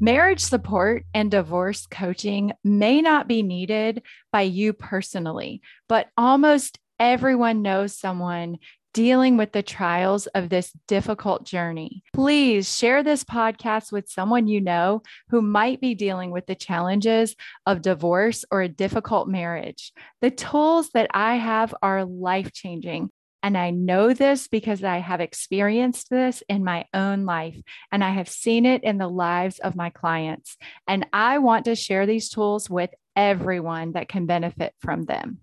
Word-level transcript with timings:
Marriage 0.00 0.40
support 0.40 1.04
and 1.12 1.28
divorce 1.28 1.84
coaching 1.86 2.52
may 2.62 3.02
not 3.02 3.26
be 3.26 3.42
needed 3.42 4.02
by 4.32 4.42
you 4.42 4.72
personally, 4.72 5.60
but 5.88 6.06
almost 6.16 6.78
everyone 7.00 7.62
knows 7.62 7.98
someone 7.98 8.58
dealing 8.94 9.36
with 9.36 9.50
the 9.50 9.62
trials 9.62 10.28
of 10.28 10.48
this 10.48 10.72
difficult 10.86 11.44
journey. 11.44 12.04
Please 12.14 12.76
share 12.76 13.02
this 13.02 13.24
podcast 13.24 13.90
with 13.90 14.08
someone 14.08 14.46
you 14.46 14.60
know 14.60 15.02
who 15.30 15.42
might 15.42 15.80
be 15.80 15.96
dealing 15.96 16.30
with 16.30 16.46
the 16.46 16.54
challenges 16.54 17.34
of 17.66 17.82
divorce 17.82 18.44
or 18.52 18.62
a 18.62 18.68
difficult 18.68 19.28
marriage. 19.28 19.92
The 20.20 20.30
tools 20.30 20.90
that 20.90 21.10
I 21.12 21.36
have 21.36 21.74
are 21.82 22.04
life 22.04 22.52
changing. 22.52 23.10
And 23.42 23.56
I 23.56 23.70
know 23.70 24.12
this 24.12 24.48
because 24.48 24.82
I 24.82 24.98
have 24.98 25.20
experienced 25.20 26.10
this 26.10 26.42
in 26.48 26.64
my 26.64 26.86
own 26.92 27.24
life 27.24 27.60
and 27.92 28.02
I 28.02 28.10
have 28.10 28.28
seen 28.28 28.66
it 28.66 28.82
in 28.82 28.98
the 28.98 29.08
lives 29.08 29.58
of 29.60 29.76
my 29.76 29.90
clients. 29.90 30.56
And 30.86 31.06
I 31.12 31.38
want 31.38 31.66
to 31.66 31.76
share 31.76 32.06
these 32.06 32.28
tools 32.28 32.68
with 32.68 32.90
everyone 33.14 33.92
that 33.92 34.08
can 34.08 34.26
benefit 34.26 34.74
from 34.80 35.04
them. 35.04 35.38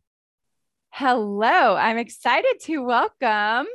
Hello, 0.90 1.76
I'm 1.76 1.98
excited 1.98 2.56
to 2.62 2.80
welcome 2.80 3.68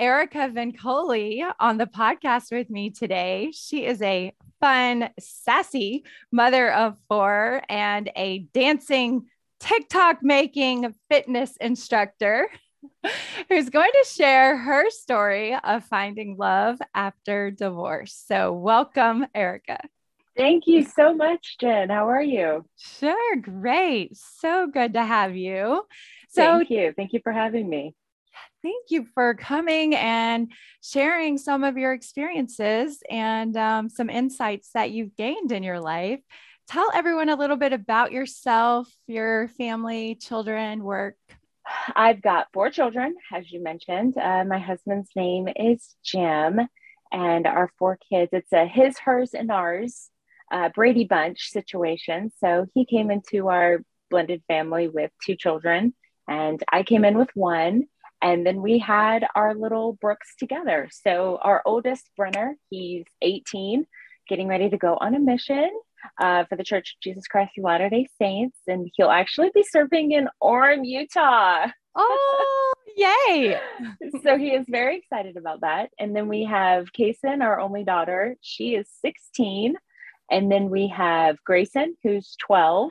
Erica 0.00 0.50
Vincoli 0.52 1.48
on 1.60 1.78
the 1.78 1.86
podcast 1.86 2.50
with 2.50 2.68
me 2.68 2.90
today. 2.90 3.52
She 3.54 3.86
is 3.86 4.02
a 4.02 4.32
fun, 4.60 5.10
sassy 5.20 6.04
mother 6.32 6.72
of 6.72 6.96
four 7.08 7.62
and 7.68 8.10
a 8.16 8.40
dancing, 8.52 9.26
TikTok 9.60 10.18
making 10.22 10.92
fitness 11.08 11.56
instructor 11.60 12.48
who's 13.48 13.70
going 13.70 13.90
to 13.90 14.08
share 14.10 14.56
her 14.56 14.90
story 14.90 15.56
of 15.62 15.84
finding 15.84 16.36
love 16.36 16.78
after 16.94 17.50
divorce. 17.50 18.22
So, 18.26 18.52
welcome, 18.52 19.26
Erica. 19.34 19.78
Thank 20.36 20.66
you 20.66 20.82
so 20.82 21.14
much, 21.14 21.56
Jen. 21.60 21.90
How 21.90 22.08
are 22.10 22.22
you? 22.22 22.64
Sure, 22.76 23.36
great. 23.36 24.16
So 24.16 24.66
good 24.66 24.94
to 24.94 25.04
have 25.04 25.36
you. 25.36 25.82
So, 26.28 26.58
thank 26.58 26.70
you. 26.70 26.92
Thank 26.96 27.12
you 27.12 27.20
for 27.22 27.32
having 27.32 27.68
me. 27.68 27.94
Thank 28.62 28.86
you 28.90 29.06
for 29.14 29.34
coming 29.34 29.94
and 29.94 30.50
sharing 30.82 31.38
some 31.38 31.64
of 31.64 31.76
your 31.76 31.92
experiences 31.92 33.02
and 33.10 33.56
um, 33.56 33.88
some 33.90 34.08
insights 34.08 34.70
that 34.72 34.90
you've 34.90 35.14
gained 35.16 35.52
in 35.52 35.62
your 35.62 35.80
life. 35.80 36.20
Tell 36.66 36.90
everyone 36.94 37.28
a 37.28 37.36
little 37.36 37.58
bit 37.58 37.74
about 37.74 38.10
yourself, 38.10 38.88
your 39.06 39.48
family, 39.48 40.14
children, 40.14 40.82
work. 40.82 41.16
I've 41.96 42.22
got 42.22 42.48
four 42.52 42.70
children, 42.70 43.14
as 43.32 43.50
you 43.50 43.62
mentioned. 43.62 44.16
Uh, 44.18 44.44
my 44.44 44.58
husband's 44.58 45.10
name 45.16 45.48
is 45.54 45.96
Jim, 46.04 46.60
and 47.12 47.46
our 47.46 47.70
four 47.78 47.98
kids, 48.10 48.30
it's 48.32 48.52
a 48.52 48.66
his, 48.66 48.98
hers, 48.98 49.34
and 49.34 49.50
ours 49.50 50.10
uh, 50.50 50.68
Brady 50.74 51.04
Bunch 51.04 51.50
situation. 51.50 52.30
So 52.38 52.66
he 52.74 52.84
came 52.84 53.10
into 53.10 53.48
our 53.48 53.82
blended 54.10 54.42
family 54.46 54.88
with 54.88 55.10
two 55.24 55.36
children 55.36 55.94
and 56.28 56.62
I 56.72 56.82
came 56.82 57.04
in 57.04 57.18
with 57.18 57.30
one. 57.34 57.84
And 58.22 58.46
then 58.46 58.62
we 58.62 58.78
had 58.78 59.26
our 59.34 59.54
little 59.54 59.94
Brooks 59.94 60.34
together. 60.38 60.88
So 60.90 61.38
our 61.42 61.62
oldest 61.66 62.08
Brenner, 62.16 62.56
he's 62.70 63.04
18, 63.20 63.86
getting 64.28 64.48
ready 64.48 64.70
to 64.70 64.78
go 64.78 64.96
on 64.98 65.14
a 65.14 65.18
mission 65.18 65.70
uh, 66.20 66.44
for 66.44 66.56
the 66.56 66.64
Church 66.64 66.94
of 66.96 67.00
Jesus 67.02 67.26
Christ 67.26 67.52
of 67.58 67.64
Latter 67.64 67.88
Day 67.88 68.06
Saints, 68.18 68.58
and 68.66 68.90
he'll 68.94 69.10
actually 69.10 69.50
be 69.54 69.62
serving 69.62 70.12
in 70.12 70.28
Orem, 70.42 70.80
Utah. 70.84 71.66
Oh, 71.96 72.72
yay! 72.96 73.58
so 74.22 74.36
he 74.36 74.50
is 74.50 74.66
very 74.68 74.98
excited 74.98 75.36
about 75.36 75.60
that. 75.60 75.90
And 75.98 76.14
then 76.14 76.28
we 76.28 76.44
have 76.44 76.92
Kason, 76.92 77.42
our 77.42 77.60
only 77.60 77.84
daughter. 77.84 78.36
She 78.40 78.74
is 78.74 78.88
16. 79.02 79.74
And 80.30 80.50
then 80.50 80.70
we 80.70 80.88
have 80.88 81.42
Grayson, 81.44 81.96
who's 82.02 82.34
12, 82.40 82.90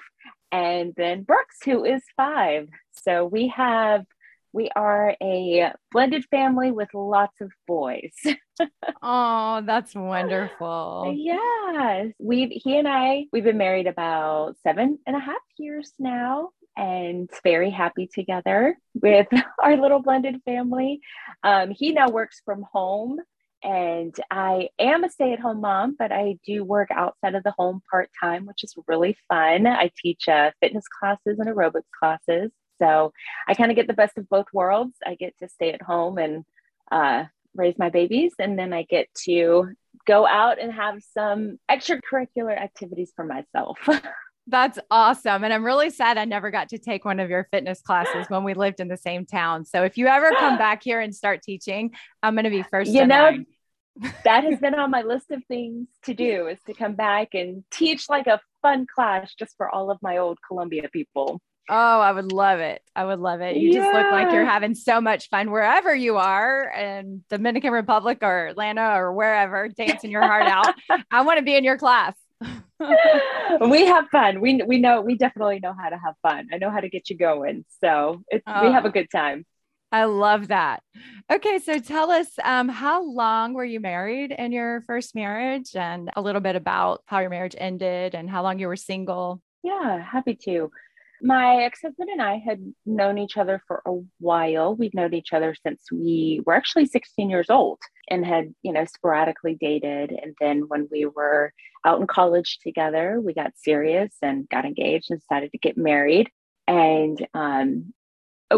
and 0.51 0.93
then 0.95 1.23
Brooks, 1.23 1.57
who 1.65 1.83
is 1.83 2.03
five. 2.15 2.67
So 2.91 3.25
we 3.25 3.47
have 3.49 4.05
we 4.53 4.69
are 4.75 5.15
a 5.21 5.73
blended 5.91 6.25
family 6.25 6.71
with 6.71 6.89
lots 6.93 7.41
of 7.41 7.51
boys. 7.67 8.13
oh, 9.01 9.61
that's 9.65 9.95
wonderful. 9.95 11.13
Yes. 11.17 12.13
We've 12.19 12.49
he 12.51 12.77
and 12.77 12.87
I, 12.87 13.25
we've 13.33 13.43
been 13.43 13.57
married 13.57 13.87
about 13.87 14.55
seven 14.61 14.99
and 15.07 15.15
a 15.15 15.19
half 15.19 15.41
years 15.57 15.91
now 15.97 16.49
and 16.77 17.29
very 17.43 17.71
happy 17.71 18.07
together 18.13 18.77
with 18.93 19.27
our 19.63 19.75
little 19.75 20.01
blended 20.01 20.39
family. 20.45 21.01
Um, 21.43 21.71
he 21.71 21.91
now 21.91 22.09
works 22.09 22.41
from 22.45 22.63
home 22.71 23.19
and 23.63 24.13
I 24.29 24.69
am 24.77 25.03
a 25.03 25.09
stay 25.09 25.33
at 25.33 25.39
home 25.39 25.61
mom, 25.61 25.95
but 25.97 26.11
I 26.11 26.37
do 26.45 26.63
work 26.63 26.89
outside 26.91 27.33
of 27.33 27.43
the 27.43 27.53
home 27.57 27.81
part 27.89 28.09
time, 28.21 28.45
which 28.45 28.63
is 28.63 28.75
really 28.87 29.15
fun. 29.29 29.65
I 29.65 29.89
teach 30.01 30.27
uh, 30.27 30.51
fitness 30.61 30.83
classes 30.87 31.39
and 31.39 31.47
aerobics 31.47 31.83
classes. 31.97 32.51
So 32.79 33.13
I 33.47 33.53
kind 33.53 33.71
of 33.71 33.75
get 33.75 33.87
the 33.87 33.93
best 33.93 34.17
of 34.17 34.29
both 34.29 34.47
worlds. 34.53 34.95
I 35.05 35.15
get 35.15 35.37
to 35.39 35.49
stay 35.49 35.71
at 35.71 35.81
home 35.81 36.17
and 36.17 36.43
uh, 36.91 37.25
raise 37.55 37.77
my 37.77 37.89
babies, 37.89 38.33
and 38.39 38.57
then 38.57 38.73
I 38.73 38.83
get 38.83 39.07
to 39.25 39.69
go 40.05 40.27
out 40.27 40.59
and 40.59 40.73
have 40.73 41.01
some 41.13 41.59
extracurricular 41.69 42.57
activities 42.59 43.11
for 43.15 43.25
myself. 43.25 43.77
That's 44.47 44.77
awesome. 44.91 45.45
And 45.45 45.53
I'm 45.53 45.63
really 45.63 45.89
sad 45.89 46.17
I 46.17 46.25
never 46.25 46.51
got 46.51 46.69
to 46.69 46.77
take 46.77 47.05
one 47.05 47.21
of 47.21 47.29
your 47.29 47.47
fitness 47.51 47.81
classes 47.81 48.25
when 48.27 48.43
we 48.43 48.53
lived 48.53 48.81
in 48.81 48.89
the 48.89 48.97
same 48.97 49.25
town. 49.25 49.63
So 49.63 49.83
if 49.83 49.97
you 49.97 50.07
ever 50.07 50.31
come 50.31 50.57
back 50.57 50.83
here 50.83 50.99
and 50.99 51.15
start 51.15 51.41
teaching, 51.43 51.91
I'm 52.21 52.35
going 52.35 52.43
to 52.43 52.49
be 52.49 52.63
first. 52.63 52.91
You 52.91 53.07
know, 53.07 53.37
that 54.25 54.43
has 54.43 54.59
been 54.59 54.75
on 54.75 54.91
my 54.91 55.03
list 55.03 55.31
of 55.31 55.43
things 55.45 55.87
to 56.03 56.13
do 56.13 56.47
is 56.47 56.59
to 56.65 56.73
come 56.73 56.95
back 56.95 57.29
and 57.33 57.63
teach 57.71 58.09
like 58.09 58.27
a 58.27 58.41
fun 58.61 58.85
class 58.93 59.33
just 59.33 59.55
for 59.55 59.69
all 59.69 59.91
of 59.91 59.99
my 60.01 60.17
old 60.17 60.39
Columbia 60.45 60.89
people. 60.91 61.39
Oh, 61.69 61.99
I 62.01 62.11
would 62.11 62.31
love 62.31 62.59
it. 62.59 62.81
I 62.95 63.05
would 63.05 63.19
love 63.19 63.39
it. 63.41 63.55
You 63.55 63.69
yeah. 63.69 63.79
just 63.79 63.93
look 63.93 64.11
like 64.11 64.33
you're 64.33 64.45
having 64.45 64.75
so 64.75 64.99
much 64.99 65.29
fun 65.29 65.49
wherever 65.49 65.95
you 65.95 66.17
are 66.17 66.69
in 66.71 67.23
Dominican 67.29 67.71
Republic 67.71 68.19
or 68.21 68.47
Atlanta 68.47 68.95
or 68.95 69.13
wherever, 69.13 69.69
dancing 69.69 70.11
your 70.11 70.23
heart 70.23 70.45
out. 70.45 70.75
I 71.11 71.21
want 71.21 71.39
to 71.39 71.43
be 71.43 71.55
in 71.55 71.63
your 71.63 71.77
class. 71.77 72.15
we 73.61 73.85
have 73.85 74.09
fun. 74.09 74.41
We 74.41 74.61
we 74.65 74.77
know 74.77 74.99
we 75.01 75.15
definitely 75.15 75.59
know 75.61 75.73
how 75.77 75.89
to 75.89 75.97
have 75.97 76.15
fun. 76.21 76.49
I 76.51 76.57
know 76.57 76.69
how 76.69 76.81
to 76.81 76.89
get 76.89 77.09
you 77.09 77.17
going. 77.17 77.63
So 77.81 78.23
it's 78.27 78.43
oh, 78.45 78.65
we 78.65 78.73
have 78.73 78.83
a 78.83 78.89
oh. 78.89 78.91
good 78.91 79.09
time. 79.09 79.45
I 79.91 80.05
love 80.05 80.47
that. 80.47 80.81
Okay, 81.31 81.59
so 81.59 81.77
tell 81.77 82.09
us 82.09 82.27
um, 82.43 82.67
how 82.67 83.03
long 83.03 83.53
were 83.53 83.63
you 83.63 83.79
married 83.79 84.31
in 84.31 84.51
your 84.51 84.81
first 84.81 85.13
marriage, 85.13 85.75
and 85.75 86.09
a 86.15 86.21
little 86.21 86.41
bit 86.41 86.55
about 86.55 87.03
how 87.05 87.19
your 87.19 87.29
marriage 87.29 87.55
ended 87.57 88.15
and 88.15 88.29
how 88.29 88.41
long 88.41 88.59
you 88.59 88.67
were 88.67 88.75
single. 88.75 89.39
Yeah, 89.61 90.01
happy 90.03 90.35
to 90.43 90.71
my 91.23 91.63
ex-husband 91.63 92.09
and 92.09 92.21
I 92.21 92.37
had 92.37 92.73
known 92.85 93.17
each 93.17 93.37
other 93.37 93.61
for 93.65 93.81
a 93.85 93.93
while. 94.19 94.75
We'd 94.75 94.93
known 94.93 95.13
each 95.13 95.31
other 95.31 95.55
since 95.65 95.85
we 95.91 96.41
were 96.45 96.53
actually 96.53 96.85
16 96.85 97.29
years 97.29 97.49
old 97.49 97.79
and 98.09 98.25
had, 98.25 98.53
you 98.61 98.73
know, 98.73 98.83
sporadically 98.83 99.55
dated. 99.55 100.11
And 100.11 100.35
then 100.41 100.63
when 100.67 100.89
we 100.91 101.05
were 101.05 101.53
out 101.85 102.01
in 102.01 102.07
college 102.07 102.59
together, 102.61 103.21
we 103.21 103.33
got 103.33 103.53
serious 103.55 104.13
and 104.21 104.49
got 104.49 104.65
engaged 104.65 105.11
and 105.11 105.19
decided 105.21 105.51
to 105.53 105.57
get 105.57 105.77
married. 105.77 106.29
And 106.67 107.25
um, 107.33 107.93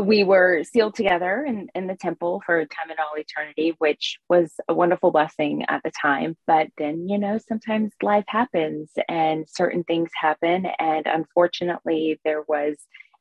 we 0.02 0.24
were 0.24 0.64
sealed 0.64 0.96
together 0.96 1.44
in, 1.46 1.70
in 1.76 1.88
the 1.88 1.96
temple 1.96 2.42
for 2.46 2.60
time 2.66 2.90
and 2.90 3.00
all 3.00 3.18
eternity, 3.18 3.76
which 3.78 4.20
was 4.30 4.54
a 4.68 4.74
wonderful 4.74 5.12
blessing 5.12 5.66
at 5.68 5.82
the 5.84 5.92
time. 5.92 6.36
But 6.48 6.68
then, 6.78 7.08
you 7.08 7.18
know, 7.18 7.38
sometimes 7.48 7.94
life 8.02 8.26
happens 8.28 8.92
and 9.08 9.46
certain 9.48 9.84
things 9.84 10.10
happen. 10.20 10.66
And 10.80 11.06
unfortunately, 11.06 12.20
there 12.24 12.44
was 12.48 12.76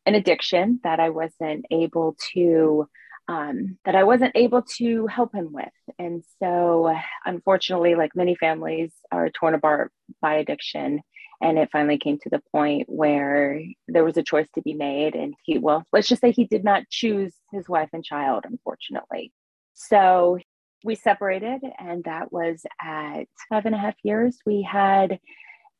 an 0.06 0.14
addiction 0.14 0.80
that 0.84 1.00
I 1.00 1.10
wasn't 1.10 1.66
able 1.70 2.16
to. 2.34 2.88
Um, 3.26 3.78
that 3.86 3.94
I 3.94 4.04
wasn't 4.04 4.32
able 4.34 4.60
to 4.76 5.06
help 5.06 5.34
him 5.34 5.50
with. 5.50 5.72
And 5.98 6.22
so, 6.42 6.94
unfortunately, 7.24 7.94
like 7.94 8.14
many 8.14 8.34
families 8.34 8.92
are 9.10 9.30
torn 9.30 9.54
apart 9.54 9.92
by 10.20 10.34
addiction 10.34 11.00
and 11.44 11.58
it 11.58 11.68
finally 11.70 11.98
came 11.98 12.18
to 12.18 12.30
the 12.30 12.42
point 12.50 12.88
where 12.88 13.60
there 13.86 14.04
was 14.04 14.16
a 14.16 14.22
choice 14.22 14.48
to 14.54 14.62
be 14.62 14.74
made 14.74 15.14
and 15.14 15.34
he 15.44 15.58
well 15.58 15.84
let's 15.92 16.08
just 16.08 16.20
say 16.20 16.32
he 16.32 16.46
did 16.46 16.64
not 16.64 16.82
choose 16.90 17.34
his 17.52 17.68
wife 17.68 17.90
and 17.92 18.04
child 18.04 18.44
unfortunately 18.46 19.32
so 19.74 20.38
we 20.84 20.94
separated, 20.94 21.62
and 21.78 22.04
that 22.04 22.30
was 22.30 22.62
at 22.80 23.24
five 23.48 23.64
and 23.64 23.74
a 23.74 23.78
half 23.78 23.94
years. 24.04 24.38
We 24.44 24.62
had 24.62 25.18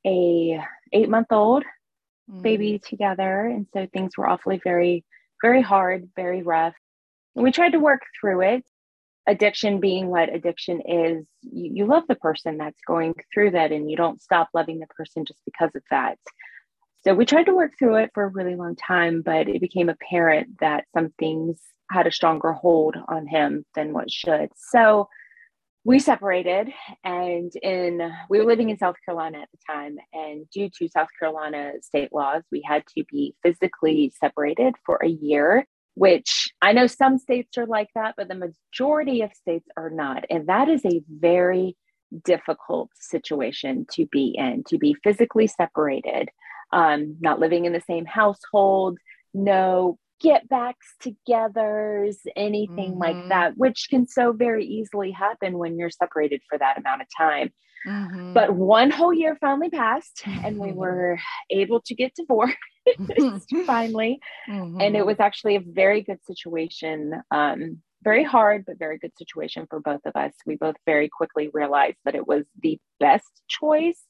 a 0.07 0.61
eight 0.93 1.09
month 1.09 1.29
old 1.31 1.63
mm. 2.31 2.43
baby 2.43 2.81
together, 2.83 3.47
and 3.47 3.67
so 3.73 3.87
things 3.93 4.17
were 4.17 4.27
awfully 4.27 4.61
very, 4.65 5.05
very 5.43 5.61
hard, 5.61 6.09
very 6.17 6.43
rough. 6.43 6.75
And 7.37 7.45
we 7.45 7.53
tried 7.53 7.73
to 7.73 7.81
work 7.81 8.01
through 8.19 8.41
it. 8.43 8.65
Addiction 9.27 9.81
being 9.81 10.09
what 10.09 10.33
addiction 10.33 10.81
is, 10.83 11.25
you, 11.43 11.71
you 11.75 11.87
love 11.87 12.05
the 12.09 12.15
person 12.15 12.59
that's 12.59 12.81
going 12.87 13.15
through 13.33 13.53
that, 13.53 13.73
and 13.73 13.91
you 13.91 13.97
don't 13.97 14.21
stop 14.21 14.49
loving 14.53 14.79
the 14.79 14.87
person 14.87 15.25
just 15.25 15.41
because 15.45 15.71
of 15.75 15.83
that. 15.91 16.19
So 17.05 17.15
we 17.15 17.27
tried 17.27 17.45
to 17.45 17.55
work 17.55 17.73
through 17.79 17.97
it 17.97 18.11
for 18.15 18.25
a 18.25 18.29
really 18.29 18.57
long 18.57 18.77
time, 18.77 19.23
but 19.23 19.49
it 19.49 19.61
became 19.61 19.89
apparent 19.89 20.59
that 20.61 20.85
some 20.95 21.13
things 21.19 21.61
had 21.91 22.07
a 22.07 22.13
stronger 22.13 22.53
hold 22.53 22.97
on 23.09 23.27
him 23.27 23.65
than 23.75 23.93
what 23.93 24.11
should. 24.11 24.49
So 24.57 25.09
we 25.85 25.99
separated 25.99 26.73
and 27.05 27.53
in 27.57 28.11
we 28.31 28.39
were 28.39 28.47
living 28.47 28.71
in 28.71 28.79
South 28.79 28.97
Carolina 29.05 29.41
at 29.41 29.49
the 29.53 29.59
time 29.71 29.99
and 30.15 30.49
due 30.51 30.71
to 30.79 30.89
South 30.89 31.09
Carolina 31.19 31.73
state 31.83 32.11
laws 32.11 32.43
we 32.51 32.63
had 32.67 32.85
to 32.97 33.05
be 33.11 33.35
physically 33.43 34.11
separated 34.19 34.75
for 34.87 34.97
a 34.97 35.09
year 35.09 35.67
which 35.95 36.51
I 36.61 36.73
know 36.73 36.87
some 36.87 37.19
states 37.19 37.57
are 37.59 37.67
like 37.67 37.89
that 37.95 38.15
but 38.17 38.29
the 38.29 38.35
majority 38.35 39.23
of 39.23 39.33
states 39.35 39.69
are 39.77 39.91
not 39.91 40.25
and 40.31 40.49
that 40.49 40.69
is 40.69 40.85
a 40.85 41.03
very 41.09 41.77
difficult 42.25 42.91
situation 42.95 43.87
to 43.93 44.07
be 44.07 44.35
in 44.37 44.63
to 44.69 44.79
be 44.79 44.95
physically 45.03 45.47
separated 45.47 46.29
um, 46.73 47.17
not 47.21 47.41
living 47.41 47.65
in 47.65 47.73
the 47.73 47.81
same 47.81 48.05
household 48.05 48.99
no 49.33 49.99
get 50.21 50.49
backs 50.49 50.95
togethers, 51.03 52.17
anything 52.37 52.93
mm-hmm. 52.93 53.01
like 53.01 53.29
that, 53.29 53.57
which 53.57 53.89
can 53.91 54.07
so 54.07 54.33
very 54.33 54.65
easily 54.65 55.11
happen 55.11 55.59
when 55.59 55.79
you're 55.79 55.91
separated 55.91 56.41
for 56.49 56.59
that 56.59 56.79
amount 56.79 57.03
of 57.03 57.09
time. 57.17 57.53
Mm-hmm. 57.87 58.33
But 58.33 58.55
one 58.55 58.91
whole 58.91 59.13
year 59.13 59.37
finally 59.39 59.69
passed, 59.69 60.23
and 60.27 60.59
we 60.59 60.73
were 60.73 61.19
able 61.51 61.83
to 61.83 61.95
get 61.95 62.15
divorced 62.15 62.57
finally. 63.67 64.21
Mm-hmm. 64.49 64.81
And 64.81 64.97
it 64.97 65.07
was 65.07 65.21
actually 65.21 65.57
a 65.57 65.61
very 65.61 66.03
good 66.03 66.19
situation. 66.27 67.23
Um, 67.31 67.83
very 68.03 68.25
hard, 68.25 68.65
but 68.67 68.79
very 68.79 68.99
good 68.99 69.17
situation 69.17 69.67
for 69.69 69.81
both 69.81 70.03
of 70.05 70.15
us. 70.15 70.33
We 70.45 70.57
both 70.57 70.77
very 70.85 71.09
quickly 71.09 71.49
realized 71.53 71.97
that 72.05 72.15
it 72.15 72.27
was 72.27 72.45
the 72.63 72.79
best 73.01 73.43
choice. 73.49 74.03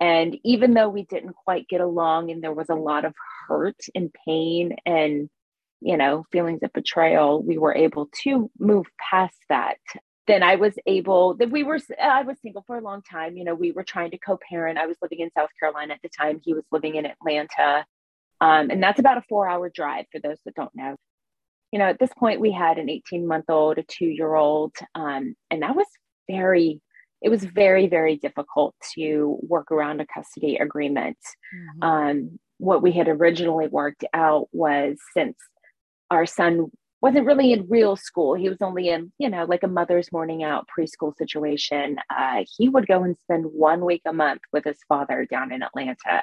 And 0.00 0.36
even 0.44 0.74
though 0.74 0.88
we 0.88 1.04
didn't 1.04 1.34
quite 1.44 1.68
get 1.68 1.80
along 1.80 2.30
and 2.30 2.42
there 2.42 2.52
was 2.52 2.68
a 2.68 2.74
lot 2.74 3.04
of 3.04 3.14
hurt 3.46 3.80
and 3.94 4.12
pain 4.26 4.76
and 4.84 5.30
you 5.80 5.96
know, 5.96 6.24
feelings 6.32 6.62
of 6.62 6.72
betrayal, 6.72 7.42
we 7.42 7.58
were 7.58 7.74
able 7.74 8.08
to 8.22 8.50
move 8.58 8.86
past 8.98 9.36
that. 9.48 9.76
Then 10.26 10.42
I 10.42 10.56
was 10.56 10.74
able 10.86 11.34
that 11.34 11.50
we 11.50 11.62
were 11.62 11.78
I 12.02 12.22
was 12.22 12.36
single 12.42 12.64
for 12.66 12.76
a 12.76 12.82
long 12.82 13.02
time. 13.02 13.36
You 13.36 13.44
know, 13.44 13.54
we 13.54 13.72
were 13.72 13.84
trying 13.84 14.10
to 14.10 14.18
co-parent. 14.18 14.78
I 14.78 14.86
was 14.86 14.96
living 15.00 15.20
in 15.20 15.30
South 15.36 15.50
Carolina 15.60 15.94
at 15.94 16.02
the 16.02 16.08
time. 16.08 16.40
He 16.42 16.54
was 16.54 16.64
living 16.72 16.96
in 16.96 17.06
Atlanta. 17.06 17.84
Um, 18.40 18.70
and 18.70 18.82
that's 18.82 19.00
about 19.00 19.18
a 19.18 19.24
four-hour 19.28 19.70
drive 19.74 20.06
for 20.12 20.20
those 20.20 20.38
that 20.44 20.54
don't 20.54 20.74
know. 20.74 20.96
You 21.72 21.78
know, 21.78 21.86
at 21.86 21.98
this 21.98 22.12
point 22.16 22.40
we 22.40 22.52
had 22.52 22.78
an 22.78 22.88
18-month-old, 22.88 23.78
a 23.78 23.82
two-year-old, 23.82 24.74
um, 24.94 25.34
and 25.50 25.62
that 25.62 25.76
was 25.76 25.86
very 26.28 26.80
it 27.22 27.30
was 27.30 27.44
very 27.44 27.86
very 27.86 28.16
difficult 28.16 28.74
to 28.94 29.38
work 29.42 29.72
around 29.72 30.00
a 30.00 30.06
custody 30.06 30.56
agreement 30.56 31.16
mm-hmm. 31.54 31.82
um, 31.82 32.38
what 32.58 32.82
we 32.82 32.92
had 32.92 33.08
originally 33.08 33.68
worked 33.68 34.04
out 34.12 34.48
was 34.52 34.96
since 35.14 35.36
our 36.10 36.26
son 36.26 36.70
wasn't 37.02 37.26
really 37.26 37.52
in 37.52 37.68
real 37.68 37.96
school. 37.96 38.34
He 38.34 38.48
was 38.48 38.62
only 38.62 38.88
in, 38.88 39.12
you 39.18 39.28
know, 39.28 39.44
like 39.44 39.62
a 39.62 39.68
mother's 39.68 40.10
morning 40.12 40.42
out 40.42 40.66
preschool 40.66 41.14
situation. 41.16 41.98
Uh, 42.10 42.44
he 42.56 42.68
would 42.68 42.86
go 42.86 43.02
and 43.02 43.16
spend 43.24 43.44
one 43.46 43.84
week 43.84 44.02
a 44.06 44.12
month 44.12 44.40
with 44.52 44.64
his 44.64 44.78
father 44.88 45.26
down 45.30 45.52
in 45.52 45.62
Atlanta. 45.62 46.22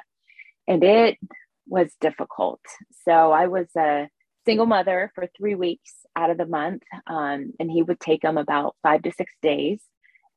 And 0.66 0.82
it 0.82 1.18
was 1.66 1.92
difficult. 2.00 2.60
So 3.06 3.32
I 3.32 3.46
was 3.46 3.68
a 3.76 4.08
single 4.44 4.66
mother 4.66 5.10
for 5.14 5.28
three 5.36 5.54
weeks 5.54 5.92
out 6.16 6.30
of 6.30 6.38
the 6.38 6.46
month. 6.46 6.82
Um, 7.06 7.52
and 7.58 7.70
he 7.70 7.82
would 7.82 8.00
take 8.00 8.22
them 8.22 8.38
about 8.38 8.76
five 8.82 9.02
to 9.02 9.12
six 9.12 9.32
days 9.42 9.80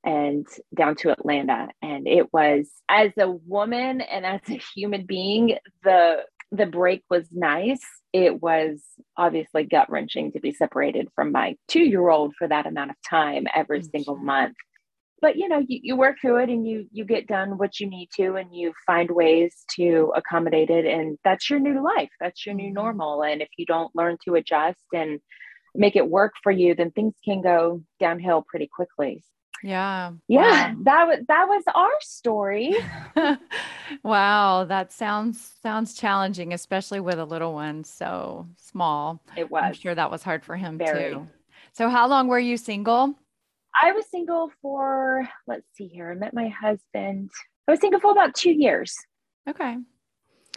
and 0.03 0.45
down 0.75 0.95
to 0.97 1.11
Atlanta. 1.11 1.69
And 1.81 2.07
it 2.07 2.31
was, 2.33 2.69
as 2.89 3.11
a 3.17 3.29
woman 3.29 4.01
and 4.01 4.25
as 4.25 4.41
a 4.49 4.59
human 4.75 5.05
being, 5.05 5.57
the 5.83 6.23
the 6.51 6.65
break 6.65 7.03
was 7.09 7.27
nice. 7.29 7.83
It 8.13 8.41
was 8.41 8.81
obviously 9.17 9.65
gut 9.65 9.89
wrenching 9.89 10.31
to 10.31 10.39
be 10.39 10.53
separated 10.53 11.09
from 11.13 11.33
my 11.33 11.57
two 11.67 11.83
year 11.83 12.07
old 12.07 12.35
for 12.37 12.47
that 12.47 12.65
amount 12.65 12.91
of 12.91 12.95
time 13.07 13.47
every 13.53 13.81
mm, 13.81 13.91
single 13.91 14.15
month. 14.15 14.55
But 15.21 15.35
you 15.35 15.47
know, 15.49 15.59
you, 15.67 15.79
you 15.81 15.95
work 15.95 16.17
through 16.21 16.37
it 16.43 16.49
and 16.49 16.67
you 16.67 16.87
you 16.91 17.03
get 17.03 17.27
done 17.27 17.57
what 17.57 17.79
you 17.79 17.89
need 17.89 18.09
to 18.17 18.35
and 18.35 18.55
you 18.55 18.73
find 18.85 19.09
ways 19.09 19.55
to 19.75 20.13
accommodate 20.15 20.69
it. 20.69 20.85
And 20.85 21.17
that's 21.23 21.49
your 21.49 21.59
new 21.59 21.83
life. 21.83 22.09
That's 22.19 22.45
your 22.45 22.55
new 22.55 22.65
mm-hmm. 22.65 22.73
normal. 22.73 23.23
And 23.23 23.41
if 23.41 23.49
you 23.57 23.65
don't 23.65 23.95
learn 23.95 24.17
to 24.25 24.35
adjust 24.35 24.85
and 24.93 25.19
make 25.73 25.95
it 25.95 26.07
work 26.07 26.33
for 26.43 26.51
you, 26.51 26.75
then 26.75 26.91
things 26.91 27.15
can 27.23 27.41
go 27.41 27.81
downhill 27.99 28.45
pretty 28.47 28.67
quickly. 28.67 29.23
Yeah. 29.63 30.11
Yeah. 30.27 30.73
Wow. 30.73 30.75
That 30.83 31.07
was 31.07 31.19
that 31.27 31.47
was 31.47 31.63
our 31.73 32.01
story. 32.01 32.75
wow. 34.03 34.65
That 34.65 34.91
sounds 34.91 35.53
sounds 35.63 35.95
challenging, 35.95 36.53
especially 36.53 36.99
with 36.99 37.19
a 37.19 37.25
little 37.25 37.53
one 37.53 37.83
so 37.83 38.47
small. 38.57 39.21
It 39.35 39.49
was. 39.49 39.63
I'm 39.65 39.73
sure 39.73 39.95
that 39.95 40.11
was 40.11 40.23
hard 40.23 40.45
for 40.45 40.55
him 40.55 40.77
Very. 40.77 41.13
too. 41.13 41.27
So 41.73 41.89
how 41.89 42.07
long 42.07 42.27
were 42.27 42.39
you 42.39 42.57
single? 42.57 43.15
I 43.81 43.91
was 43.91 44.09
single 44.09 44.51
for 44.61 45.27
let's 45.45 45.65
see 45.75 45.87
here. 45.87 46.11
I 46.11 46.15
met 46.15 46.33
my 46.33 46.49
husband. 46.49 47.29
I 47.67 47.71
was 47.71 47.79
single 47.79 47.99
for 47.99 48.11
about 48.11 48.35
two 48.35 48.51
years. 48.51 48.95
Okay. 49.49 49.77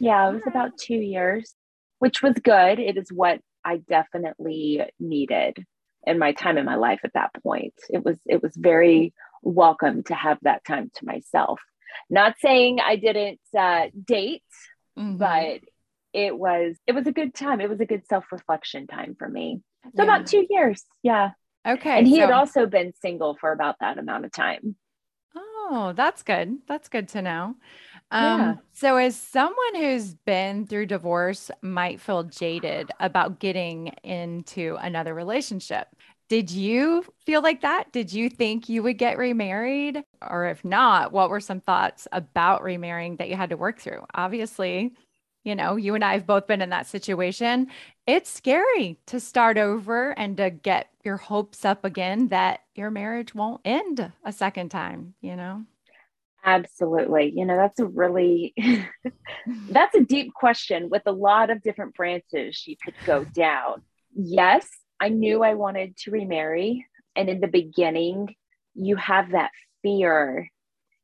Yeah, 0.01 0.31
it 0.31 0.35
was 0.35 0.43
about 0.47 0.79
two 0.79 0.97
years, 0.97 1.55
which 1.99 2.23
was 2.23 2.35
good. 2.43 2.79
It 2.79 2.97
is 2.97 3.13
what 3.13 3.41
I 3.65 3.79
definitely 3.79 4.83
needed 4.99 5.65
in 6.07 6.19
my 6.19 6.33
time 6.33 6.57
in 6.57 6.65
my 6.65 6.77
life 6.77 7.01
at 7.05 7.13
that 7.13 7.31
point. 7.43 7.75
It 7.91 8.05
was 8.05 8.17
it 8.27 8.43
was 8.43 8.55
very 8.57 9.13
welcome 9.43 10.03
to 10.05 10.15
have 10.15 10.39
that 10.43 10.65
time 10.65 10.91
to 10.97 11.05
myself. 11.05 11.61
Not 12.09 12.37
saying 12.41 12.81
I 12.81 12.97
didn't 12.97 13.41
uh, 13.57 13.89
date, 14.05 14.43
mm-hmm. 14.99 15.19
but 15.19 15.61
it 16.13 16.37
was 16.37 16.77
it 16.87 16.93
was 16.93 17.07
a 17.07 17.13
good 17.13 17.35
time. 17.35 17.61
It 17.61 17.69
was 17.69 17.81
a 17.81 17.87
good 17.87 18.07
self 18.09 18.25
reflection 18.33 18.87
time 18.87 19.15
for 19.19 19.29
me. 19.29 19.61
So 19.97 20.03
yeah. 20.03 20.05
about 20.05 20.27
two 20.27 20.47
years, 20.49 20.85
yeah. 21.03 21.31
Okay. 21.67 21.99
And 21.99 22.07
he 22.07 22.17
so- 22.17 22.23
had 22.23 22.31
also 22.31 22.67
been 22.67 22.93
single 23.01 23.37
for 23.41 23.53
about 23.53 23.77
that 23.81 23.99
amount 23.99 24.25
of 24.25 24.33
time. 24.33 24.77
Oh, 25.37 25.93
that's 25.95 26.23
good. 26.25 26.59
That's 26.67 26.89
good 26.89 27.09
to 27.09 27.23
know. 27.23 27.55
Um, 28.11 28.41
yeah. 28.41 28.55
So, 28.73 28.97
as 28.97 29.15
someone 29.15 29.77
who's 29.77 30.15
been 30.15 30.67
through 30.67 30.87
divorce 30.87 31.51
might 31.63 32.01
feel 32.01 32.25
jaded 32.25 32.91
about 32.99 33.39
getting 33.39 33.89
into 34.03 34.77
another 34.81 35.15
relationship, 35.15 35.87
did 36.29 36.51
you 36.51 37.05
feel 37.25 37.41
like 37.43 37.61
that? 37.61 37.93
Did 37.93 38.13
you 38.13 38.29
think 38.29 38.69
you 38.69 38.83
would 38.83 38.99
get 38.99 39.17
remarried? 39.19 40.03
Or 40.29 40.47
if 40.47 40.65
not, 40.65 41.13
what 41.13 41.31
were 41.31 41.41
some 41.41 41.61
thoughts 41.61 42.09
about 42.11 42.65
remarrying 42.65 43.17
that 43.17 43.29
you 43.29 43.37
had 43.37 43.51
to 43.51 43.57
work 43.57 43.79
through? 43.81 44.05
Obviously, 44.15 44.93
you 45.45 45.55
know, 45.55 45.77
you 45.77 45.95
and 45.95 46.05
I 46.05 46.15
have 46.15 46.27
both 46.27 46.47
been 46.47 46.63
in 46.63 46.71
that 46.71 46.87
situation. 46.87 47.69
It's 48.07 48.31
scary 48.31 48.99
to 49.07 49.21
start 49.21 49.57
over 49.57 50.11
and 50.19 50.37
to 50.37 50.51
get 50.51 50.89
your 51.05 51.17
hopes 51.17 51.65
up 51.65 51.85
again 51.85 52.29
that 52.29 52.61
your 52.75 52.91
marriage 52.91 53.35
won't 53.35 53.61
end 53.65 54.13
a 54.25 54.33
second 54.33 54.71
time, 54.71 55.15
you 55.21 55.37
know? 55.37 55.65
Absolutely. 56.45 57.33
You 57.35 57.45
know, 57.45 57.57
that's 57.57 57.81
a 57.81 57.87
really 57.87 58.55
that's 59.71 59.95
a 59.95 60.01
deep 60.01 60.33
question 60.33 60.89
with 60.89 61.03
a 61.07 61.13
lot 61.13 61.51
of 61.51 61.63
different 61.63 61.95
branches 61.95 62.67
you 62.67 62.77
could 62.83 62.95
go 63.05 63.25
down. 63.25 63.83
Yes, 64.15 64.67
I 64.99 65.11
knew 65.11 65.43
I 65.43 65.55
wanted 65.55 65.97
to 65.99 66.11
remarry 66.11 66.87
and 67.15 67.29
in 67.29 67.41
the 67.41 67.49
beginning 67.49 68.35
you 68.75 68.97
have 68.97 69.33
that 69.33 69.51
fear. 69.83 70.51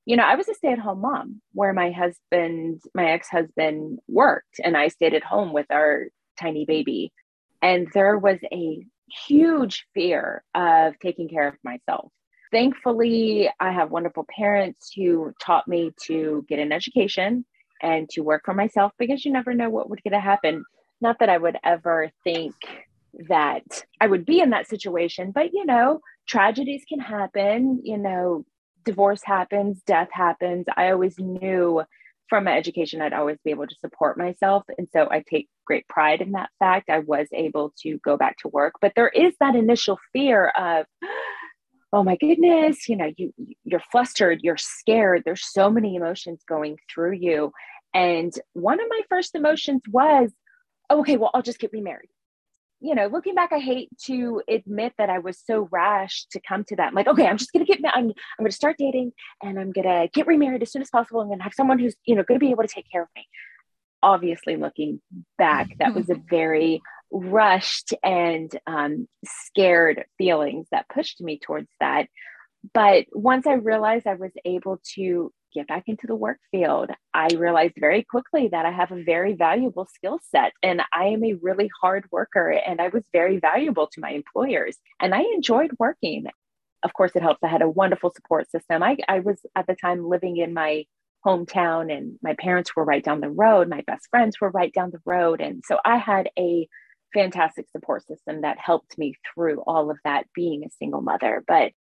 You 0.06 0.16
know, 0.16 0.24
I 0.24 0.36
was 0.36 0.48
a 0.48 0.54
stay-at-home 0.54 1.00
mom 1.00 1.42
where 1.52 1.72
my 1.72 1.90
husband, 1.90 2.80
my 2.94 3.10
ex-husband 3.10 3.98
worked 4.08 4.60
and 4.64 4.76
I 4.76 4.88
stayed 4.88 5.14
at 5.14 5.24
home 5.24 5.52
with 5.52 5.66
our 5.70 6.06
tiny 6.40 6.64
baby. 6.64 7.12
And 7.60 7.88
there 7.92 8.16
was 8.16 8.38
a 8.52 8.86
huge 9.26 9.86
fear 9.94 10.42
of 10.54 10.98
taking 11.00 11.28
care 11.28 11.48
of 11.48 11.54
myself 11.62 12.10
thankfully, 12.50 13.50
I 13.60 13.72
have 13.72 13.90
wonderful 13.90 14.26
parents 14.34 14.92
who 14.94 15.32
taught 15.40 15.68
me 15.68 15.92
to 16.04 16.44
get 16.48 16.58
an 16.58 16.72
education 16.72 17.44
and 17.82 18.08
to 18.10 18.22
work 18.22 18.42
for 18.44 18.54
myself 18.54 18.92
because 18.98 19.24
you 19.24 19.32
never 19.32 19.54
know 19.54 19.68
what 19.68 19.90
would 19.90 20.02
get 20.02 20.10
to 20.10 20.20
happen. 20.20 20.64
Not 21.00 21.18
that 21.18 21.28
I 21.28 21.36
would 21.36 21.58
ever 21.62 22.10
think 22.24 22.54
that 23.28 23.84
I 24.00 24.06
would 24.06 24.24
be 24.24 24.40
in 24.40 24.50
that 24.50 24.68
situation, 24.68 25.32
but 25.32 25.52
you 25.52 25.66
know, 25.66 26.00
tragedies 26.26 26.84
can 26.88 27.00
happen, 27.00 27.80
you 27.84 27.98
know, 27.98 28.44
divorce 28.86 29.20
happens, 29.24 29.82
death 29.82 30.08
happens. 30.12 30.64
I 30.76 30.90
always 30.90 31.18
knew 31.18 31.82
from 32.28 32.44
my 32.44 32.56
education 32.56 33.02
I'd 33.02 33.12
always 33.12 33.38
be 33.44 33.50
able 33.50 33.66
to 33.66 33.76
support 33.80 34.16
myself. 34.16 34.64
And 34.78 34.88
so 34.92 35.08
I 35.10 35.22
take 35.28 35.48
great 35.66 35.86
pride 35.88 36.20
in 36.20 36.32
that 36.32 36.50
fact. 36.58 36.88
I 36.88 37.00
was 37.00 37.28
able 37.32 37.72
to 37.82 37.98
go 37.98 38.16
back 38.16 38.38
to 38.38 38.48
work, 38.48 38.74
but 38.80 38.92
there 38.96 39.08
is 39.08 39.34
that 39.40 39.54
initial 39.54 39.98
fear 40.12 40.48
of, 40.48 40.86
oh 41.92 42.02
my 42.02 42.16
goodness, 42.16 42.88
you 42.88 42.96
know, 42.96 43.12
you 43.16 43.32
you're 43.64 43.82
flustered, 43.92 44.40
you're 44.42 44.56
scared. 44.56 45.22
There's 45.24 45.46
so 45.46 45.70
many 45.70 45.94
emotions 45.94 46.40
going 46.48 46.78
through 46.92 47.12
you. 47.12 47.52
And 47.94 48.32
one 48.54 48.80
of 48.80 48.86
my 48.90 49.00
first 49.08 49.34
emotions 49.34 49.82
was, 49.90 50.30
okay, 50.90 51.16
well, 51.16 51.30
I'll 51.32 51.42
just 51.42 51.58
get 51.58 51.72
remarried. 51.72 52.10
You 52.80 52.94
know, 52.94 53.06
looking 53.06 53.34
back, 53.34 53.52
I 53.52 53.58
hate 53.58 53.88
to 54.04 54.42
admit 54.48 54.92
that 54.98 55.08
I 55.08 55.18
was 55.18 55.40
so 55.44 55.68
rash 55.70 56.26
to 56.32 56.40
come 56.46 56.64
to 56.64 56.76
that. 56.76 56.88
I'm 56.88 56.94
like, 56.94 57.06
okay, 57.08 57.26
I'm 57.26 57.38
just 57.38 57.52
gonna 57.52 57.64
get, 57.64 57.80
I'm, 57.84 58.06
I'm 58.08 58.14
gonna 58.38 58.50
start 58.52 58.76
dating, 58.78 59.12
and 59.42 59.58
I'm 59.58 59.72
gonna 59.72 60.08
get 60.12 60.26
remarried 60.26 60.62
as 60.62 60.72
soon 60.72 60.82
as 60.82 60.90
possible. 60.90 61.20
I'm 61.20 61.28
gonna 61.28 61.42
have 61.42 61.54
someone 61.54 61.78
who's, 61.78 61.96
you 62.04 62.14
know, 62.14 62.22
gonna 62.22 62.40
be 62.40 62.50
able 62.50 62.62
to 62.62 62.68
take 62.68 62.90
care 62.90 63.02
of 63.02 63.08
me. 63.16 63.26
Obviously, 64.02 64.56
looking 64.56 65.00
back, 65.38 65.70
that 65.78 65.94
was 65.94 66.10
a 66.10 66.20
very 66.30 66.82
rushed 67.10 67.94
and 68.02 68.50
um, 68.66 69.08
scared 69.24 70.04
feelings 70.18 70.66
that 70.70 70.88
pushed 70.88 71.20
me 71.20 71.38
towards 71.38 71.68
that. 71.80 72.08
But 72.74 73.06
once 73.12 73.46
I 73.46 73.54
realized 73.54 74.06
I 74.06 74.14
was 74.14 74.32
able 74.44 74.80
to 74.94 75.32
get 75.56 75.68
back 75.68 75.84
into 75.86 76.06
the 76.06 76.14
work 76.14 76.38
field, 76.50 76.90
I 77.14 77.28
realized 77.36 77.74
very 77.78 78.04
quickly 78.04 78.48
that 78.48 78.66
I 78.66 78.70
have 78.70 78.92
a 78.92 79.02
very 79.02 79.34
valuable 79.34 79.86
skill 79.94 80.20
set 80.30 80.52
and 80.62 80.82
I 80.92 81.06
am 81.06 81.24
a 81.24 81.34
really 81.34 81.70
hard 81.80 82.04
worker 82.12 82.50
and 82.50 82.80
I 82.80 82.88
was 82.88 83.02
very 83.12 83.38
valuable 83.38 83.88
to 83.88 84.00
my 84.00 84.10
employers 84.10 84.76
and 85.00 85.14
I 85.14 85.22
enjoyed 85.34 85.70
working. 85.78 86.26
Of 86.82 86.92
course, 86.92 87.12
it 87.14 87.22
helps. 87.22 87.42
I 87.42 87.48
had 87.48 87.62
a 87.62 87.68
wonderful 87.68 88.12
support 88.14 88.50
system. 88.50 88.82
I, 88.82 88.98
I 89.08 89.20
was 89.20 89.38
at 89.56 89.66
the 89.66 89.74
time 89.74 90.08
living 90.08 90.36
in 90.36 90.52
my 90.52 90.84
hometown 91.24 91.92
and 91.92 92.18
my 92.22 92.34
parents 92.38 92.76
were 92.76 92.84
right 92.84 93.02
down 93.02 93.20
the 93.20 93.30
road. 93.30 93.68
My 93.68 93.82
best 93.86 94.08
friends 94.10 94.40
were 94.40 94.50
right 94.50 94.72
down 94.72 94.90
the 94.90 95.00
road. 95.04 95.40
And 95.40 95.64
so 95.66 95.78
I 95.84 95.96
had 95.96 96.30
a 96.38 96.68
fantastic 97.14 97.66
support 97.70 98.06
system 98.06 98.42
that 98.42 98.58
helped 98.58 98.98
me 98.98 99.14
through 99.34 99.62
all 99.66 99.90
of 99.90 99.98
that 100.04 100.26
being 100.34 100.64
a 100.64 100.70
single 100.78 101.00
mother. 101.00 101.42
But 101.48 101.72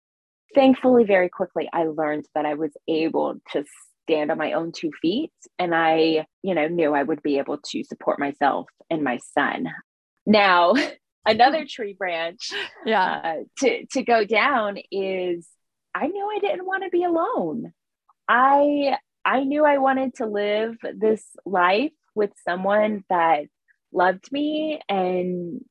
thankfully, 0.54 1.04
very 1.04 1.28
quickly, 1.28 1.68
I 1.72 1.84
learned 1.84 2.26
that 2.34 2.46
I 2.46 2.54
was 2.54 2.72
able 2.88 3.36
to 3.52 3.64
stand 4.04 4.30
on 4.30 4.38
my 4.38 4.52
own 4.52 4.72
two 4.72 4.90
feet. 5.00 5.32
And 5.58 5.74
I, 5.74 6.26
you 6.42 6.54
know, 6.54 6.68
knew 6.68 6.94
I 6.94 7.02
would 7.02 7.22
be 7.22 7.38
able 7.38 7.58
to 7.58 7.84
support 7.84 8.18
myself 8.18 8.66
and 8.90 9.02
my 9.02 9.18
son. 9.34 9.68
Now, 10.26 10.74
another 11.26 11.64
tree 11.68 11.94
branch 11.94 12.52
yeah. 12.84 13.20
Uh, 13.24 13.34
to, 13.58 13.86
to 13.92 14.02
go 14.02 14.24
down 14.24 14.78
is 14.90 15.48
I 15.94 16.06
knew 16.06 16.30
I 16.34 16.38
didn't 16.40 16.66
want 16.66 16.84
to 16.84 16.90
be 16.90 17.04
alone. 17.04 17.72
I 18.28 18.96
I 19.24 19.44
knew 19.44 19.64
I 19.64 19.78
wanted 19.78 20.14
to 20.16 20.26
live 20.26 20.76
this 20.94 21.24
life 21.46 21.92
with 22.14 22.30
someone 22.46 23.04
that 23.08 23.44
loved 23.92 24.30
me 24.30 24.80
and 24.88 25.64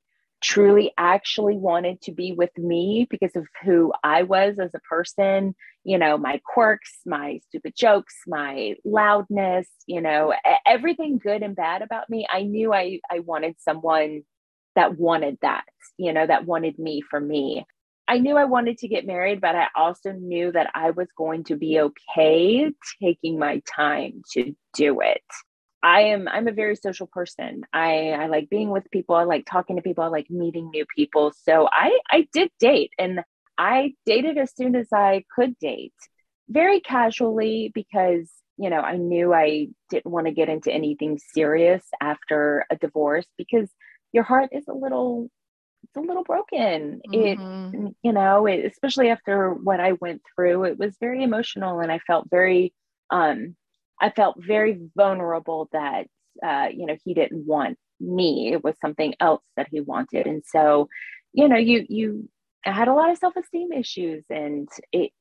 truly 0.43 0.91
actually 0.97 1.55
wanted 1.55 2.01
to 2.01 2.11
be 2.11 2.33
with 2.33 2.55
me 2.57 3.07
because 3.09 3.35
of 3.35 3.47
who 3.63 3.93
I 4.03 4.23
was 4.23 4.59
as 4.59 4.71
a 4.75 4.79
person, 4.79 5.55
you 5.83 5.97
know, 5.97 6.17
my 6.17 6.41
quirks, 6.45 6.91
my 7.05 7.39
stupid 7.47 7.73
jokes, 7.75 8.13
my 8.27 8.75
loudness, 8.83 9.67
you 9.87 10.01
know, 10.01 10.33
everything 10.67 11.17
good 11.17 11.41
and 11.41 11.55
bad 11.55 11.81
about 11.81 12.09
me. 12.09 12.27
I 12.29 12.43
knew 12.43 12.73
I, 12.73 12.99
I 13.09 13.19
wanted 13.19 13.55
someone 13.59 14.23
that 14.75 14.97
wanted 14.97 15.37
that, 15.41 15.63
you 15.97 16.11
know, 16.11 16.27
that 16.27 16.45
wanted 16.45 16.77
me 16.77 17.01
for 17.01 17.19
me. 17.19 17.65
I 18.07 18.19
knew 18.19 18.35
I 18.35 18.45
wanted 18.45 18.79
to 18.79 18.89
get 18.89 19.07
married, 19.07 19.39
but 19.39 19.55
I 19.55 19.67
also 19.75 20.11
knew 20.11 20.51
that 20.51 20.71
I 20.75 20.91
was 20.91 21.07
going 21.17 21.45
to 21.45 21.55
be 21.55 21.79
okay 21.79 22.69
taking 23.01 23.39
my 23.39 23.61
time 23.65 24.23
to 24.33 24.53
do 24.73 24.99
it. 24.99 25.23
I 25.83 26.01
am 26.03 26.29
I'm 26.29 26.47
a 26.47 26.53
very 26.53 26.77
social 26.77 27.07
person. 27.07 27.63
I 27.73 28.11
I 28.11 28.27
like 28.27 28.49
being 28.49 28.69
with 28.69 28.89
people. 28.89 29.15
I 29.15 29.23
like 29.25 29.45
talking 29.45 29.75
to 29.75 29.81
people. 29.81 30.03
I 30.03 30.07
like 30.07 30.29
meeting 30.29 30.69
new 30.69 30.85
people. 30.95 31.33
So 31.43 31.67
I 31.69 31.99
I 32.09 32.27
did 32.31 32.49
date 32.59 32.91
and 32.97 33.19
I 33.57 33.93
dated 34.05 34.37
as 34.37 34.55
soon 34.55 34.75
as 34.75 34.87
I 34.93 35.25
could 35.35 35.59
date. 35.59 35.93
Very 36.49 36.79
casually 36.79 37.71
because, 37.73 38.31
you 38.57 38.69
know, 38.69 38.79
I 38.79 38.95
knew 38.97 39.33
I 39.33 39.67
didn't 39.89 40.11
want 40.11 40.27
to 40.27 40.33
get 40.33 40.49
into 40.49 40.71
anything 40.71 41.19
serious 41.33 41.83
after 42.01 42.65
a 42.71 42.77
divorce 42.77 43.27
because 43.37 43.69
your 44.13 44.23
heart 44.23 44.49
is 44.53 44.63
a 44.69 44.73
little 44.73 45.29
it's 45.83 45.97
a 45.97 45.99
little 45.99 46.23
broken. 46.23 47.01
Mm-hmm. 47.09 47.85
It 47.87 47.93
you 48.03 48.13
know, 48.13 48.45
it, 48.45 48.65
especially 48.65 49.09
after 49.09 49.53
what 49.53 49.81
I 49.81 49.93
went 49.93 50.21
through, 50.33 50.63
it 50.63 50.79
was 50.79 50.95
very 51.01 51.23
emotional 51.23 51.81
and 51.81 51.91
I 51.91 51.99
felt 51.99 52.29
very 52.29 52.73
um 53.09 53.57
I 54.01 54.09
felt 54.09 54.35
very 54.39 54.79
vulnerable 54.95 55.69
that, 55.71 56.07
uh, 56.45 56.67
you 56.73 56.85
know, 56.85 56.97
he 57.03 57.13
didn't 57.13 57.45
want 57.45 57.77
me. 57.99 58.51
It 58.53 58.63
was 58.63 58.75
something 58.81 59.13
else 59.19 59.43
that 59.55 59.67
he 59.71 59.81
wanted. 59.81 60.27
And 60.27 60.43
so, 60.45 60.89
you 61.33 61.47
know, 61.47 61.57
you, 61.57 61.85
you, 61.89 62.29
had 62.65 62.87
a 62.87 62.93
lot 62.93 63.09
of 63.09 63.17
self-esteem 63.17 63.73
issues 63.73 64.23
and 64.29 64.69
it, 64.93 65.11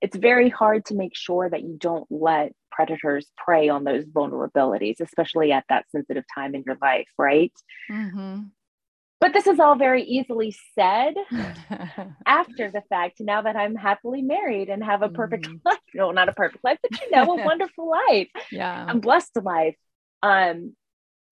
it's 0.00 0.16
very 0.16 0.48
hard 0.48 0.84
to 0.86 0.96
make 0.96 1.14
sure 1.14 1.48
that 1.48 1.62
you 1.62 1.76
don't 1.78 2.06
let 2.10 2.52
predators 2.72 3.30
prey 3.36 3.68
on 3.68 3.84
those 3.84 4.04
vulnerabilities, 4.06 5.00
especially 5.00 5.52
at 5.52 5.64
that 5.68 5.84
sensitive 5.90 6.24
time 6.34 6.54
in 6.54 6.64
your 6.66 6.76
life, 6.82 7.08
right? 7.18 7.52
Mm-hmm. 7.90 8.40
But 9.20 9.34
this 9.34 9.46
is 9.46 9.60
all 9.60 9.76
very 9.76 10.02
easily 10.02 10.56
said 10.74 11.14
after 12.26 12.70
the 12.70 12.82
fact. 12.88 13.20
Now 13.20 13.42
that 13.42 13.54
I'm 13.54 13.74
happily 13.74 14.22
married 14.22 14.70
and 14.70 14.82
have 14.82 15.02
a 15.02 15.10
perfect 15.10 15.46
mm. 15.46 15.60
life, 15.64 15.78
no, 15.94 16.10
not 16.10 16.30
a 16.30 16.32
perfect 16.32 16.64
life, 16.64 16.78
but 16.82 16.98
you 17.00 17.10
know, 17.10 17.24
a 17.24 17.44
wonderful 17.44 17.90
life. 17.90 18.28
Yeah, 18.50 18.86
I'm 18.88 19.00
blessed 19.00 19.34
to 19.34 19.40
life. 19.40 19.76
Um, 20.22 20.74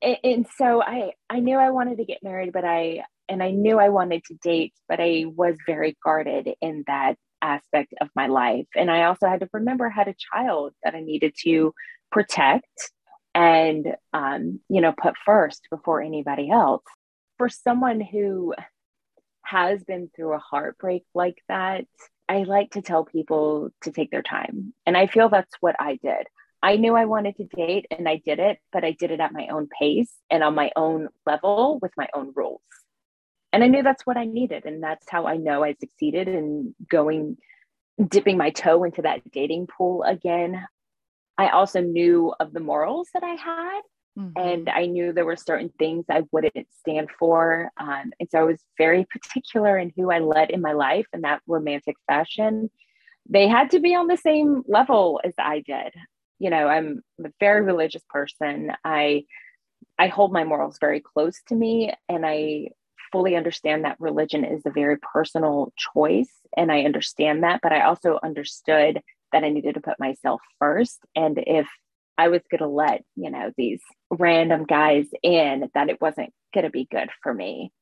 and, 0.02 0.16
and 0.22 0.46
so 0.56 0.82
I, 0.82 1.12
I 1.30 1.40
knew 1.40 1.56
I 1.56 1.70
wanted 1.70 1.98
to 1.98 2.04
get 2.04 2.22
married, 2.22 2.52
but 2.52 2.64
I, 2.64 3.04
and 3.28 3.42
I 3.42 3.50
knew 3.50 3.78
I 3.78 3.88
wanted 3.88 4.22
to 4.24 4.34
date, 4.34 4.74
but 4.88 5.00
I 5.00 5.24
was 5.26 5.56
very 5.66 5.96
guarded 6.04 6.50
in 6.60 6.84
that 6.86 7.16
aspect 7.40 7.94
of 8.00 8.08
my 8.14 8.26
life. 8.26 8.66
And 8.76 8.90
I 8.90 9.04
also 9.04 9.28
had 9.28 9.40
to 9.40 9.48
remember 9.52 9.86
I 9.86 9.94
had 9.94 10.08
a 10.08 10.14
child 10.32 10.74
that 10.84 10.94
I 10.94 11.00
needed 11.00 11.34
to 11.44 11.72
protect 12.10 12.92
and 13.34 13.94
um, 14.12 14.60
you 14.68 14.80
know 14.80 14.92
put 14.92 15.14
first 15.24 15.62
before 15.70 16.02
anybody 16.02 16.50
else 16.50 16.82
for 17.38 17.48
someone 17.48 18.00
who 18.00 18.54
has 19.42 19.82
been 19.84 20.10
through 20.14 20.34
a 20.34 20.38
heartbreak 20.38 21.04
like 21.14 21.42
that, 21.48 21.86
I 22.28 22.42
like 22.42 22.72
to 22.72 22.82
tell 22.82 23.04
people 23.04 23.70
to 23.82 23.90
take 23.90 24.10
their 24.10 24.22
time. 24.22 24.74
And 24.84 24.96
I 24.96 25.06
feel 25.06 25.30
that's 25.30 25.56
what 25.60 25.76
I 25.78 25.98
did. 26.02 26.26
I 26.62 26.76
knew 26.76 26.94
I 26.94 27.06
wanted 27.06 27.36
to 27.36 27.44
date 27.44 27.86
and 27.90 28.08
I 28.08 28.20
did 28.24 28.40
it, 28.40 28.58
but 28.72 28.84
I 28.84 28.90
did 28.90 29.10
it 29.12 29.20
at 29.20 29.32
my 29.32 29.46
own 29.48 29.68
pace 29.68 30.12
and 30.28 30.42
on 30.42 30.54
my 30.54 30.72
own 30.76 31.08
level 31.24 31.78
with 31.80 31.92
my 31.96 32.08
own 32.14 32.32
rules. 32.34 32.60
And 33.52 33.64
I 33.64 33.68
knew 33.68 33.82
that's 33.82 34.04
what 34.04 34.16
I 34.16 34.26
needed. 34.26 34.66
And 34.66 34.82
that's 34.82 35.06
how 35.08 35.26
I 35.26 35.36
know 35.36 35.64
I 35.64 35.76
succeeded 35.80 36.28
in 36.28 36.74
going, 36.90 37.38
dipping 38.04 38.36
my 38.36 38.50
toe 38.50 38.84
into 38.84 39.02
that 39.02 39.30
dating 39.30 39.68
pool 39.68 40.02
again. 40.02 40.62
I 41.38 41.50
also 41.50 41.80
knew 41.80 42.34
of 42.38 42.52
the 42.52 42.60
morals 42.60 43.08
that 43.14 43.22
I 43.22 43.34
had 43.34 43.80
Mm-hmm. 44.18 44.38
And 44.38 44.68
I 44.68 44.86
knew 44.86 45.12
there 45.12 45.24
were 45.24 45.36
certain 45.36 45.72
things 45.78 46.06
I 46.10 46.24
wouldn't 46.32 46.66
stand 46.80 47.08
for. 47.18 47.70
Um, 47.78 48.12
and 48.18 48.28
so 48.30 48.40
I 48.40 48.42
was 48.42 48.60
very 48.76 49.06
particular 49.10 49.78
in 49.78 49.92
who 49.96 50.10
I 50.10 50.18
let 50.18 50.50
in 50.50 50.60
my 50.60 50.72
life 50.72 51.06
in 51.12 51.20
that 51.20 51.40
romantic 51.46 51.96
fashion. 52.06 52.70
They 53.28 53.46
had 53.46 53.70
to 53.70 53.80
be 53.80 53.94
on 53.94 54.08
the 54.08 54.16
same 54.16 54.62
level 54.66 55.20
as 55.22 55.34
I 55.38 55.60
did. 55.60 55.92
You 56.38 56.50
know, 56.50 56.66
I'm 56.66 57.02
a 57.24 57.30
very 57.38 57.62
religious 57.62 58.02
person. 58.08 58.72
I 58.84 59.24
I 59.98 60.08
hold 60.08 60.32
my 60.32 60.44
morals 60.44 60.78
very 60.80 61.00
close 61.00 61.40
to 61.48 61.54
me 61.54 61.92
and 62.08 62.24
I 62.24 62.68
fully 63.10 63.36
understand 63.36 63.84
that 63.84 64.00
religion 64.00 64.44
is 64.44 64.62
a 64.64 64.70
very 64.70 64.96
personal 64.98 65.72
choice 65.76 66.32
and 66.56 66.70
I 66.70 66.82
understand 66.82 67.42
that, 67.42 67.60
but 67.62 67.72
I 67.72 67.82
also 67.82 68.18
understood 68.22 69.00
that 69.32 69.44
I 69.44 69.48
needed 69.48 69.74
to 69.74 69.80
put 69.80 69.98
myself 69.98 70.40
first 70.58 71.00
and 71.16 71.38
if 71.46 71.66
I 72.18 72.28
was 72.28 72.42
going 72.50 72.58
to 72.58 72.66
let, 72.68 73.04
you 73.14 73.30
know, 73.30 73.52
these 73.56 73.80
random 74.10 74.64
guys 74.64 75.06
in, 75.22 75.70
that 75.74 75.88
it 75.88 76.00
wasn't 76.00 76.32
going 76.52 76.64
to 76.64 76.70
be 76.70 76.88
good 76.90 77.08
for 77.22 77.32
me. 77.32 77.72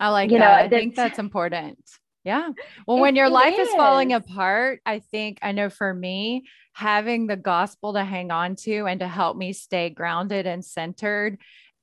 I 0.00 0.10
like 0.10 0.30
you 0.30 0.38
that. 0.38 0.60
Know, 0.60 0.66
I 0.66 0.68
think 0.68 0.96
that's 0.96 1.20
important. 1.20 1.78
Yeah. 2.24 2.50
Well, 2.86 2.98
when 2.98 3.16
your 3.16 3.28
life 3.28 3.58
is. 3.58 3.68
is 3.68 3.74
falling 3.74 4.12
apart, 4.12 4.80
I 4.84 4.98
think 4.98 5.38
I 5.42 5.52
know 5.52 5.70
for 5.70 5.94
me, 5.94 6.44
having 6.72 7.26
the 7.26 7.36
gospel 7.36 7.94
to 7.94 8.04
hang 8.04 8.30
on 8.30 8.56
to 8.56 8.86
and 8.86 9.00
to 9.00 9.08
help 9.08 9.36
me 9.36 9.52
stay 9.52 9.90
grounded 9.90 10.46
and 10.46 10.64
centered 10.64 11.38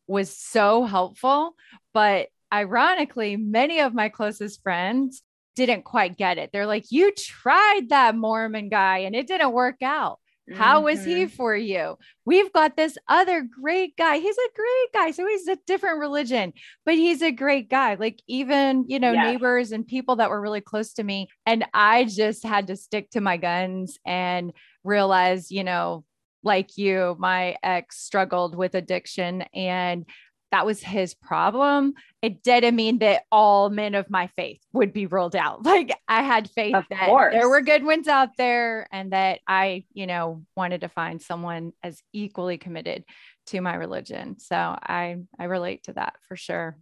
was 0.07 0.35
so 0.35 0.83
helpful. 0.83 1.55
But 1.93 2.27
ironically, 2.53 3.37
many 3.37 3.79
of 3.79 3.93
my 3.93 4.09
closest 4.09 4.61
friends 4.61 5.21
didn't 5.55 5.83
quite 5.83 6.17
get 6.17 6.37
it. 6.37 6.51
They're 6.51 6.65
like, 6.65 6.85
You 6.89 7.11
tried 7.11 7.89
that 7.89 8.15
Mormon 8.15 8.69
guy 8.69 8.99
and 8.99 9.15
it 9.15 9.27
didn't 9.27 9.51
work 9.51 9.81
out. 9.81 10.19
How 10.53 10.75
mm-hmm. 10.75 10.85
was 10.85 11.03
he 11.03 11.23
mm-hmm. 11.23 11.35
for 11.35 11.55
you? 11.55 11.97
We've 12.23 12.51
got 12.53 12.77
this 12.77 12.97
other 13.07 13.41
great 13.41 13.97
guy. 13.97 14.17
He's 14.17 14.37
a 14.37 14.55
great 14.55 14.93
guy. 14.93 15.11
So 15.11 15.27
he's 15.27 15.47
a 15.47 15.57
different 15.65 15.99
religion, 15.99 16.53
but 16.85 16.95
he's 16.95 17.21
a 17.21 17.31
great 17.31 17.69
guy. 17.69 17.95
Like 17.95 18.21
even, 18.27 18.85
you 18.87 18.99
know, 18.99 19.11
yeah. 19.11 19.23
neighbors 19.23 19.71
and 19.71 19.87
people 19.87 20.17
that 20.17 20.29
were 20.29 20.41
really 20.41 20.61
close 20.61 20.93
to 20.93 21.03
me. 21.03 21.29
And 21.45 21.65
I 21.73 22.05
just 22.05 22.43
had 22.43 22.67
to 22.67 22.75
stick 22.75 23.09
to 23.11 23.21
my 23.21 23.37
guns 23.37 23.97
and 24.05 24.53
realize, 24.83 25.51
you 25.51 25.63
know, 25.63 26.05
like 26.43 26.77
you, 26.77 27.15
my 27.17 27.57
ex 27.63 27.97
struggled 27.97 28.55
with 28.55 28.75
addiction 28.75 29.41
and 29.53 30.05
that 30.55 30.65
was 30.65 30.81
his 30.81 31.13
problem, 31.13 31.93
it 32.21 32.41
didn't 32.41 32.77
mean 32.77 32.99
that 32.99 33.23
all 33.29 33.69
men 33.69 33.93
of 33.93 34.09
my 34.09 34.27
faith 34.37 34.61
would 34.71 34.93
be 34.93 35.05
ruled 35.05 35.35
out. 35.35 35.65
Like 35.65 35.91
I 36.07 36.23
had 36.23 36.49
faith 36.49 36.75
Of 36.75 36.85
that 36.89 37.09
course. 37.09 37.33
there 37.33 37.49
were 37.49 37.59
good 37.61 37.83
ones 37.83 38.07
out 38.07 38.29
there 38.37 38.87
and 38.89 39.11
that 39.11 39.41
I, 39.45 39.83
you 39.93 40.07
know, 40.07 40.45
wanted 40.55 40.81
to 40.81 40.87
find 40.87 41.21
someone 41.21 41.73
as 41.83 42.01
equally 42.13 42.57
committed 42.57 43.03
to 43.47 43.59
my 43.59 43.75
religion. 43.75 44.39
So 44.39 44.55
I 44.55 45.17
I 45.37 45.43
relate 45.43 45.83
to 45.83 45.93
that 45.93 46.13
for 46.29 46.37
sure. 46.37 46.77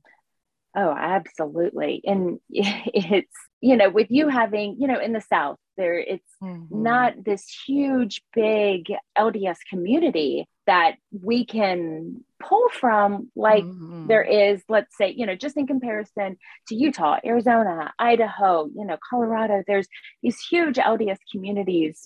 Oh, 0.76 0.94
absolutely. 0.96 2.02
And 2.06 2.40
it's, 2.50 3.36
you 3.60 3.76
know, 3.76 3.90
with 3.90 4.08
you 4.12 4.28
having, 4.28 4.78
you 4.80 4.88
know, 4.88 5.00
in 5.00 5.14
the 5.14 5.22
South, 5.22 5.58
there 5.78 5.98
it's 5.98 6.30
Mhm. 6.44 6.70
not 6.70 7.24
this 7.26 7.44
huge, 7.66 8.22
big 8.36 8.92
LDS 9.18 9.58
community 9.68 10.46
that 10.68 10.96
we 11.12 11.46
can 11.46 12.24
pull 12.40 12.68
from 12.70 13.30
like 13.36 13.66
Mhm. 13.66 14.08
there 14.08 14.24
is, 14.24 14.64
let's 14.68 14.98
say, 14.98 15.10
you 15.12 15.26
know, 15.26 15.36
just 15.36 15.56
in 15.58 15.66
comparison 15.68 16.38
to 16.68 16.76
Utah, 16.76 17.20
Arizona, 17.26 17.94
Idaho, 18.00 18.66
you 18.76 18.86
know, 18.86 18.98
Colorado, 19.10 19.64
there's 19.68 19.88
these 20.22 20.40
huge 20.50 20.78
LDS 20.78 21.20
communities 21.32 22.06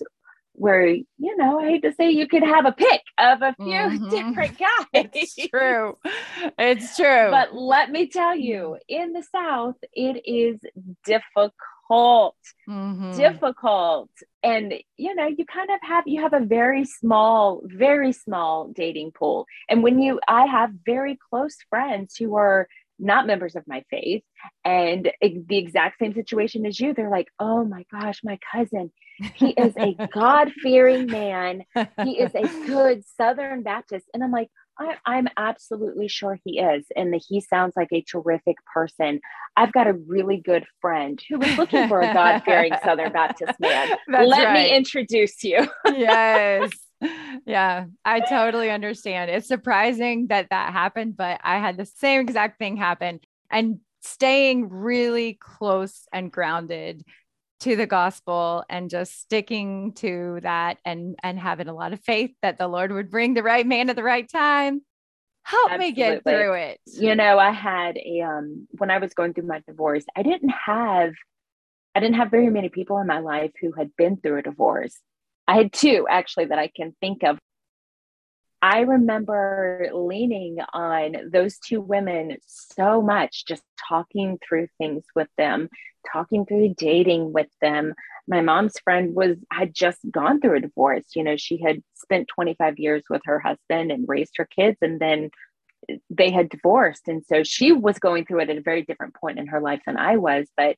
where, 0.52 0.86
you 0.88 1.36
know, 1.36 1.60
I 1.60 1.66
hate 1.70 1.82
to 1.82 1.92
say 1.92 2.10
you 2.10 2.26
could 2.26 2.42
have 2.42 2.66
a 2.66 2.72
pick 2.72 3.02
of 3.18 3.42
a 3.42 3.54
few 3.62 3.88
Mhm. 4.00 4.10
different 4.10 4.58
guys. 4.92 5.10
it's 5.14 5.48
true. 5.48 5.96
It's 6.58 6.96
true. 6.96 7.30
But 7.30 7.54
let 7.54 7.90
me 7.90 8.08
tell 8.08 8.36
you, 8.36 8.76
in 8.88 9.12
the 9.12 9.22
South, 9.22 9.76
it 9.92 10.22
is 10.24 10.58
difficult, 11.04 11.52
Mhm. 11.90 13.16
difficult. 13.16 14.10
And, 14.42 14.74
you 14.96 15.14
know, 15.14 15.26
you 15.26 15.44
kind 15.46 15.70
of 15.70 15.80
have, 15.82 16.04
you 16.06 16.22
have 16.22 16.32
a 16.32 16.40
very 16.40 16.84
small, 16.84 17.62
very 17.64 18.12
small 18.12 18.68
dating 18.68 19.12
pool. 19.12 19.46
And 19.68 19.82
when 19.82 20.00
you, 20.00 20.20
I 20.28 20.46
have 20.46 20.70
very 20.84 21.18
close 21.30 21.56
friends 21.70 22.16
who 22.16 22.36
are 22.36 22.68
not 22.98 23.26
members 23.26 23.54
of 23.54 23.62
my 23.66 23.84
faith 23.90 24.24
and 24.64 25.10
the 25.22 25.56
exact 25.56 25.98
same 25.98 26.14
situation 26.14 26.66
as 26.66 26.78
you. 26.80 26.92
They're 26.92 27.10
like, 27.10 27.28
oh 27.38 27.64
my 27.64 27.84
gosh, 27.92 28.20
my 28.24 28.38
cousin, 28.52 28.90
he 29.34 29.50
is 29.50 29.74
a 29.76 29.94
God 30.12 30.52
fearing 30.62 31.06
man. 31.06 31.62
He 32.04 32.18
is 32.18 32.34
a 32.34 32.42
good 32.66 33.04
Southern 33.16 33.62
Baptist. 33.62 34.06
And 34.12 34.22
I'm 34.22 34.32
like, 34.32 34.50
I, 34.78 34.96
I'm 35.04 35.28
absolutely 35.36 36.08
sure 36.08 36.38
he 36.44 36.58
is. 36.58 36.86
And 36.96 37.12
that 37.12 37.22
he 37.26 37.40
sounds 37.40 37.74
like 37.76 37.88
a 37.92 38.02
terrific 38.02 38.56
person. 38.72 39.20
I've 39.56 39.72
got 39.72 39.86
a 39.86 39.92
really 39.92 40.38
good 40.38 40.64
friend 40.80 41.20
who 41.28 41.38
was 41.38 41.56
looking 41.58 41.88
for 41.88 42.00
a 42.00 42.12
God 42.12 42.42
fearing 42.44 42.72
Southern 42.84 43.12
Baptist 43.12 43.58
man. 43.58 43.88
That's 44.06 44.28
Let 44.28 44.44
right. 44.44 44.70
me 44.70 44.76
introduce 44.76 45.42
you. 45.44 45.66
yes. 45.84 46.70
Yeah, 47.46 47.84
I 48.04 48.18
totally 48.18 48.70
understand. 48.70 49.30
It's 49.30 49.46
surprising 49.46 50.26
that 50.30 50.48
that 50.50 50.72
happened, 50.72 51.16
but 51.16 51.40
I 51.44 51.58
had 51.58 51.76
the 51.76 51.86
same 51.86 52.20
exact 52.20 52.58
thing 52.58 52.76
happen. 52.76 53.20
And 53.52 53.78
staying 54.02 54.68
really 54.68 55.38
close 55.40 56.06
and 56.12 56.32
grounded 56.32 57.04
to 57.60 57.76
the 57.76 57.86
gospel 57.86 58.64
and 58.68 58.90
just 58.90 59.20
sticking 59.20 59.92
to 59.94 60.38
that 60.42 60.78
and 60.84 61.16
and 61.22 61.38
having 61.38 61.68
a 61.68 61.74
lot 61.74 61.92
of 61.92 62.00
faith 62.00 62.30
that 62.42 62.58
the 62.58 62.68
Lord 62.68 62.92
would 62.92 63.10
bring 63.10 63.34
the 63.34 63.42
right 63.42 63.66
man 63.66 63.90
at 63.90 63.96
the 63.96 64.02
right 64.02 64.30
time. 64.30 64.82
Help 65.42 65.78
me 65.78 65.92
get 65.92 66.22
through 66.24 66.52
it. 66.54 66.78
you 66.86 67.14
know 67.14 67.38
i 67.38 67.50
had 67.50 67.96
a 67.96 68.20
um 68.20 68.68
when 68.72 68.90
i 68.90 68.98
was 68.98 69.14
going 69.14 69.32
through 69.32 69.46
my 69.46 69.62
divorce 69.66 70.04
i 70.14 70.22
didn't 70.22 70.50
have 70.50 71.12
i 71.94 72.00
didn't 72.00 72.16
have 72.16 72.30
very 72.30 72.50
many 72.50 72.68
people 72.68 72.98
in 72.98 73.06
my 73.06 73.20
life 73.20 73.52
who 73.60 73.72
had 73.72 73.90
been 73.96 74.18
through 74.18 74.36
a 74.38 74.42
divorce 74.42 74.98
i 75.46 75.56
had 75.56 75.72
two 75.72 76.06
actually 76.10 76.44
that 76.44 76.58
i 76.58 76.68
can 76.68 76.94
think 77.00 77.22
of 77.22 77.38
i 78.62 78.80
remember 78.80 79.88
leaning 79.92 80.58
on 80.72 81.14
those 81.30 81.58
two 81.58 81.80
women 81.80 82.36
so 82.46 83.00
much 83.00 83.44
just 83.46 83.62
talking 83.88 84.38
through 84.46 84.66
things 84.78 85.04
with 85.14 85.28
them 85.36 85.68
talking 86.10 86.46
through 86.46 86.74
dating 86.76 87.32
with 87.32 87.48
them. 87.60 87.94
My 88.26 88.40
mom's 88.40 88.78
friend 88.80 89.14
was 89.14 89.36
had 89.50 89.74
just 89.74 89.98
gone 90.10 90.40
through 90.40 90.56
a 90.56 90.60
divorce. 90.60 91.04
You 91.14 91.24
know 91.24 91.36
she 91.36 91.60
had 91.60 91.82
spent 91.94 92.28
25 92.28 92.78
years 92.78 93.04
with 93.08 93.22
her 93.24 93.38
husband 93.38 93.90
and 93.90 94.08
raised 94.08 94.36
her 94.36 94.46
kids 94.46 94.78
and 94.82 95.00
then 95.00 95.30
they 96.10 96.30
had 96.30 96.50
divorced. 96.50 97.08
And 97.08 97.24
so 97.24 97.42
she 97.42 97.72
was 97.72 97.98
going 97.98 98.26
through 98.26 98.40
it 98.40 98.50
at 98.50 98.58
a 98.58 98.62
very 98.62 98.82
different 98.82 99.14
point 99.14 99.38
in 99.38 99.46
her 99.48 99.60
life 99.60 99.80
than 99.86 99.96
i 99.96 100.16
was. 100.16 100.48
But 100.56 100.76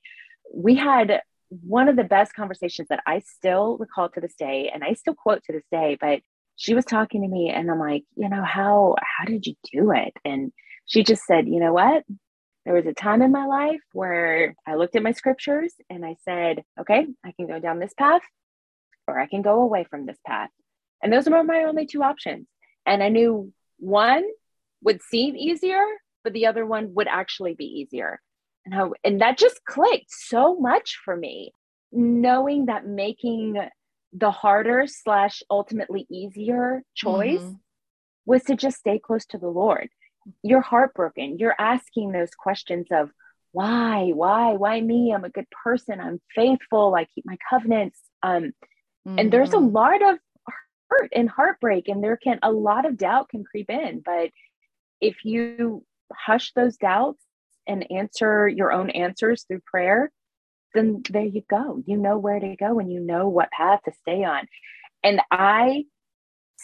we 0.55 0.77
had 0.77 1.23
one 1.49 1.89
of 1.89 1.97
the 1.97 2.05
best 2.05 2.33
conversations 2.33 2.87
that 2.89 3.03
i 3.09 3.19
still 3.19 3.77
recall 3.79 4.09
to 4.09 4.21
this 4.21 4.37
day 4.37 4.71
and 4.73 4.85
i 4.85 4.93
still 4.93 5.15
quote 5.15 5.43
to 5.43 5.53
this 5.53 5.65
day 5.73 5.99
but 6.01 6.21
she 6.61 6.75
was 6.75 6.85
talking 6.85 7.23
to 7.23 7.29
me 7.29 7.49
and 7.49 7.71
i'm 7.71 7.79
like 7.79 8.05
you 8.17 8.29
know 8.29 8.45
how 8.45 8.95
how 9.01 9.25
did 9.25 9.47
you 9.47 9.55
do 9.73 9.93
it? 9.93 10.13
And 10.25 10.53
she 10.87 11.03
just 11.03 11.25
said 11.25 11.49
you 11.49 11.61
know 11.61 11.73
what? 11.73 12.05
There 12.67 12.75
was 12.75 12.87
a 12.87 12.93
time 12.93 13.23
in 13.23 13.33
my 13.33 13.47
life 13.47 13.81
where 13.93 14.55
i 14.67 14.75
looked 14.75 14.95
at 14.95 15.03
my 15.03 15.13
scriptures 15.13 15.73
and 15.89 16.05
i 16.05 16.17
said 16.25 16.63
okay 16.79 17.07
i 17.25 17.33
can 17.33 17.47
go 17.47 17.59
down 17.59 17.79
this 17.79 17.95
path 17.95 18.23
or 19.09 19.19
i 19.19 19.27
can 19.27 19.43
go 19.43 19.63
away 19.63 19.85
from 19.91 20.05
this 20.07 20.19
path 20.27 20.51
and 21.03 21.13
those 21.13 21.29
were 21.29 21.43
my 21.43 21.65
only 21.65 21.87
two 21.87 22.03
options. 22.03 22.47
And 22.87 23.03
i 23.03 23.09
knew 23.09 23.53
one 23.79 24.25
would 24.83 25.03
seem 25.03 25.37
easier, 25.37 25.85
but 26.25 26.33
the 26.33 26.47
other 26.47 26.67
one 26.67 26.95
would 26.95 27.09
actually 27.09 27.55
be 27.55 27.65
easier. 27.65 28.21
And 28.65 28.75
how 28.75 28.93
and 29.05 29.21
that 29.21 29.39
just 29.39 29.65
clicked 29.65 30.11
so 30.11 30.57
much 30.59 30.99
for 31.05 31.17
me, 31.17 31.53
knowing 31.93 32.67
that 32.67 32.87
making 32.87 33.57
the 34.13 34.31
harder 34.31 34.87
slash 34.87 35.43
ultimately 35.51 36.07
easier 36.11 36.83
choice 36.95 37.43
Mhm. 37.43 37.61
was 38.27 38.45
to 38.45 38.57
just 38.57 38.79
stay 38.79 38.99
close 38.99 39.25
to 39.27 39.39
the 39.39 39.49
Lord. 39.49 39.89
You're 40.43 40.61
heartbroken. 40.61 41.39
You're 41.39 41.55
asking 41.59 42.13
those 42.13 42.35
questions 42.35 42.89
of 42.91 43.13
why, 43.53 44.11
why, 44.13 44.53
why 44.53 44.81
me? 44.81 45.13
I'm 45.13 45.25
a 45.25 45.31
good 45.31 45.49
person. 45.65 46.01
I'm 46.01 46.21
faithful. 46.35 46.95
I 46.95 47.05
keep 47.07 47.25
my 47.27 47.39
covenants. 47.49 48.01
Um, 48.23 48.53
and 49.19 49.33
there's 49.33 49.53
a 49.55 49.57
Mhm. 49.57 49.73
lot 49.73 50.03
of 50.03 50.19
hurt 50.89 51.11
and 51.15 51.29
heartbreak 51.31 51.89
and 51.89 52.03
there 52.03 52.17
can 52.17 52.39
a 52.43 52.51
lot 52.53 52.85
of 52.85 52.97
doubt 52.97 53.29
can 53.29 53.45
creep 53.45 53.71
in 53.71 54.01
but 54.01 54.33
if 55.01 55.25
you 55.25 55.87
hush 56.13 56.53
those 56.53 56.77
doubts 56.77 57.25
and 57.67 57.91
answer 57.93 58.49
your 58.49 58.73
own 58.73 58.91
answers 58.91 59.45
through 59.45 59.61
prayer 59.61 60.11
then 60.75 61.03
there 61.11 61.23
you 61.23 61.43
go. 61.49 61.83
You 61.87 61.97
know 61.97 62.19
where 62.19 62.39
to 62.39 62.57
go 62.57 62.79
and 62.79 62.93
you 62.93 63.01
know 63.01 63.29
what 63.29 63.51
path 63.51 63.81
to 63.85 63.93
stay 64.03 64.25
on. 64.25 64.47
And 65.03 65.21
i 65.31 65.85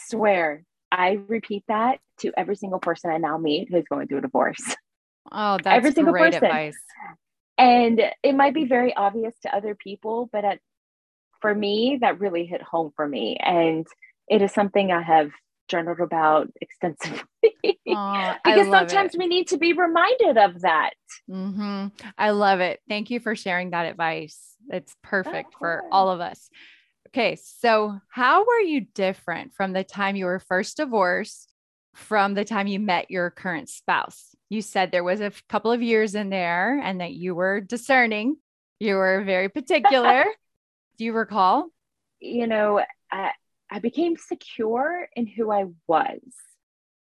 swear 0.09 0.63
i 0.93 1.19
repeat 1.27 1.65
that 1.69 1.99
to 2.19 2.33
every 2.37 2.55
single 2.55 2.79
person 2.79 3.11
i 3.11 3.17
now 3.17 3.39
meet 3.39 3.69
who's 3.71 3.85
going 3.89 4.07
through 4.07 4.19
a 4.19 4.23
divorce. 4.23 4.63
Oh, 5.33 5.59
that's 5.63 5.77
every 5.77 5.93
single 5.93 6.13
great 6.13 6.35
person. 6.35 6.45
advice. 6.45 6.77
and 7.59 8.01
it 8.23 8.35
might 8.35 8.55
be 8.55 8.67
very 8.67 8.95
obvious 8.95 9.35
to 9.43 9.55
other 9.55 9.75
people 9.75 10.29
but 10.33 10.45
at, 10.45 10.61
for 11.41 11.55
me 11.55 11.99
that 12.01 12.21
really 12.21 12.47
hit 12.47 12.63
home 12.63 12.93
for 12.95 13.07
me. 13.07 13.37
And 13.37 13.87
it 14.29 14.43
is 14.43 14.53
something 14.53 14.93
i 14.93 15.03
have 15.03 15.31
journaled 15.69 16.01
about 16.01 16.49
extensively 16.61 17.23
because 17.85 18.71
sometimes 18.71 19.15
it. 19.15 19.19
we 19.19 19.27
need 19.27 19.49
to 19.49 19.59
be 19.59 19.73
reminded 19.73 20.39
of 20.39 20.61
that 20.63 20.91
hmm 21.29 21.87
I 22.17 22.31
love 22.31 22.61
it. 22.61 22.81
Thank 22.89 23.11
you 23.11 23.21
for 23.21 23.35
sharing 23.35 23.71
that 23.71 23.87
advice. 23.87 24.55
It's 24.71 24.95
perfect 25.03 25.55
for 25.59 25.85
all 25.91 26.11
of 26.11 26.21
us. 26.21 26.49
Okay, 27.09 27.37
so 27.37 27.99
how 28.09 28.45
were 28.45 28.61
you 28.61 28.83
different 28.95 29.55
from 29.55 29.73
the 29.73 29.85
time 29.85 30.17
you 30.17 30.27
were 30.27 30.39
first 30.39 30.77
divorced 30.77 31.53
from 31.95 32.35
the 32.35 32.45
time 32.45 32.67
you 32.67 32.79
met 32.79 33.11
your 33.11 33.31
current 33.31 33.69
spouse? 33.69 34.35
You 34.51 34.63
said 34.63 34.91
there 34.93 35.05
was 35.05 35.21
a 35.21 35.33
couple 35.49 35.73
of 35.73 35.83
years 35.83 36.15
in 36.15 36.31
there 36.31 36.79
and 36.79 37.01
that 37.01 37.13
you 37.15 37.35
were 37.35 37.61
discerning. 37.61 38.37
You 38.79 38.97
were 38.97 39.23
very 39.25 39.49
particular. 39.59 40.25
Do 40.99 41.05
you 41.05 41.13
recall? 41.13 41.69
you 42.21 42.47
know 42.47 42.83
I, 43.11 43.33
I 43.71 43.79
became 43.79 44.17
secure 44.17 45.09
in 45.15 45.27
who 45.27 45.51
i 45.51 45.67
was. 45.87 46.21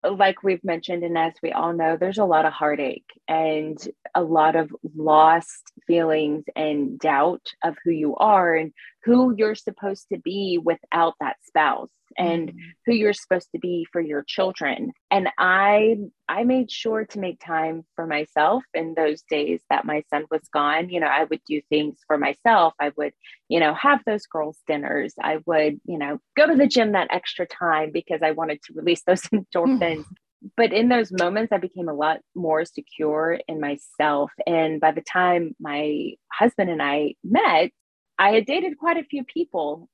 Like 0.04 0.44
we've 0.44 0.64
mentioned 0.64 1.04
and 1.04 1.18
as 1.18 1.34
we 1.42 1.52
all 1.52 1.74
know 1.74 1.98
there's 1.98 2.20
a 2.20 2.26
lot 2.26 2.46
of 2.46 2.54
heartache 2.54 3.10
and 3.28 3.78
a 4.14 4.22
lot 4.22 4.56
of 4.56 4.70
lost 4.96 5.72
feelings 5.88 6.44
and 6.56 7.00
doubt 7.00 7.48
of 7.64 7.76
who 7.84 7.90
you 7.90 8.16
are 8.16 8.54
and 8.54 8.72
who 9.04 9.34
you're 9.36 9.56
supposed 9.56 10.06
to 10.12 10.20
be 10.20 10.60
without 10.64 11.16
that 11.20 11.38
spouse 11.44 11.90
and 12.18 12.50
Mhm. 12.52 12.60
who 12.86 12.94
you're 12.94 13.14
supposed 13.14 13.50
to 13.52 13.60
be 13.60 13.86
for 13.92 14.02
your 14.02 14.24
children. 14.28 14.94
And 15.12 15.30
i 15.38 15.98
i 16.30 16.44
made 16.44 16.72
sure 16.72 17.06
to 17.06 17.20
make 17.20 17.40
time 17.40 17.84
for 17.96 18.08
myself 18.08 18.64
in 18.74 18.94
those 18.96 19.22
days 19.24 19.62
that 19.70 19.86
my 19.86 20.04
son 20.10 20.26
was 20.32 20.42
gone. 20.54 20.90
You 20.90 21.00
know 21.00 21.08
i 21.08 21.24
would 21.26 21.42
do 21.48 21.62
things 21.70 22.00
for 22.08 22.18
myself. 22.18 22.74
I 22.80 22.92
would 22.98 23.14
you 23.50 23.60
know 23.60 23.74
have 23.74 24.02
those 24.06 24.26
girls 24.26 24.58
dinners. 24.68 25.14
I 25.22 25.40
would 25.46 25.80
you 25.86 25.98
know 25.98 26.20
go 26.38 26.48
to 26.48 26.56
the 26.56 26.68
gym 26.68 26.94
that 26.94 27.08
extra 27.12 27.46
time 27.48 27.92
because 27.92 28.22
i 28.24 28.32
wanted 28.32 28.62
to 28.64 28.74
release 28.74 29.04
those 29.08 29.24
endorphins. 29.24 30.06
But 30.58 30.74
in 30.74 30.90
those 30.90 31.12
moments 31.12 31.52
i 31.54 31.58
became 31.58 31.90
a 31.90 31.94
lot 31.94 32.20
more 32.36 32.66
secure 32.66 33.40
in 33.48 33.60
myself. 33.60 34.32
And 34.46 34.80
by 34.80 34.92
the 34.92 35.02
time 35.02 35.56
my 35.60 36.12
husband 36.32 36.70
and 36.70 36.82
i 36.82 37.16
met 37.24 37.72
i 38.20 38.30
had 38.32 38.46
dated 38.46 38.78
quite 38.78 38.98
a 38.98 39.04
few 39.04 39.24
people 39.24 39.90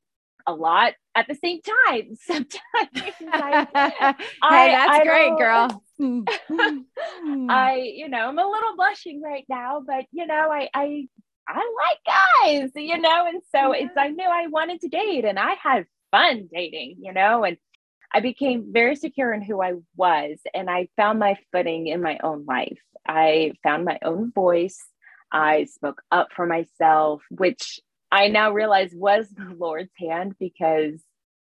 a 0.48 0.54
lot 0.54 0.94
at 1.16 1.28
the 1.28 1.36
same 1.36 1.60
time. 1.62 2.16
Sometimes 2.22 2.60
I, 3.34 4.16
hey, 4.50 4.72
that's 4.72 4.92
I 4.92 5.04
great, 5.04 5.38
girl. 5.38 5.84
Mm, 6.02 6.26
mm, 6.50 6.84
mm. 7.28 7.52
I, 7.52 7.76
you 7.76 8.10
know, 8.10 8.28
I'm 8.28 8.40
a 8.40 8.50
little 8.50 8.76
blushing 8.76 9.22
right 9.22 9.46
now, 9.48 9.84
but 9.86 10.06
you 10.12 10.26
know, 10.26 10.50
I, 10.52 10.68
I, 10.74 11.08
I 11.48 11.76
like 11.78 12.64
guys, 12.64 12.72
you 12.76 12.98
know, 12.98 13.28
and 13.28 13.40
so 13.56 13.72
it's, 13.74 13.94
I 13.96 14.08
knew 14.08 14.26
I 14.26 14.48
wanted 14.48 14.82
to 14.82 14.88
date 14.88 15.26
and 15.26 15.38
I 15.38 15.54
had 15.62 15.86
fun 16.10 16.50
dating, 16.52 16.96
you 17.02 17.14
know, 17.14 17.44
and 17.44 17.58
I 18.12 18.20
became 18.20 18.74
very 18.74 18.96
secure 18.96 19.32
in 19.32 19.44
who 19.44 19.62
I 19.62 19.74
was 19.96 20.40
and 20.56 20.72
I 20.72 20.88
found 20.98 21.20
my 21.20 21.38
footing 21.52 21.86
in 21.86 22.02
my 22.02 22.18
own 22.24 22.46
life. 22.46 22.80
I 23.08 23.54
found 23.62 23.86
my 23.86 24.00
own 24.04 24.32
voice. 24.32 24.84
I 25.32 25.66
spoke 25.66 26.02
up 26.12 26.30
for 26.36 26.46
myself, 26.46 27.22
which 27.30 27.80
I 28.12 28.28
now 28.28 28.52
realize 28.52 28.92
was 28.94 29.30
the 29.30 29.56
Lord's 29.58 29.92
hand 29.98 30.36
because 30.40 31.02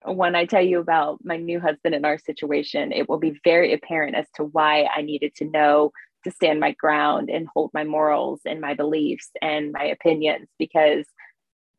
when 0.04 0.34
I 0.34 0.46
tell 0.46 0.62
you 0.62 0.80
about 0.80 1.20
my 1.24 1.36
new 1.36 1.60
husband 1.60 1.94
and 1.94 2.04
our 2.04 2.18
situation, 2.18 2.92
it 2.92 3.08
will 3.08 3.18
be 3.18 3.40
very 3.44 3.72
apparent 3.72 4.16
as 4.16 4.26
to 4.34 4.44
why 4.44 4.88
I 4.94 5.02
needed 5.02 5.34
to 5.36 5.44
know 5.44 5.92
to 6.24 6.30
stand 6.30 6.60
my 6.60 6.72
ground 6.72 7.30
and 7.30 7.48
hold 7.52 7.70
my 7.74 7.84
morals 7.84 8.40
and 8.44 8.60
my 8.60 8.74
beliefs 8.74 9.30
and 9.40 9.72
my 9.72 9.84
opinions 9.84 10.48
because 10.58 11.04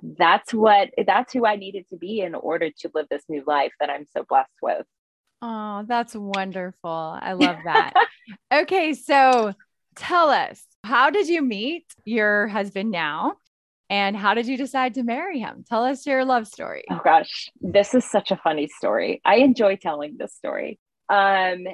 that's 0.02 0.54
what 0.54 0.90
that's 1.06 1.32
who 1.32 1.46
I 1.46 1.56
needed 1.56 1.86
to 1.90 1.98
be 1.98 2.20
in 2.20 2.36
order 2.36 2.70
to 2.80 2.92
live 2.94 3.08
this 3.10 3.24
new 3.30 3.44
life 3.48 3.72
that 3.80 3.90
I'm 3.90 4.06
so 4.12 4.26
blessed 4.28 4.52
with. 4.62 4.86
Oh, 5.42 5.84
that's 5.88 6.16
wonderful. 6.16 6.90
I 7.22 7.34
love 7.34 7.58
that. 7.64 7.94
okay, 8.54 8.94
so 8.94 9.54
tell 9.96 10.30
us, 10.30 10.66
how 10.84 11.10
did 11.10 11.28
you 11.28 11.42
meet 11.42 11.86
your 12.06 12.48
husband 12.48 12.92
now? 12.92 13.38
And 13.90 14.16
how 14.16 14.34
did 14.34 14.48
you 14.48 14.58
decide 14.58 14.96
to 14.96 15.04
marry 15.04 15.40
him? 15.40 15.64
Tell 15.68 15.84
us 15.84 16.06
your 16.06 16.26
love 16.26 16.48
story. 16.48 16.84
Oh 16.90 17.02
gosh, 17.04 17.50
this 17.62 17.94
is 17.94 18.10
such 18.10 18.32
a 18.32 18.38
funny 18.38 18.68
story. 18.68 19.22
I 19.26 19.38
enjoy 19.38 19.76
telling 19.76 20.18
this 20.18 20.34
story. 20.34 20.80
Um 21.10 21.66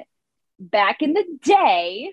back 0.58 1.02
in 1.02 1.14
the 1.14 1.24
day, 1.42 2.12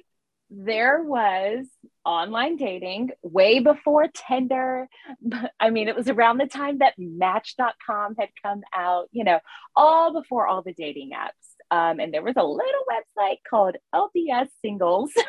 there 0.50 1.04
was 1.04 1.68
online 2.06 2.56
dating 2.56 3.10
way 3.22 3.60
before 3.60 4.08
Tinder. 4.08 4.88
I 5.60 5.70
mean, 5.70 5.88
it 5.88 5.96
was 5.96 6.08
around 6.08 6.38
the 6.38 6.48
time 6.48 6.78
that 6.80 6.94
Match.com 6.98 8.16
had 8.18 8.30
come 8.42 8.62
out, 8.74 9.10
you 9.12 9.24
know, 9.24 9.40
all 9.76 10.14
before 10.14 10.48
all 10.48 10.62
the 10.62 10.74
dating 10.74 11.12
apps. 11.16 11.47
Um, 11.70 12.00
and 12.00 12.14
there 12.14 12.24
was 12.24 12.36
a 12.38 12.44
little 12.44 12.84
website 12.90 13.38
called 13.50 13.76
LDS 13.94 14.48
Singles. 14.62 15.12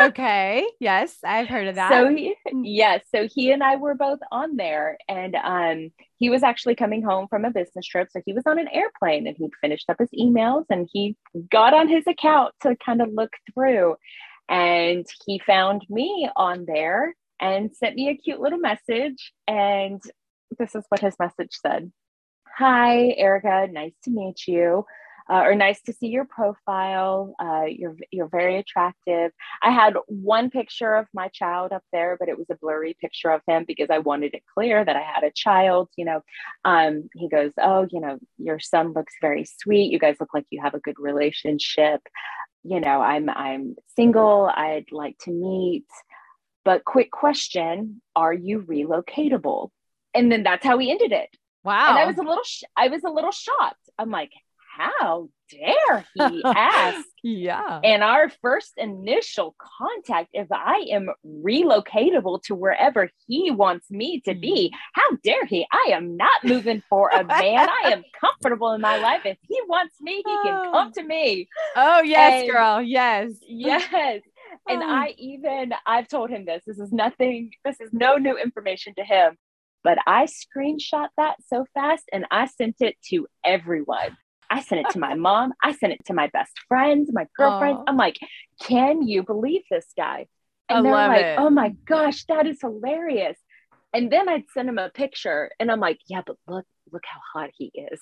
Okay. 0.00 0.66
Yes, 0.80 1.16
I've 1.24 1.46
heard 1.46 1.68
of 1.68 1.76
that. 1.76 1.90
So 1.90 2.08
he, 2.08 2.34
yes, 2.52 3.04
so 3.14 3.28
he 3.32 3.52
and 3.52 3.62
I 3.62 3.76
were 3.76 3.94
both 3.94 4.18
on 4.32 4.56
there, 4.56 4.98
and 5.08 5.36
um, 5.36 5.92
he 6.16 6.30
was 6.30 6.42
actually 6.42 6.74
coming 6.74 7.02
home 7.02 7.28
from 7.28 7.44
a 7.44 7.50
business 7.50 7.86
trip. 7.86 8.08
So 8.10 8.20
he 8.26 8.32
was 8.32 8.42
on 8.44 8.58
an 8.58 8.66
airplane, 8.68 9.28
and 9.28 9.36
he'd 9.36 9.52
finished 9.60 9.88
up 9.88 9.98
his 10.00 10.10
emails, 10.10 10.64
and 10.68 10.88
he 10.92 11.16
got 11.50 11.74
on 11.74 11.88
his 11.88 12.04
account 12.08 12.54
to 12.62 12.76
kind 12.84 13.02
of 13.02 13.12
look 13.12 13.32
through, 13.52 13.94
and 14.48 15.06
he 15.26 15.38
found 15.38 15.86
me 15.88 16.28
on 16.34 16.64
there 16.66 17.14
and 17.40 17.74
sent 17.74 17.94
me 17.94 18.08
a 18.08 18.16
cute 18.16 18.40
little 18.40 18.58
message, 18.58 19.32
and 19.46 20.02
this 20.58 20.74
is 20.74 20.84
what 20.88 21.00
his 21.00 21.14
message 21.20 21.56
said: 21.64 21.92
"Hi, 22.58 23.14
Erica, 23.16 23.68
nice 23.70 23.94
to 24.04 24.10
meet 24.10 24.48
you." 24.48 24.84
Uh, 25.30 25.40
or 25.46 25.54
nice 25.54 25.80
to 25.82 25.92
see 25.92 26.08
your 26.08 26.26
profile. 26.26 27.34
Uh, 27.38 27.64
you're 27.66 27.96
you're 28.10 28.28
very 28.28 28.56
attractive. 28.58 29.32
I 29.62 29.70
had 29.70 29.94
one 30.06 30.50
picture 30.50 30.94
of 30.94 31.06
my 31.14 31.28
child 31.28 31.72
up 31.72 31.82
there, 31.92 32.16
but 32.18 32.28
it 32.28 32.36
was 32.36 32.46
a 32.50 32.56
blurry 32.56 32.94
picture 33.00 33.30
of 33.30 33.40
him 33.46 33.64
because 33.66 33.88
I 33.90 33.98
wanted 33.98 34.34
it 34.34 34.42
clear 34.52 34.84
that 34.84 34.96
I 34.96 35.02
had 35.02 35.24
a 35.24 35.32
child. 35.34 35.88
You 35.96 36.04
know, 36.04 36.20
um, 36.64 37.08
he 37.14 37.28
goes, 37.28 37.52
"Oh, 37.58 37.86
you 37.90 38.00
know, 38.00 38.18
your 38.38 38.60
son 38.60 38.92
looks 38.92 39.14
very 39.20 39.44
sweet. 39.44 39.90
You 39.92 39.98
guys 39.98 40.16
look 40.20 40.34
like 40.34 40.46
you 40.50 40.60
have 40.62 40.74
a 40.74 40.80
good 40.80 40.98
relationship. 40.98 42.02
You 42.62 42.80
know, 42.80 43.00
I'm 43.00 43.28
I'm 43.30 43.76
single. 43.96 44.50
I'd 44.54 44.92
like 44.92 45.16
to 45.20 45.30
meet, 45.30 45.86
but 46.64 46.84
quick 46.84 47.10
question: 47.10 48.02
Are 48.14 48.32
you 48.34 48.60
relocatable?" 48.62 49.70
And 50.12 50.30
then 50.30 50.42
that's 50.42 50.64
how 50.64 50.76
we 50.76 50.90
ended 50.90 51.12
it. 51.12 51.30
wow. 51.64 51.90
And 51.90 51.98
I 51.98 52.06
was 52.06 52.18
a 52.18 52.22
little 52.22 52.44
sh- 52.44 52.62
I 52.76 52.88
was 52.88 53.02
a 53.04 53.10
little 53.10 53.32
shocked. 53.32 53.88
I'm 53.98 54.10
like, 54.10 54.32
how 54.76 55.28
dare 55.50 56.04
he 56.14 56.42
ask 56.44 57.06
yeah. 57.22 57.80
And 57.82 58.02
our 58.02 58.30
first 58.42 58.72
initial 58.76 59.54
contact 59.78 60.30
if 60.32 60.48
I 60.50 60.86
am 60.90 61.08
relocatable 61.26 62.42
to 62.44 62.54
wherever 62.54 63.08
he 63.26 63.50
wants 63.50 63.90
me 63.90 64.20
to 64.22 64.34
hmm. 64.34 64.40
be. 64.40 64.74
How 64.92 65.16
dare 65.22 65.44
he? 65.46 65.66
I 65.72 65.92
am 65.92 66.16
not 66.16 66.44
moving 66.44 66.82
for 66.88 67.08
a 67.08 67.24
man. 67.24 67.68
I 67.68 67.92
am 67.92 68.02
comfortable 68.20 68.72
in 68.72 68.80
my 68.80 68.98
life. 68.98 69.22
If 69.24 69.38
he 69.48 69.60
wants 69.68 69.96
me, 70.00 70.16
he 70.16 70.22
can 70.22 70.66
oh. 70.66 70.70
come 70.72 70.92
to 70.92 71.02
me. 71.02 71.48
Oh, 71.76 72.02
yes, 72.02 72.42
And- 72.42 72.50
girl. 72.50 72.82
Yes. 72.82 73.32
Yes. 73.42 74.20
And 74.68 74.82
Oh. 74.82 74.88
I 74.88 75.14
even 75.18 75.74
I've 75.84 76.06
told 76.06 76.30
him 76.30 76.44
this. 76.44 76.62
This 76.66 76.78
is 76.78 76.92
nothing, 76.92 77.50
this 77.64 77.80
is 77.80 77.90
no 77.92 78.16
new 78.16 78.36
information 78.36 78.94
to 78.96 79.04
him. 79.04 79.36
But 79.82 79.98
I 80.06 80.26
screenshot 80.26 81.08
that 81.16 81.36
so 81.46 81.66
fast 81.74 82.04
and 82.12 82.24
I 82.30 82.46
sent 82.46 82.76
it 82.80 82.96
to 83.10 83.26
everyone. 83.44 84.16
I 84.54 84.60
sent 84.60 84.86
it 84.86 84.92
to 84.92 85.00
my 85.00 85.14
mom. 85.14 85.52
I 85.60 85.72
sent 85.72 85.94
it 85.94 86.04
to 86.06 86.14
my 86.14 86.28
best 86.28 86.52
friends, 86.68 87.10
my 87.12 87.26
girlfriends. 87.36 87.80
Aw. 87.80 87.84
I'm 87.88 87.96
like, 87.96 88.18
can 88.62 89.02
you 89.02 89.24
believe 89.24 89.62
this 89.68 89.86
guy? 89.96 90.26
I 90.68 90.76
And 90.76 90.86
they're 90.86 90.92
love 90.92 91.08
like, 91.10 91.24
it. 91.24 91.38
oh 91.40 91.50
my 91.50 91.70
gosh, 91.86 92.24
that 92.26 92.46
is 92.46 92.60
hilarious. 92.60 93.36
And 93.92 94.12
then 94.12 94.28
I'd 94.28 94.44
send 94.54 94.68
him 94.68 94.78
a 94.78 94.90
picture 94.90 95.50
and 95.58 95.72
I'm 95.72 95.80
like, 95.80 95.98
yeah, 96.06 96.22
but 96.24 96.36
look, 96.46 96.66
look 96.92 97.02
how 97.04 97.20
hot 97.32 97.50
he 97.56 97.72
is. 97.74 97.98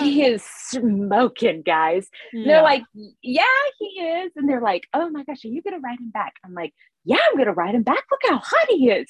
he 0.02 0.24
is 0.24 0.42
smoking, 0.44 1.62
guys. 1.62 2.08
Yeah. 2.32 2.46
They're 2.46 2.62
like, 2.62 2.82
yeah, 3.22 3.44
he 3.78 3.86
is. 3.86 4.32
And 4.34 4.48
they're 4.48 4.60
like, 4.60 4.88
oh 4.92 5.08
my 5.10 5.22
gosh, 5.22 5.44
are 5.44 5.48
you 5.48 5.62
going 5.62 5.74
to 5.74 5.80
write 5.80 6.00
him 6.00 6.10
back? 6.10 6.34
I'm 6.44 6.54
like, 6.54 6.74
yeah, 7.04 7.16
I'm 7.28 7.34
going 7.34 7.46
to 7.46 7.52
write 7.52 7.74
him 7.74 7.82
back. 7.82 8.04
Look 8.10 8.20
how 8.28 8.38
hot 8.38 8.66
he 8.68 8.90
is. 8.90 9.08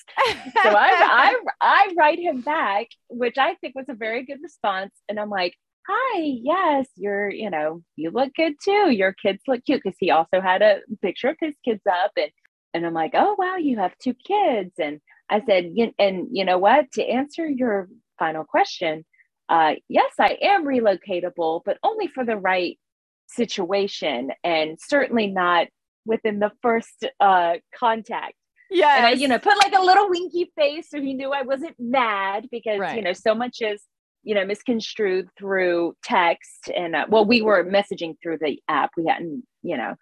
So 0.63 0.71
I, 0.71 1.35
I, 1.35 1.37
I 1.61 1.95
write 1.97 2.19
him 2.19 2.41
back, 2.41 2.89
which 3.09 3.37
I 3.39 3.55
think 3.57 3.75
was 3.75 3.87
a 3.89 3.95
very 3.95 4.25
good 4.25 4.39
response. 4.43 4.93
And 5.09 5.19
I'm 5.19 5.31
like, 5.31 5.55
hi, 5.89 6.21
yes, 6.21 6.87
you're, 6.97 7.31
you 7.31 7.51
know, 7.51 7.83
you 7.97 8.11
look 8.11 8.33
good 8.35 8.55
too. 8.65 8.91
Your 8.91 9.13
kids 9.13 9.43
look 9.49 9.65
cute 9.65 9.83
because 9.83 9.97
he 9.99 10.11
also 10.11 10.41
had 10.41 10.63
a 10.63 10.81
picture 11.03 11.29
of 11.29 11.37
his 11.41 11.55
kids 11.65 11.83
up. 11.91 12.13
And, 12.17 12.31
and 12.75 12.87
I'm 12.87 12.95
like, 12.95 13.13
oh, 13.15 13.35
wow, 13.37 13.57
you 13.57 13.79
have 13.79 13.93
two 13.99 14.15
kids. 14.15 14.73
And 14.79 15.01
I 15.29 15.43
said, 15.45 15.73
and 15.99 16.29
you 16.31 16.45
know 16.45 16.59
what? 16.59 16.93
To 16.93 17.05
answer 17.05 17.49
your 17.49 17.89
final 18.19 18.45
question, 18.45 19.05
uh, 19.49 19.75
yes, 19.89 20.13
I 20.21 20.39
am 20.43 20.65
relocatable, 20.65 21.63
but 21.65 21.79
only 21.83 22.07
for 22.07 22.25
the 22.25 22.37
right 22.37 22.79
situation 23.27 24.31
and 24.45 24.79
certainly 24.81 25.27
not 25.27 25.67
within 26.05 26.39
the 26.39 26.53
first 26.63 27.05
uh, 27.21 27.55
contact. 27.75 28.35
Yeah. 28.71 28.97
And 28.97 29.07
I, 29.07 29.11
you 29.13 29.27
know, 29.29 29.39
put 29.39 29.59
like 29.59 29.75
a 29.75 29.83
little 29.83 30.09
winky 30.09 30.53
face 30.57 30.91
so 30.91 31.01
he 31.01 31.13
knew 31.15 31.33
I 31.33 31.43
wasn't 31.43 31.75
mad 31.79 32.49
because, 32.53 32.81
you 32.95 33.03
know, 33.03 33.13
so 33.13 33.35
much 33.35 33.59
is, 33.61 33.83
you 34.23 34.35
know, 34.35 34.45
misconstrued 34.45 35.29
through 35.37 35.97
text. 36.05 36.71
And 36.77 36.95
uh, 36.95 37.07
well, 37.09 37.25
we 37.25 37.43
were 37.43 37.65
messaging 37.65 38.15
through 38.23 38.39
the 38.41 38.61
app. 38.69 38.91
We 38.97 39.07
hadn't, 39.07 39.45
you 39.63 39.77
know, 39.77 39.95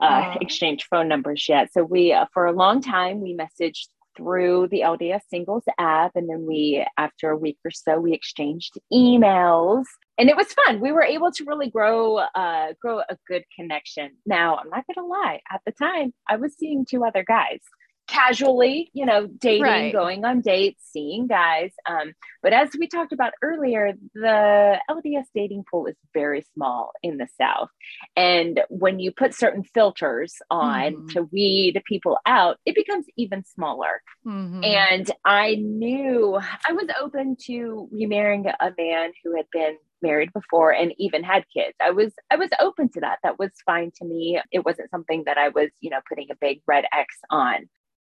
uh, 0.00 0.34
Oh. 0.34 0.38
exchanged 0.40 0.86
phone 0.88 1.08
numbers 1.08 1.46
yet. 1.48 1.72
So 1.72 1.82
we, 1.82 2.12
uh, 2.12 2.26
for 2.32 2.46
a 2.46 2.52
long 2.52 2.80
time, 2.80 3.20
we 3.20 3.36
messaged 3.36 3.88
through 4.16 4.68
the 4.70 4.80
LDS 4.82 5.22
Singles 5.28 5.64
app. 5.78 6.12
And 6.14 6.28
then 6.28 6.46
we, 6.46 6.86
after 6.96 7.30
a 7.30 7.36
week 7.36 7.58
or 7.64 7.72
so, 7.72 7.98
we 7.98 8.12
exchanged 8.12 8.78
emails. 8.92 9.84
And 10.18 10.28
it 10.28 10.36
was 10.36 10.52
fun. 10.52 10.80
We 10.80 10.90
were 10.92 11.02
able 11.04 11.30
to 11.32 11.44
really 11.44 11.70
grow, 11.70 12.16
uh, 12.16 12.72
grow 12.80 12.98
a 13.08 13.16
good 13.28 13.44
connection. 13.54 14.10
Now, 14.26 14.56
I'm 14.56 14.68
not 14.68 14.84
going 14.86 14.96
to 14.96 15.04
lie. 15.04 15.40
At 15.50 15.60
the 15.64 15.72
time, 15.72 16.12
I 16.28 16.36
was 16.36 16.54
seeing 16.58 16.84
two 16.84 17.04
other 17.04 17.22
guys 17.22 17.60
casually, 18.08 18.90
you 18.94 19.04
know, 19.04 19.26
dating, 19.26 19.62
Right. 19.62 19.92
going 19.92 20.24
on 20.24 20.40
dates, 20.40 20.82
seeing 20.92 21.26
guys. 21.26 21.72
Um, 21.86 22.14
but 22.42 22.54
as 22.54 22.70
we 22.78 22.86
talked 22.88 23.12
about 23.12 23.34
earlier, 23.42 23.92
the 24.14 24.80
LDS 24.90 25.26
dating 25.34 25.64
pool 25.70 25.86
is 25.86 25.94
very 26.14 26.42
small 26.54 26.92
in 27.02 27.18
the 27.18 27.28
South. 27.38 27.68
And 28.16 28.60
when 28.70 28.98
you 28.98 29.12
put 29.12 29.34
certain 29.34 29.62
filters 29.62 30.36
on 30.50 30.94
Mhm. 30.94 31.12
to 31.12 31.22
weed 31.24 31.82
people 31.86 32.18
out, 32.24 32.56
it 32.64 32.74
becomes 32.74 33.04
even 33.16 33.44
smaller. 33.44 34.02
Mhm. 34.26 34.64
And 34.64 35.10
I 35.26 35.56
knew 35.56 36.34
I 36.66 36.72
was 36.72 36.88
open 37.00 37.36
to 37.44 37.88
remarrying 37.92 38.46
a 38.46 38.72
man 38.76 39.12
who 39.22 39.36
had 39.36 39.46
been 39.52 39.76
married 40.02 40.32
before 40.32 40.72
and 40.72 40.92
even 40.98 41.22
had 41.24 41.44
kids. 41.54 41.74
I 41.80 41.90
was 41.90 42.12
I 42.30 42.36
was 42.36 42.50
open 42.60 42.90
to 42.92 43.00
that. 43.00 43.18
That 43.22 43.38
was 43.38 43.50
fine 43.64 43.90
to 43.96 44.04
me. 44.04 44.40
It 44.52 44.64
wasn't 44.64 44.90
something 44.90 45.24
that 45.26 45.38
I 45.38 45.48
was, 45.48 45.70
you 45.80 45.90
know, 45.90 46.00
putting 46.08 46.28
a 46.30 46.36
big 46.40 46.60
red 46.66 46.84
X 46.92 47.14
on. 47.30 47.68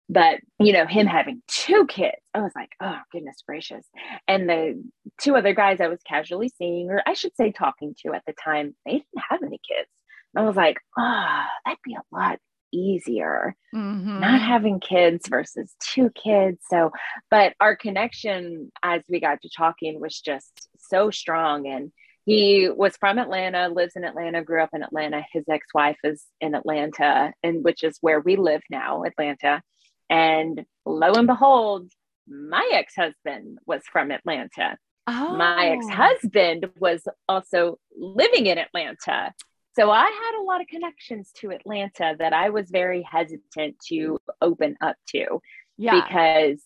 But, 0.09 0.41
you 0.59 0.73
know, 0.73 0.85
him 0.85 1.07
having 1.07 1.43
two 1.49 1.87
kids, 1.87 2.19
I 2.35 2.41
was 2.41 2.53
like, 2.55 2.71
oh 2.81 2.99
goodness 3.13 3.37
gracious. 3.47 3.87
And 4.29 4.49
the 4.49 4.83
two 5.21 5.37
other 5.37 5.55
guys 5.55 5.81
I 5.81 5.89
was 5.89 6.01
casually 6.07 6.51
seeing, 6.51 6.91
or 6.91 7.03
I 7.07 7.15
should 7.15 7.35
say 7.37 7.53
talking 7.53 7.95
to 8.03 8.13
at 8.13 8.23
the 8.27 8.35
time, 8.45 8.75
they 8.85 8.93
didn't 8.93 9.25
have 9.31 9.43
any 9.43 9.61
kids. 9.67 9.89
And 10.35 10.45
I 10.45 10.47
was 10.47 10.57
like, 10.57 10.79
oh, 10.99 11.45
that'd 11.65 11.79
be 11.85 11.95
a 11.95 12.15
lot 12.15 12.39
easier 12.73 13.55
mm-hmm. 13.75 14.21
not 14.21 14.41
having 14.41 14.81
kids 14.81 15.29
versus 15.29 15.75
two 15.81 16.11
kids 16.11 16.59
so 16.69 16.91
but 17.31 17.53
our 17.61 17.77
connection 17.77 18.73
as 18.83 19.03
we 19.09 19.21
got 19.21 19.41
to 19.43 19.51
talking 19.55 20.01
was 20.01 20.19
just 20.19 20.69
so 20.93 21.11
strong 21.11 21.67
and 21.67 21.93
he 22.25 22.69
was 22.69 22.97
from 22.97 23.19
Atlanta, 23.19 23.69
lives 23.69 23.97
in 23.97 24.05
Atlanta, 24.05 24.45
grew 24.45 24.63
up 24.63 24.71
in 24.73 24.83
Atlanta. 24.83 25.25
His 25.33 25.45
ex-wife 25.49 25.99
is 26.05 26.25
in 26.41 26.55
Atlanta, 26.55 27.33
and 27.43 27.65
which 27.65 27.83
is 27.83 27.99
where 28.01 28.21
we 28.21 28.37
live 28.37 28.63
now, 28.71 29.03
Atlanta. 29.03 29.61
And 30.09 30.65
lo 30.87 31.15
and 31.15 31.27
behold, 31.27 31.91
my 32.29 32.69
ex-husband 32.73 33.59
was 33.67 33.83
from 33.91 34.13
Atlanta. 34.13 34.77
Oh. 35.09 35.37
My 35.37 35.71
ex-husband 35.71 36.71
was 36.79 37.03
also 37.29 37.79
living 37.97 38.47
in 38.47 38.59
Atlanta. 38.59 39.33
So 39.75 39.91
I 39.91 40.05
had 40.05 40.41
a 40.41 40.45
lot 40.45 40.61
of 40.61 40.69
connections 40.69 41.33
to 41.41 41.51
Atlanta 41.51 42.15
that 42.21 42.33
I 42.33 42.51
was 42.51 42.71
very 42.71 43.03
hesitant 43.03 43.77
to 43.89 44.19
open 44.41 44.77
up 44.81 44.97
to 45.09 45.41
yeah. 45.77 46.05
because 46.05 46.63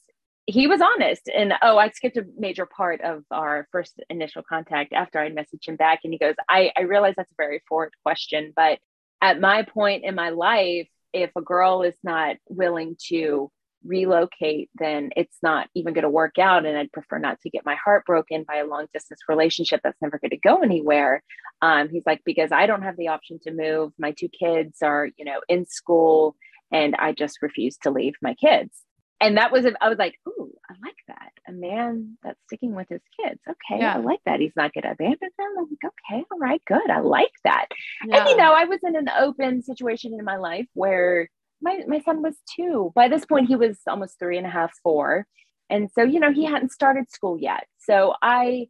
he 0.46 0.66
was 0.66 0.80
honest. 0.80 1.28
And 1.34 1.52
oh, 1.60 1.76
I 1.76 1.90
skipped 1.90 2.16
a 2.16 2.24
major 2.38 2.66
part 2.66 3.00
of 3.00 3.24
our 3.30 3.66
first 3.72 4.00
initial 4.08 4.42
contact 4.48 4.92
after 4.92 5.18
I 5.18 5.30
messaged 5.30 5.66
him 5.66 5.76
back. 5.76 6.00
And 6.04 6.12
he 6.12 6.18
goes, 6.18 6.34
I, 6.48 6.70
I 6.76 6.82
realize 6.82 7.14
that's 7.16 7.32
a 7.32 7.36
very 7.36 7.62
forward 7.68 7.92
question, 8.04 8.52
but 8.54 8.78
at 9.20 9.40
my 9.40 9.62
point 9.62 10.04
in 10.04 10.14
my 10.14 10.30
life, 10.30 10.88
if 11.12 11.30
a 11.36 11.40
girl 11.40 11.82
is 11.82 11.96
not 12.04 12.36
willing 12.48 12.96
to 13.08 13.50
relocate, 13.84 14.70
then 14.74 15.10
it's 15.16 15.38
not 15.42 15.68
even 15.74 15.94
going 15.94 16.02
to 16.02 16.10
work 16.10 16.38
out. 16.38 16.66
And 16.66 16.76
I'd 16.76 16.92
prefer 16.92 17.18
not 17.18 17.40
to 17.40 17.50
get 17.50 17.64
my 17.64 17.76
heart 17.76 18.04
broken 18.04 18.44
by 18.46 18.56
a 18.56 18.66
long 18.66 18.86
distance 18.92 19.20
relationship 19.28 19.80
that's 19.82 20.00
never 20.02 20.18
going 20.18 20.30
to 20.30 20.36
go 20.36 20.62
anywhere. 20.62 21.22
Um, 21.62 21.88
he's 21.88 22.04
like, 22.06 22.22
because 22.24 22.52
I 22.52 22.66
don't 22.66 22.82
have 22.82 22.96
the 22.96 23.08
option 23.08 23.38
to 23.44 23.52
move. 23.52 23.92
My 23.98 24.12
two 24.12 24.28
kids 24.28 24.82
are, 24.82 25.08
you 25.16 25.24
know, 25.24 25.40
in 25.48 25.66
school 25.66 26.36
and 26.70 26.94
I 26.96 27.12
just 27.12 27.42
refuse 27.42 27.76
to 27.78 27.90
leave 27.90 28.14
my 28.20 28.34
kids. 28.34 28.85
And 29.20 29.38
that 29.38 29.50
was, 29.50 29.64
I 29.80 29.88
was 29.88 29.98
like, 29.98 30.14
ooh, 30.28 30.52
I 30.68 30.74
like 30.84 30.96
that. 31.08 31.32
A 31.48 31.52
man 31.52 32.18
that's 32.22 32.38
sticking 32.46 32.74
with 32.74 32.88
his 32.88 33.00
kids. 33.18 33.40
Okay, 33.48 33.80
yeah. 33.80 33.94
I 33.94 33.98
like 33.98 34.20
that. 34.26 34.40
He's 34.40 34.52
not 34.56 34.74
going 34.74 34.82
to 34.82 34.90
abandon 34.90 35.18
them. 35.20 35.54
I'm 35.58 35.66
like, 35.70 35.92
okay, 36.12 36.24
all 36.30 36.38
right, 36.38 36.60
good. 36.66 36.90
I 36.90 37.00
like 37.00 37.32
that. 37.44 37.66
Yeah. 38.06 38.18
And, 38.18 38.28
you 38.28 38.36
know, 38.36 38.52
I 38.52 38.64
was 38.64 38.80
in 38.82 38.94
an 38.94 39.08
open 39.08 39.62
situation 39.62 40.12
in 40.12 40.24
my 40.24 40.36
life 40.36 40.66
where 40.74 41.30
my, 41.62 41.80
my 41.86 42.00
son 42.00 42.20
was 42.22 42.36
two. 42.54 42.92
By 42.94 43.08
this 43.08 43.24
point, 43.24 43.48
he 43.48 43.56
was 43.56 43.78
almost 43.86 44.18
three 44.18 44.36
and 44.36 44.46
a 44.46 44.50
half, 44.50 44.72
four. 44.82 45.26
And 45.70 45.88
so, 45.94 46.02
you 46.02 46.20
know, 46.20 46.32
he 46.32 46.44
hadn't 46.44 46.72
started 46.72 47.10
school 47.10 47.38
yet. 47.38 47.66
So 47.78 48.14
I, 48.20 48.68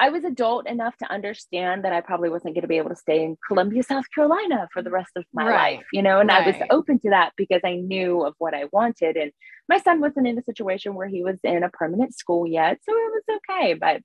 I 0.00 0.10
was 0.10 0.24
adult 0.24 0.68
enough 0.68 0.96
to 0.98 1.10
understand 1.10 1.84
that 1.84 1.92
I 1.92 2.00
probably 2.00 2.28
wasn't 2.28 2.54
going 2.54 2.62
to 2.62 2.68
be 2.68 2.78
able 2.78 2.90
to 2.90 2.96
stay 2.96 3.24
in 3.24 3.36
Columbia, 3.46 3.82
South 3.84 4.04
Carolina 4.12 4.68
for 4.72 4.82
the 4.82 4.90
rest 4.90 5.12
of 5.16 5.24
my 5.32 5.46
right. 5.46 5.76
life, 5.76 5.86
you 5.92 6.02
know, 6.02 6.18
and 6.18 6.28
right. 6.28 6.42
I 6.42 6.46
was 6.46 6.68
open 6.70 6.98
to 7.00 7.10
that 7.10 7.32
because 7.36 7.60
I 7.64 7.76
knew 7.76 8.24
of 8.24 8.34
what 8.38 8.54
I 8.54 8.64
wanted. 8.72 9.16
And 9.16 9.30
my 9.68 9.78
son 9.78 10.00
wasn't 10.00 10.26
in 10.26 10.36
a 10.36 10.42
situation 10.42 10.94
where 10.94 11.06
he 11.06 11.22
was 11.22 11.38
in 11.44 11.62
a 11.62 11.68
permanent 11.68 12.14
school 12.14 12.44
yet. 12.44 12.78
So 12.82 12.92
it 12.92 13.12
was 13.12 13.40
okay. 13.48 13.74
But 13.74 14.02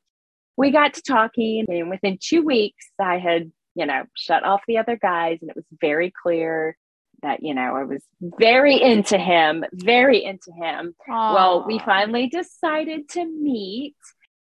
we 0.58 0.72
got 0.72 0.94
to 0.96 1.02
talking, 1.02 1.66
and 1.70 1.90
within 1.90 2.20
two 2.22 2.44
weeks, 2.44 2.86
I 3.00 3.18
had, 3.18 3.52
you 3.76 3.86
know, 3.86 4.04
shut 4.16 4.44
off 4.44 4.62
the 4.68 4.78
other 4.78 4.98
guys, 4.98 5.40
and 5.42 5.50
it 5.50 5.56
was 5.56 5.66
very 5.82 6.14
clear 6.22 6.78
that 7.22 7.44
you 7.44 7.54
know 7.54 7.76
I 7.76 7.84
was 7.84 8.04
very 8.22 8.82
into 8.82 9.18
him, 9.18 9.66
very 9.74 10.24
into 10.24 10.52
him. 10.52 10.96
Aww. 11.10 11.34
Well, 11.34 11.66
we 11.66 11.80
finally 11.80 12.28
decided 12.28 13.10
to 13.10 13.26
meet. 13.26 13.96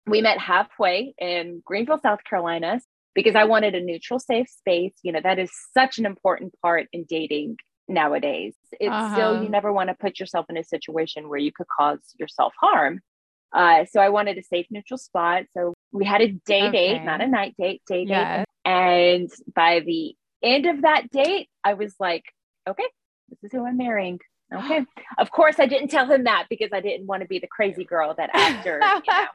We 0.06 0.20
met 0.20 0.38
halfway 0.38 1.14
in 1.18 1.62
Greenville, 1.64 2.00
South 2.02 2.24
Carolina, 2.28 2.80
because 3.14 3.34
I 3.34 3.44
wanted 3.44 3.74
a 3.74 3.80
neutral, 3.80 4.18
safe 4.18 4.48
space. 4.48 4.94
You 5.02 5.12
know, 5.12 5.20
that 5.22 5.38
is 5.38 5.50
such 5.74 5.98
an 5.98 6.06
important 6.06 6.54
part 6.60 6.88
in 6.92 7.04
dating 7.08 7.56
nowadays. 7.88 8.54
It's 8.72 8.90
uh-huh. 8.90 9.14
still 9.14 9.42
you 9.42 9.48
never 9.48 9.72
want 9.72 9.90
to 9.90 9.94
put 9.94 10.18
yourself 10.18 10.46
in 10.48 10.56
a 10.56 10.64
situation 10.64 11.28
where 11.28 11.38
you 11.38 11.52
could 11.52 11.66
cause 11.68 12.00
yourself 12.18 12.52
harm. 12.60 13.00
Uh, 13.52 13.84
so 13.90 14.00
I 14.00 14.08
wanted 14.08 14.38
a 14.38 14.42
safe, 14.42 14.66
neutral 14.70 14.98
spot. 14.98 15.44
So 15.52 15.74
we 15.92 16.04
had 16.04 16.22
a 16.22 16.28
day 16.46 16.68
okay. 16.68 16.94
date, 16.94 17.04
not 17.04 17.20
a 17.20 17.26
night 17.26 17.54
date, 17.58 17.82
day 17.86 18.06
date. 18.06 18.44
And 18.64 19.30
by 19.54 19.80
the 19.80 20.14
end 20.42 20.66
of 20.66 20.82
that 20.82 21.10
date, 21.10 21.48
I 21.62 21.74
was 21.74 21.94
like, 22.00 22.24
okay, 22.68 22.86
this 23.28 23.38
is 23.42 23.52
who 23.52 23.66
I'm 23.66 23.76
marrying. 23.76 24.18
Okay. 24.52 24.84
of 25.16 25.30
course, 25.30 25.58
I 25.58 25.64
didn't 25.64 25.88
tell 25.88 26.06
him 26.06 26.24
that 26.24 26.44
because 26.50 26.68
I 26.74 26.82
didn't 26.82 27.06
want 27.06 27.22
to 27.22 27.26
be 27.26 27.38
the 27.38 27.46
crazy 27.46 27.86
girl 27.86 28.14
that 28.18 28.28
after 28.34 28.74
you 28.74 28.80
know, 28.80 29.26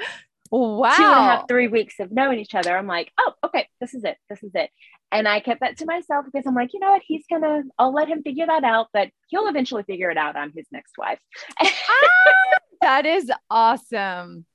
wow. 0.52 0.94
two 0.96 1.04
and 1.04 1.12
a 1.12 1.24
half, 1.24 1.48
three 1.48 1.68
weeks 1.68 2.00
of 2.00 2.12
knowing 2.12 2.40
each 2.40 2.56
other, 2.56 2.76
I'm 2.78 2.88
like, 2.88 3.12
oh, 3.20 3.34
okay, 3.46 3.68
this 3.80 3.94
is 3.94 4.04
it. 4.04 4.18
This 4.30 4.44
is 4.44 4.52
it. 4.54 4.70
And 5.12 5.28
I 5.28 5.40
kept 5.40 5.62
that 5.62 5.78
to 5.78 5.86
myself 5.86 6.26
because 6.26 6.46
I'm 6.46 6.56
like, 6.56 6.74
you 6.74 6.80
know 6.80 6.92
what? 6.92 7.02
He's 7.06 7.24
gonna, 7.30 7.64
I'll 7.78 7.94
let 7.94 8.08
him 8.08 8.24
figure 8.24 8.46
that 8.46 8.64
out, 8.64 8.88
but 8.94 9.10
he'll 9.28 9.48
eventually 9.48 9.84
figure 9.84 10.12
it 10.12 10.18
out. 10.18 10.36
I'm 10.36 10.52
his 10.56 10.68
next 10.72 10.98
wife. 10.98 11.20
ah, 11.62 12.58
that 12.82 13.06
is 13.06 13.32
awesome. 13.50 14.46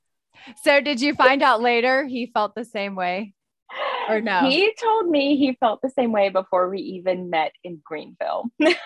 So, 0.63 0.81
did 0.81 1.01
you 1.01 1.15
find 1.15 1.43
out 1.43 1.61
later 1.61 2.05
he 2.05 2.27
felt 2.27 2.55
the 2.55 2.65
same 2.65 2.95
way? 2.95 3.35
or 4.09 4.21
no? 4.21 4.41
He 4.49 4.75
told 4.81 5.09
me 5.09 5.37
he 5.37 5.57
felt 5.61 5.81
the 5.83 5.91
same 5.91 6.13
way 6.13 6.29
before 6.29 6.69
we 6.69 6.79
even 6.81 7.31
met 7.31 7.53
in 7.65 7.81
Greenville. 7.85 8.51
what? 8.59 8.77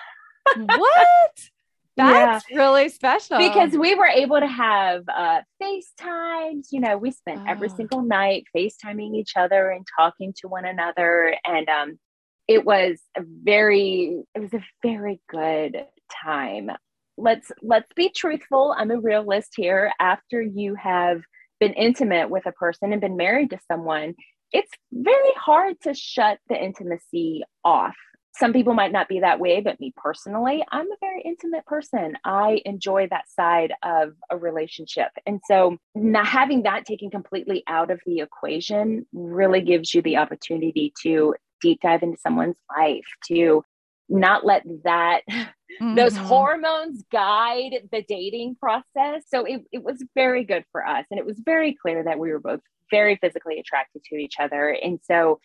That's 1.96 2.44
yeah. 2.50 2.59
really 2.59 2.88
special. 2.90 3.38
Because 3.38 3.72
we 3.72 3.94
were 3.94 4.06
able 4.06 4.38
to 4.38 4.46
have 4.46 5.04
uh, 5.09 5.40
FaceTimes. 5.62 6.66
You 6.70 6.80
know, 6.80 6.98
we 6.98 7.11
spent 7.11 7.40
oh. 7.40 7.46
every 7.48 7.70
single 7.70 8.02
night 8.02 8.44
FaceTiming 8.54 9.16
each 9.16 9.32
other 9.37 9.70
and 9.70 9.87
talking 9.98 10.35
to 10.38 10.48
one 10.48 10.66
another. 10.66 11.35
And 11.44 11.68
um, 11.68 11.98
it 12.46 12.64
was 12.64 13.00
a 13.16 13.22
very, 13.24 14.22
it 14.35 14.40
was 14.40 14.52
a 14.52 14.64
very 14.82 15.20
good 15.28 15.85
time. 16.22 16.70
Let's 17.16 17.50
let's 17.62 17.90
be 17.96 18.11
truthful. 18.11 18.74
I'm 18.76 18.90
a 18.90 19.00
realist 19.00 19.54
here. 19.56 19.90
After 19.98 20.42
you 20.42 20.74
have 20.74 21.22
been 21.59 21.72
intimate 21.72 22.28
with 22.28 22.44
a 22.44 22.52
person 22.52 22.92
and 22.92 23.00
been 23.00 23.16
married 23.16 23.50
to 23.50 23.59
someone, 23.70 24.14
it's 24.52 24.70
very 24.92 25.32
hard 25.35 25.80
to 25.85 25.94
shut 25.94 26.38
the 26.50 26.62
intimacy 26.62 27.42
off. 27.64 27.96
Some 28.38 28.53
people 28.53 28.75
might 28.75 28.92
not 28.92 29.09
be 29.09 29.20
that 29.20 29.40
way, 29.40 29.61
but 29.61 29.81
me 29.81 29.92
personally, 29.96 30.64
I'm 30.70 30.90
a 30.90 30.96
very 31.01 31.22
intimate 31.22 31.64
person. 31.66 32.16
I 32.25 32.61
enjoy 32.64 33.09
that 33.11 33.29
side 33.29 33.72
of 33.83 34.14
a 34.31 34.37
relationship. 34.37 35.09
And 35.27 35.40
so, 35.46 35.77
not 35.94 36.27
having 36.27 36.62
that 36.62 36.85
taken 36.85 37.11
completely 37.11 37.62
out 37.66 37.90
of 37.90 38.01
the 38.07 38.20
equation 38.20 39.07
really 39.12 39.61
gives 39.61 39.94
you 39.94 40.03
the 40.03 40.18
opportunity 40.18 40.92
to 41.03 41.35
deep 41.61 41.81
dive 41.81 42.03
into 42.03 42.18
someone's 42.18 42.57
life, 42.77 43.07
to 43.29 43.64
not 44.09 44.44
let 44.44 44.62
that 44.85 45.22
mm-hmm. 45.31 45.94
those 45.94 46.16
hormones 46.16 47.03
guide 47.11 47.88
the 47.90 48.05
dating 48.07 48.55
process 48.55 49.25
so 49.27 49.44
it, 49.44 49.62
it 49.72 49.83
was 49.83 50.01
very 50.14 50.44
good 50.44 50.64
for 50.70 50.87
us 50.87 51.05
and 51.11 51.18
it 51.18 51.27
was 51.27 51.40
very 51.44 51.75
clear 51.75 52.05
that 52.05 52.16
we 52.16 52.31
were 52.31 52.38
both 52.38 52.61
very 52.90 53.16
physically 53.16 53.59
attracted 53.59 54.03
to 54.05 54.16
each 54.16 54.37
other. 54.38 54.70
And 54.70 54.99
so 55.03 55.40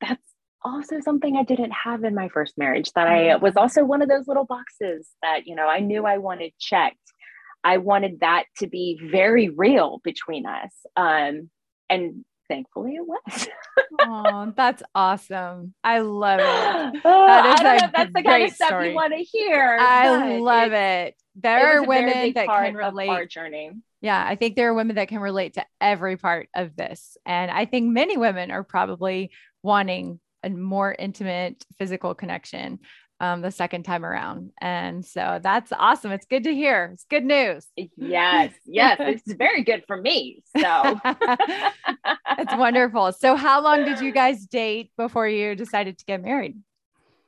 that's 0.00 0.22
also 0.62 1.00
something 1.00 1.36
I 1.36 1.42
didn't 1.42 1.72
have 1.72 2.04
in 2.04 2.14
my 2.14 2.28
first 2.28 2.58
marriage 2.58 2.90
that 2.92 3.06
I 3.06 3.18
mm. 3.18 3.40
was 3.40 3.56
also 3.56 3.84
one 3.84 4.02
of 4.02 4.08
those 4.08 4.26
little 4.26 4.44
boxes 4.44 5.08
that, 5.22 5.46
you 5.46 5.54
know, 5.54 5.66
I 5.66 5.80
knew 5.80 6.04
I 6.06 6.18
wanted 6.18 6.52
checked. 6.58 6.96
I 7.62 7.78
wanted 7.78 8.20
that 8.20 8.44
to 8.58 8.66
be 8.66 8.98
very 9.10 9.48
real 9.48 10.00
between 10.04 10.46
us. 10.46 10.70
Um, 10.96 11.50
and 11.88 12.24
thankfully 12.48 12.96
it 12.96 13.06
was. 13.06 13.48
oh, 14.02 14.52
that's 14.56 14.82
awesome. 14.94 15.74
I 15.82 16.00
love 16.00 16.40
it. 16.40 17.02
That 17.04 17.76
is 17.76 17.82
a 17.82 17.90
that's 17.94 18.12
the 18.12 18.22
kind 18.22 18.44
of 18.44 18.52
stuff 18.52 18.68
story. 18.68 18.90
you 18.90 18.94
want 18.94 19.12
to 19.12 19.18
hear. 19.18 19.78
I 19.80 20.38
love 20.38 20.72
it. 20.72 21.14
There 21.34 21.78
are 21.78 21.86
women 21.86 22.32
that 22.34 22.46
can 22.46 22.74
relate. 22.74 23.08
Our 23.08 23.26
journey. 23.26 23.72
Yeah, 24.00 24.24
I 24.24 24.36
think 24.36 24.56
there 24.56 24.68
are 24.70 24.74
women 24.74 24.96
that 24.96 25.08
can 25.08 25.20
relate 25.20 25.54
to 25.54 25.66
every 25.80 26.16
part 26.16 26.48
of 26.54 26.76
this. 26.76 27.16
And 27.26 27.50
I 27.50 27.64
think 27.64 27.92
many 27.92 28.16
women 28.16 28.50
are 28.50 28.62
probably 28.62 29.30
wanting 29.62 30.20
a 30.46 30.50
more 30.50 30.94
intimate 30.98 31.64
physical 31.78 32.14
connection 32.14 32.78
um, 33.20 33.40
the 33.40 33.50
second 33.50 33.84
time 33.84 34.04
around. 34.04 34.52
And 34.60 35.04
so 35.04 35.40
that's 35.42 35.72
awesome. 35.72 36.12
It's 36.12 36.26
good 36.26 36.44
to 36.44 36.54
hear. 36.54 36.90
It's 36.92 37.04
good 37.08 37.24
news. 37.24 37.66
Yes. 37.96 38.52
Yes. 38.66 38.98
it's 39.00 39.32
very 39.38 39.64
good 39.64 39.84
for 39.86 40.00
me. 40.00 40.42
So 40.56 41.00
it's 41.04 42.54
wonderful. 42.56 43.12
So, 43.12 43.36
how 43.36 43.62
long 43.62 43.84
did 43.84 44.00
you 44.00 44.12
guys 44.12 44.46
date 44.46 44.90
before 44.96 45.28
you 45.28 45.54
decided 45.54 45.98
to 45.98 46.04
get 46.04 46.22
married? 46.22 46.58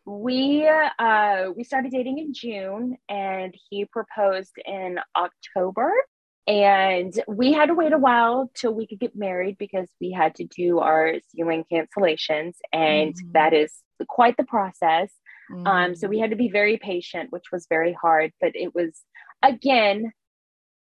We 0.05 0.67
uh, 0.99 1.51
we 1.55 1.65
started 1.65 1.93
dating 1.93 2.19
in 2.19 2.33
June, 2.33 2.97
and 3.11 3.55
he 3.69 3.85
proposed 3.85 4.55
in 4.65 4.99
October. 5.15 5.93
And 6.49 7.13
we 7.29 7.53
had 7.53 7.67
to 7.67 7.75
wait 7.75 7.93
a 7.93 7.99
while 7.99 8.51
till 8.55 8.73
we 8.73 8.87
could 8.87 8.99
get 8.99 9.15
married 9.15 9.59
because 9.59 9.87
we 10.01 10.11
had 10.11 10.35
to 10.37 10.45
do 10.45 10.79
our 10.79 11.17
sealing 11.29 11.65
cancellations, 11.71 12.55
and 12.73 13.15
mm-hmm. 13.15 13.33
that 13.33 13.53
is 13.53 13.71
quite 14.09 14.39
the 14.39 14.45
process. 14.45 15.13
Mm-hmm. 15.53 15.67
Um, 15.67 15.95
so 15.95 16.09
we 16.09 16.19
had 16.19 16.31
to 16.31 16.37
be 16.37 16.49
very 16.49 16.79
patient, 16.79 17.31
which 17.31 17.53
was 17.53 17.67
very 17.69 17.93
hard. 17.93 18.33
But 18.41 18.53
it 18.55 18.75
was 18.75 18.99
again 19.43 20.11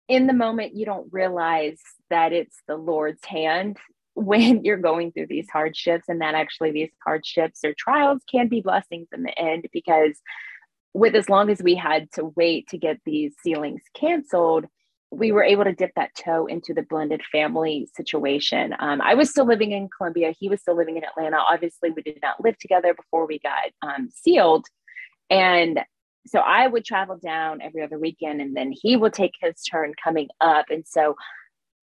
in 0.08 0.28
the 0.28 0.34
moment 0.34 0.76
you 0.76 0.86
don't 0.86 1.12
realize 1.12 1.82
that 2.12 2.32
it's 2.32 2.62
the 2.68 2.78
Lord's 2.78 3.26
hand 3.26 3.78
when 4.14 4.64
you're 4.64 4.78
going 4.78 5.12
through 5.14 5.28
these 5.28 5.50
hardships, 5.50 6.06
and 6.08 6.22
that 6.22 6.36
actually 6.36 6.74
these 6.74 6.92
hardships 7.04 7.62
or 7.66 7.74
trials 7.76 8.22
can 8.32 8.50
be 8.50 8.62
blessings 8.62 9.08
in 9.12 9.24
the 9.24 9.36
end 9.36 9.66
because 9.74 10.22
with 10.94 11.16
as 11.16 11.28
long 11.28 11.50
as 11.50 11.62
we 11.62 11.74
had 11.74 12.10
to 12.14 12.32
wait 12.38 12.68
to 12.70 12.78
get 12.78 13.00
these 13.04 13.34
sealings 13.44 13.82
canceled, 13.96 14.66
we 15.18 15.32
were 15.32 15.44
able 15.44 15.64
to 15.64 15.74
dip 15.74 15.92
that 15.96 16.14
toe 16.16 16.46
into 16.46 16.74
the 16.74 16.84
blended 16.84 17.22
family 17.32 17.88
situation. 17.96 18.76
Um, 18.80 19.02
I 19.02 19.14
was 19.14 19.30
still 19.30 19.46
living 19.46 19.72
in 19.72 19.90
Columbia. 19.96 20.34
He 20.38 20.50
was 20.50 20.62
still 20.62 20.76
living 20.76 20.98
in 20.98 21.04
Atlanta. 21.04 21.38
Obviously, 21.38 21.90
we 21.92 22.02
did 22.02 22.20
not 22.22 22.44
live 22.44 22.58
together 22.58 22.94
before 22.94 23.26
we 23.26 23.40
got 23.40 23.72
um, 23.82 24.10
sealed. 24.14 24.66
And 25.30 25.80
so 26.28 26.40
I 26.40 26.68
would 26.68 26.86
travel 26.86 27.18
down 27.18 27.62
every 27.62 27.84
other 27.84 28.00
weekend, 28.00 28.42
and 28.42 28.56
then 28.56 28.72
he 28.72 28.98
would 28.98 29.14
take 29.14 29.34
his 29.42 29.62
turn 29.64 29.94
coming 30.04 30.30
up. 30.42 30.66
And 30.70 30.86
so 30.88 31.16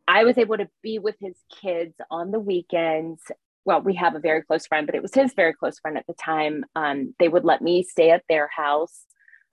I 0.06 0.24
was 0.24 0.36
able 0.36 0.56
to 0.58 0.68
be 0.82 0.98
with 0.98 1.16
his 1.20 1.36
kids 1.60 1.94
on 2.10 2.32
the 2.32 2.40
weekends. 2.40 3.22
Well, 3.64 3.80
we 3.80 3.94
have 3.94 4.14
a 4.14 4.20
very 4.20 4.42
close 4.42 4.66
friend, 4.66 4.86
but 4.86 4.96
it 4.96 5.02
was 5.02 5.14
his 5.14 5.32
very 5.34 5.54
close 5.54 5.78
friend 5.78 5.96
at 5.96 6.06
the 6.06 6.14
time. 6.14 6.64
Um, 6.74 7.14
they 7.18 7.28
would 7.28 7.44
let 7.44 7.62
me 7.62 7.84
stay 7.84 8.10
at 8.10 8.24
their 8.28 8.48
house 8.54 9.06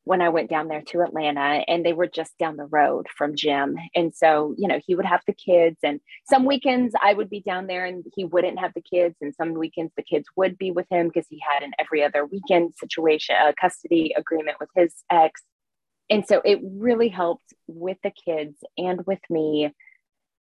when 0.10 0.24
I 0.24 0.30
went 0.30 0.50
down 0.50 0.70
there 0.70 0.82
to 0.88 1.02
Atlanta 1.02 1.64
and 1.68 1.86
they 1.86 1.94
were 1.94 2.08
just 2.08 2.36
down 2.40 2.58
the 2.58 2.66
road 2.66 3.06
from 3.16 3.36
Jim. 3.36 3.76
And 3.94 4.12
so, 4.12 4.56
you 4.58 4.68
know, 4.68 4.80
he 4.84 4.96
would 4.96 5.06
have 5.06 5.22
the 5.28 5.36
kids 5.36 5.78
and 5.84 6.00
some 6.28 6.46
weekends 6.46 6.96
I 7.00 7.14
would 7.14 7.30
be 7.30 7.42
down 7.42 7.68
there 7.68 7.86
and 7.86 8.04
he 8.16 8.26
wouldn't 8.26 8.58
have 8.58 8.74
the 8.74 8.82
kids. 8.82 9.18
And 9.22 9.36
some 9.36 9.54
weekends 9.54 9.94
the 9.96 10.02
kids 10.02 10.26
would 10.36 10.58
be 10.58 10.72
with 10.72 10.88
him 10.90 11.10
because 11.10 11.28
he 11.30 11.40
had 11.48 11.62
an 11.62 11.74
every 11.78 12.04
other 12.04 12.26
weekend 12.26 12.74
situation, 12.80 13.36
a 13.40 13.54
custody 13.54 14.16
agreement 14.18 14.58
with 14.60 14.70
his 14.76 14.96
ex. 15.12 15.44
And 16.10 16.26
so 16.26 16.42
it 16.44 16.60
really 16.64 17.10
helped 17.10 17.54
with 17.68 17.98
the 18.02 18.10
kids 18.10 18.56
and 18.80 19.06
with 19.06 19.22
me 19.30 19.72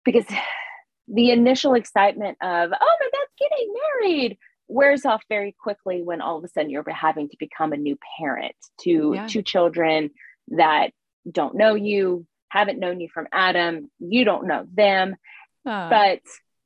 because 0.03 0.25
the 1.07 1.29
initial 1.29 1.75
excitement 1.75 2.39
of, 2.41 2.71
oh, 2.71 2.95
my 3.01 3.09
dad's 3.11 3.31
getting 3.37 3.73
married 4.01 4.37
wears 4.73 5.05
off 5.05 5.23
very 5.29 5.55
quickly 5.57 6.01
when 6.01 6.21
all 6.21 6.38
of 6.38 6.43
a 6.43 6.47
sudden 6.47 6.69
you're 6.69 6.83
having 6.89 7.29
to 7.29 7.38
become 7.39 7.73
a 7.73 7.77
new 7.77 7.97
parent 8.17 8.55
to 8.81 9.13
yeah. 9.15 9.27
two 9.27 9.41
children 9.41 10.09
that 10.49 10.91
don't 11.29 11.55
know 11.55 11.75
you, 11.75 12.25
haven't 12.49 12.79
known 12.79 12.99
you 12.99 13.09
from 13.13 13.27
Adam, 13.31 13.89
you 13.99 14.25
don't 14.25 14.47
know 14.47 14.65
them. 14.73 15.15
Uh. 15.65 15.89
But 15.89 16.19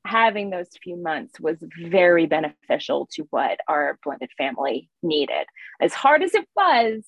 having 0.06 0.50
those 0.50 0.70
few 0.82 0.96
months 0.96 1.39
was 1.39 1.58
very 1.82 2.26
beneficial 2.26 3.10
to 3.13 3.28
what 3.30 3.60
our 3.67 4.00
blended 4.04 4.30
family 4.38 4.89
needed. 5.04 5.46
As 5.82 5.93
hard 5.93 6.24
as 6.24 6.34
it 6.34 6.48
was, 6.56 7.04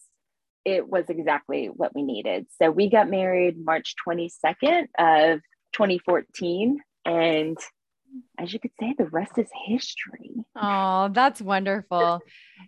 it 0.66 0.88
was 0.88 1.06
exactly 1.10 1.68
what 1.68 1.96
we 1.96 2.04
needed. 2.04 2.46
So 2.62 2.70
we 2.70 2.90
got 2.90 3.10
married 3.10 3.64
March 3.64 3.96
22nd 4.06 4.88
of 5.00 5.40
2014 5.74 6.80
and 7.06 7.58
as 8.38 8.54
you 8.54 8.60
could 8.60 8.72
say, 8.80 8.96
the 8.98 9.06
rest 9.06 9.38
is 9.38 9.50
history. 9.68 10.32
Oh, 10.56 11.10
that's 11.12 11.42
wonderful. 11.42 12.22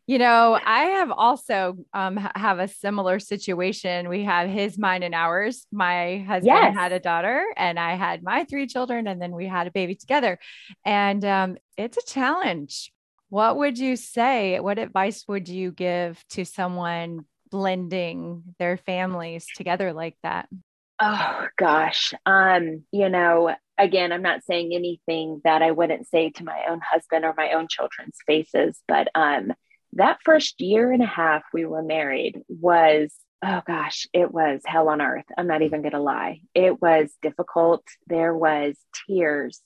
you 0.07 0.17
know, 0.17 0.59
I 0.63 0.83
have 0.83 1.11
also 1.11 1.77
um, 1.93 2.17
have 2.35 2.59
a 2.59 2.67
similar 2.67 3.19
situation. 3.19 4.09
We 4.09 4.23
have 4.25 4.49
his, 4.49 4.77
mine, 4.77 5.03
and 5.03 5.15
ours. 5.15 5.65
My 5.71 6.19
husband 6.19 6.45
yes. 6.45 6.75
had 6.75 6.91
a 6.91 6.99
daughter, 6.99 7.43
and 7.55 7.79
I 7.79 7.95
had 7.95 8.23
my 8.23 8.43
three 8.45 8.67
children, 8.67 9.07
and 9.07 9.21
then 9.21 9.31
we 9.31 9.47
had 9.47 9.67
a 9.67 9.71
baby 9.71 9.95
together. 9.95 10.39
And 10.85 11.23
um, 11.23 11.57
it's 11.77 11.97
a 11.97 12.05
challenge. 12.05 12.91
What 13.29 13.57
would 13.57 13.77
you 13.77 13.95
say? 13.95 14.59
What 14.59 14.77
advice 14.77 15.23
would 15.27 15.47
you 15.47 15.71
give 15.71 16.21
to 16.31 16.43
someone 16.43 17.25
blending 17.49 18.43
their 18.59 18.77
families 18.77 19.45
together 19.55 19.93
like 19.93 20.17
that? 20.23 20.49
Oh 21.01 21.47
gosh. 21.57 22.13
Um, 22.25 22.83
you 22.91 23.09
know, 23.09 23.55
again, 23.81 24.11
I'm 24.11 24.21
not 24.21 24.43
saying 24.43 24.73
anything 24.73 25.41
that 25.43 25.61
I 25.61 25.71
wouldn't 25.71 26.07
say 26.07 26.29
to 26.31 26.43
my 26.43 26.61
own 26.69 26.79
husband 26.79 27.25
or 27.25 27.33
my 27.35 27.53
own 27.53 27.67
children's 27.67 28.17
faces, 28.25 28.79
but 28.87 29.09
um 29.15 29.53
that 29.93 30.19
first 30.23 30.61
year 30.61 30.91
and 30.91 31.03
a 31.03 31.07
half 31.07 31.43
we 31.53 31.65
were 31.65 31.83
married 31.83 32.39
was 32.47 33.13
oh 33.43 33.61
gosh, 33.65 34.07
it 34.13 34.31
was 34.31 34.61
hell 34.65 34.87
on 34.87 35.01
earth. 35.01 35.25
I'm 35.35 35.47
not 35.47 35.63
even 35.63 35.81
going 35.81 35.93
to 35.93 35.99
lie. 35.99 36.41
It 36.53 36.79
was 36.79 37.11
difficult. 37.23 37.83
There 38.05 38.35
was 38.35 38.77
tears. 39.07 39.59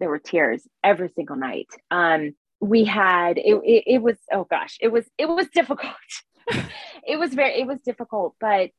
There 0.00 0.08
were 0.08 0.18
tears 0.18 0.66
every 0.82 1.10
single 1.14 1.36
night. 1.36 1.68
Um 1.90 2.34
we 2.60 2.84
had 2.84 3.38
it, 3.38 3.54
it, 3.64 3.84
it 3.86 4.02
was 4.02 4.16
oh 4.32 4.44
gosh, 4.44 4.76
it 4.80 4.88
was 4.88 5.06
it 5.16 5.26
was 5.26 5.46
difficult. 5.54 5.94
it 7.06 7.18
was 7.18 7.32
very 7.32 7.60
it 7.60 7.66
was 7.66 7.80
difficult, 7.82 8.34
but 8.40 8.70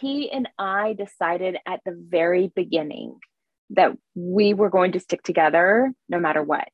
he 0.00 0.30
and 0.30 0.48
I 0.58 0.94
decided 0.94 1.56
at 1.66 1.80
the 1.84 1.96
very 1.98 2.50
beginning 2.54 3.18
that 3.72 3.92
we 4.14 4.54
were 4.54 4.70
going 4.70 4.92
to 4.92 5.00
stick 5.00 5.22
together 5.22 5.92
no 6.08 6.18
matter 6.18 6.42
what. 6.42 6.68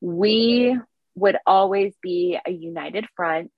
We 0.00 0.78
would 1.14 1.36
always 1.46 1.94
be 2.02 2.38
a 2.44 2.50
united 2.50 3.06
front. 3.16 3.50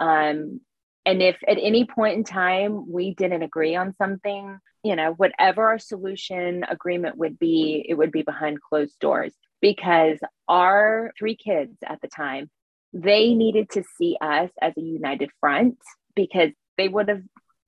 Um, 0.00 0.60
and 1.04 1.22
if 1.22 1.36
at 1.46 1.58
any 1.60 1.84
point 1.84 2.16
in 2.16 2.24
time 2.24 2.90
we 2.90 3.14
didn't 3.14 3.42
agree 3.42 3.74
on 3.74 3.94
something, 3.96 4.58
you 4.84 4.96
know, 4.96 5.12
whatever 5.12 5.68
our 5.68 5.78
solution 5.78 6.64
agreement 6.68 7.16
would 7.16 7.38
be, 7.38 7.84
it 7.88 7.94
would 7.94 8.12
be 8.12 8.22
behind 8.22 8.60
closed 8.60 8.98
doors 8.98 9.32
because 9.60 10.18
our 10.48 11.12
three 11.18 11.36
kids 11.36 11.76
at 11.86 12.00
the 12.00 12.08
time, 12.08 12.50
they 12.92 13.34
needed 13.34 13.70
to 13.70 13.84
see 13.96 14.16
us 14.20 14.50
as 14.60 14.74
a 14.76 14.82
united 14.82 15.30
front 15.40 15.78
because 16.14 16.50
they 16.76 16.88
would 16.88 17.08
have 17.08 17.22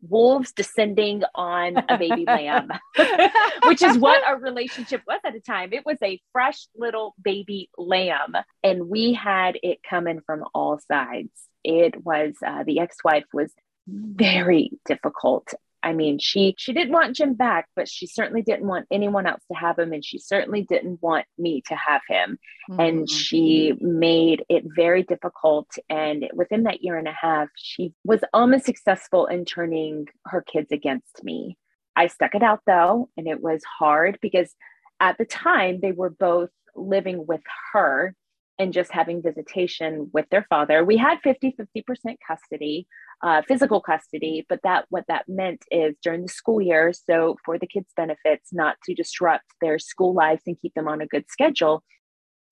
wolves 0.08 0.52
descending 0.52 1.22
on 1.34 1.76
a 1.88 1.98
baby 1.98 2.24
lamb, 2.26 2.70
which 3.66 3.82
is 3.82 3.98
what 3.98 4.22
our 4.24 4.38
relationship 4.38 5.02
was 5.06 5.20
at 5.24 5.32
the 5.32 5.40
time. 5.40 5.72
It 5.72 5.84
was 5.84 5.98
a 6.02 6.20
fresh 6.32 6.66
little 6.76 7.14
baby 7.22 7.70
lamb, 7.76 8.34
and 8.62 8.88
we 8.88 9.12
had 9.12 9.58
it 9.62 9.78
coming 9.88 10.20
from 10.24 10.44
all 10.54 10.78
sides. 10.78 11.30
It 11.62 12.04
was 12.04 12.34
uh, 12.46 12.64
the 12.64 12.80
ex 12.80 12.96
wife 13.04 13.24
was 13.32 13.52
very 13.86 14.70
difficult 14.86 15.52
I 15.84 15.92
mean, 15.92 16.18
she 16.18 16.54
she 16.56 16.72
didn't 16.72 16.94
want 16.94 17.14
Jim 17.14 17.34
back, 17.34 17.68
but 17.76 17.88
she 17.88 18.06
certainly 18.06 18.40
didn't 18.40 18.66
want 18.66 18.86
anyone 18.90 19.26
else 19.26 19.42
to 19.52 19.56
have 19.56 19.78
him, 19.78 19.92
and 19.92 20.02
she 20.02 20.18
certainly 20.18 20.62
didn't 20.62 21.02
want 21.02 21.26
me 21.36 21.62
to 21.66 21.74
have 21.74 22.00
him. 22.08 22.38
Mm-hmm. 22.70 22.80
And 22.80 23.10
she 23.10 23.74
made 23.80 24.44
it 24.48 24.64
very 24.74 25.02
difficult. 25.02 25.68
And 25.90 26.26
within 26.32 26.62
that 26.62 26.82
year 26.82 26.96
and 26.96 27.06
a 27.06 27.12
half, 27.12 27.48
she 27.54 27.92
was 28.02 28.24
almost 28.32 28.64
successful 28.64 29.26
in 29.26 29.44
turning 29.44 30.08
her 30.24 30.40
kids 30.42 30.72
against 30.72 31.22
me. 31.22 31.58
I 31.94 32.06
stuck 32.06 32.34
it 32.34 32.42
out 32.42 32.60
though, 32.66 33.10
and 33.18 33.28
it 33.28 33.42
was 33.42 33.62
hard 33.78 34.18
because 34.22 34.54
at 35.00 35.18
the 35.18 35.26
time 35.26 35.80
they 35.82 35.92
were 35.92 36.10
both 36.10 36.50
living 36.74 37.26
with 37.26 37.42
her 37.74 38.14
and 38.58 38.72
just 38.72 38.90
having 38.90 39.20
visitation 39.20 40.10
with 40.14 40.26
their 40.30 40.46
father. 40.48 40.82
We 40.82 40.96
had 40.96 41.20
50 41.22 41.56
50% 41.76 42.16
custody 42.26 42.86
uh, 43.22 43.42
physical 43.46 43.80
custody, 43.80 44.44
but 44.48 44.60
that 44.64 44.86
what 44.90 45.04
that 45.08 45.28
meant 45.28 45.64
is 45.70 45.94
during 46.02 46.22
the 46.22 46.28
school 46.28 46.60
year, 46.60 46.92
so 46.92 47.36
for 47.44 47.58
the 47.58 47.66
kids' 47.66 47.92
benefits, 47.96 48.52
not 48.52 48.76
to 48.84 48.94
disrupt 48.94 49.44
their 49.60 49.78
school 49.78 50.14
lives 50.14 50.42
and 50.46 50.58
keep 50.60 50.74
them 50.74 50.88
on 50.88 51.00
a 51.00 51.06
good 51.06 51.24
schedule. 51.30 51.82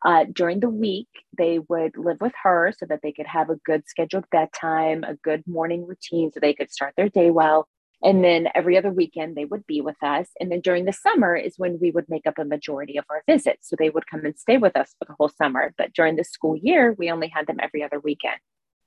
Uh, 0.04 0.24
during 0.32 0.60
the 0.60 0.68
week, 0.68 1.08
they 1.36 1.60
would 1.68 1.96
live 1.96 2.20
with 2.20 2.32
her 2.42 2.72
so 2.76 2.86
that 2.86 3.00
they 3.02 3.12
could 3.12 3.26
have 3.26 3.50
a 3.50 3.56
good 3.64 3.88
scheduled 3.88 4.24
bedtime, 4.30 5.04
a 5.04 5.14
good 5.14 5.42
morning 5.46 5.86
routine, 5.86 6.30
so 6.32 6.40
they 6.40 6.54
could 6.54 6.72
start 6.72 6.94
their 6.96 7.08
day 7.08 7.30
well. 7.30 7.68
And 8.02 8.24
then 8.24 8.48
every 8.54 8.76
other 8.76 8.90
weekend, 8.90 9.36
they 9.36 9.44
would 9.44 9.64
be 9.64 9.80
with 9.80 10.02
us. 10.02 10.28
And 10.40 10.50
then 10.50 10.60
during 10.60 10.86
the 10.86 10.92
summer 10.92 11.36
is 11.36 11.54
when 11.56 11.78
we 11.80 11.92
would 11.92 12.08
make 12.08 12.26
up 12.26 12.38
a 12.38 12.44
majority 12.44 12.96
of 12.96 13.04
our 13.08 13.22
visits. 13.28 13.68
So 13.68 13.76
they 13.78 13.90
would 13.90 14.08
come 14.08 14.24
and 14.24 14.36
stay 14.36 14.58
with 14.58 14.76
us 14.76 14.96
for 14.98 15.04
the 15.04 15.14
whole 15.16 15.28
summer. 15.28 15.72
But 15.78 15.92
during 15.92 16.16
the 16.16 16.24
school 16.24 16.56
year, 16.56 16.96
we 16.98 17.12
only 17.12 17.28
had 17.28 17.46
them 17.46 17.58
every 17.60 17.84
other 17.84 18.00
weekend. 18.00 18.38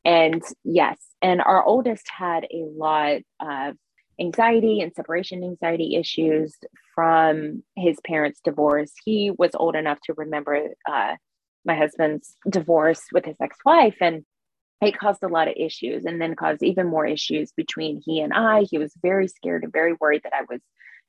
And 0.05 0.43
yes, 0.63 0.99
and 1.21 1.41
our 1.41 1.63
oldest 1.63 2.07
had 2.15 2.45
a 2.45 2.63
lot 2.77 3.21
of 3.39 3.75
anxiety 4.19 4.79
and 4.81 4.93
separation 4.93 5.43
anxiety 5.43 5.95
issues 5.95 6.55
from 6.93 7.63
his 7.75 7.97
parents' 8.05 8.39
divorce. 8.43 8.91
He 9.03 9.31
was 9.35 9.51
old 9.55 9.75
enough 9.75 9.99
to 10.05 10.13
remember 10.13 10.69
uh, 10.89 11.15
my 11.65 11.75
husband's 11.75 12.35
divorce 12.47 13.01
with 13.11 13.25
his 13.25 13.35
ex 13.41 13.57
wife, 13.65 13.97
and 13.99 14.23
it 14.79 14.97
caused 14.97 15.23
a 15.23 15.27
lot 15.27 15.47
of 15.47 15.55
issues 15.57 16.05
and 16.05 16.21
then 16.21 16.35
caused 16.35 16.61
even 16.61 16.85
more 16.85 17.07
issues 17.07 17.51
between 17.53 17.99
he 18.05 18.21
and 18.21 18.31
I. 18.31 18.61
He 18.69 18.77
was 18.77 18.93
very 19.01 19.27
scared 19.27 19.63
and 19.63 19.73
very 19.73 19.95
worried 19.99 20.21
that 20.23 20.33
I 20.33 20.43
was, 20.47 20.61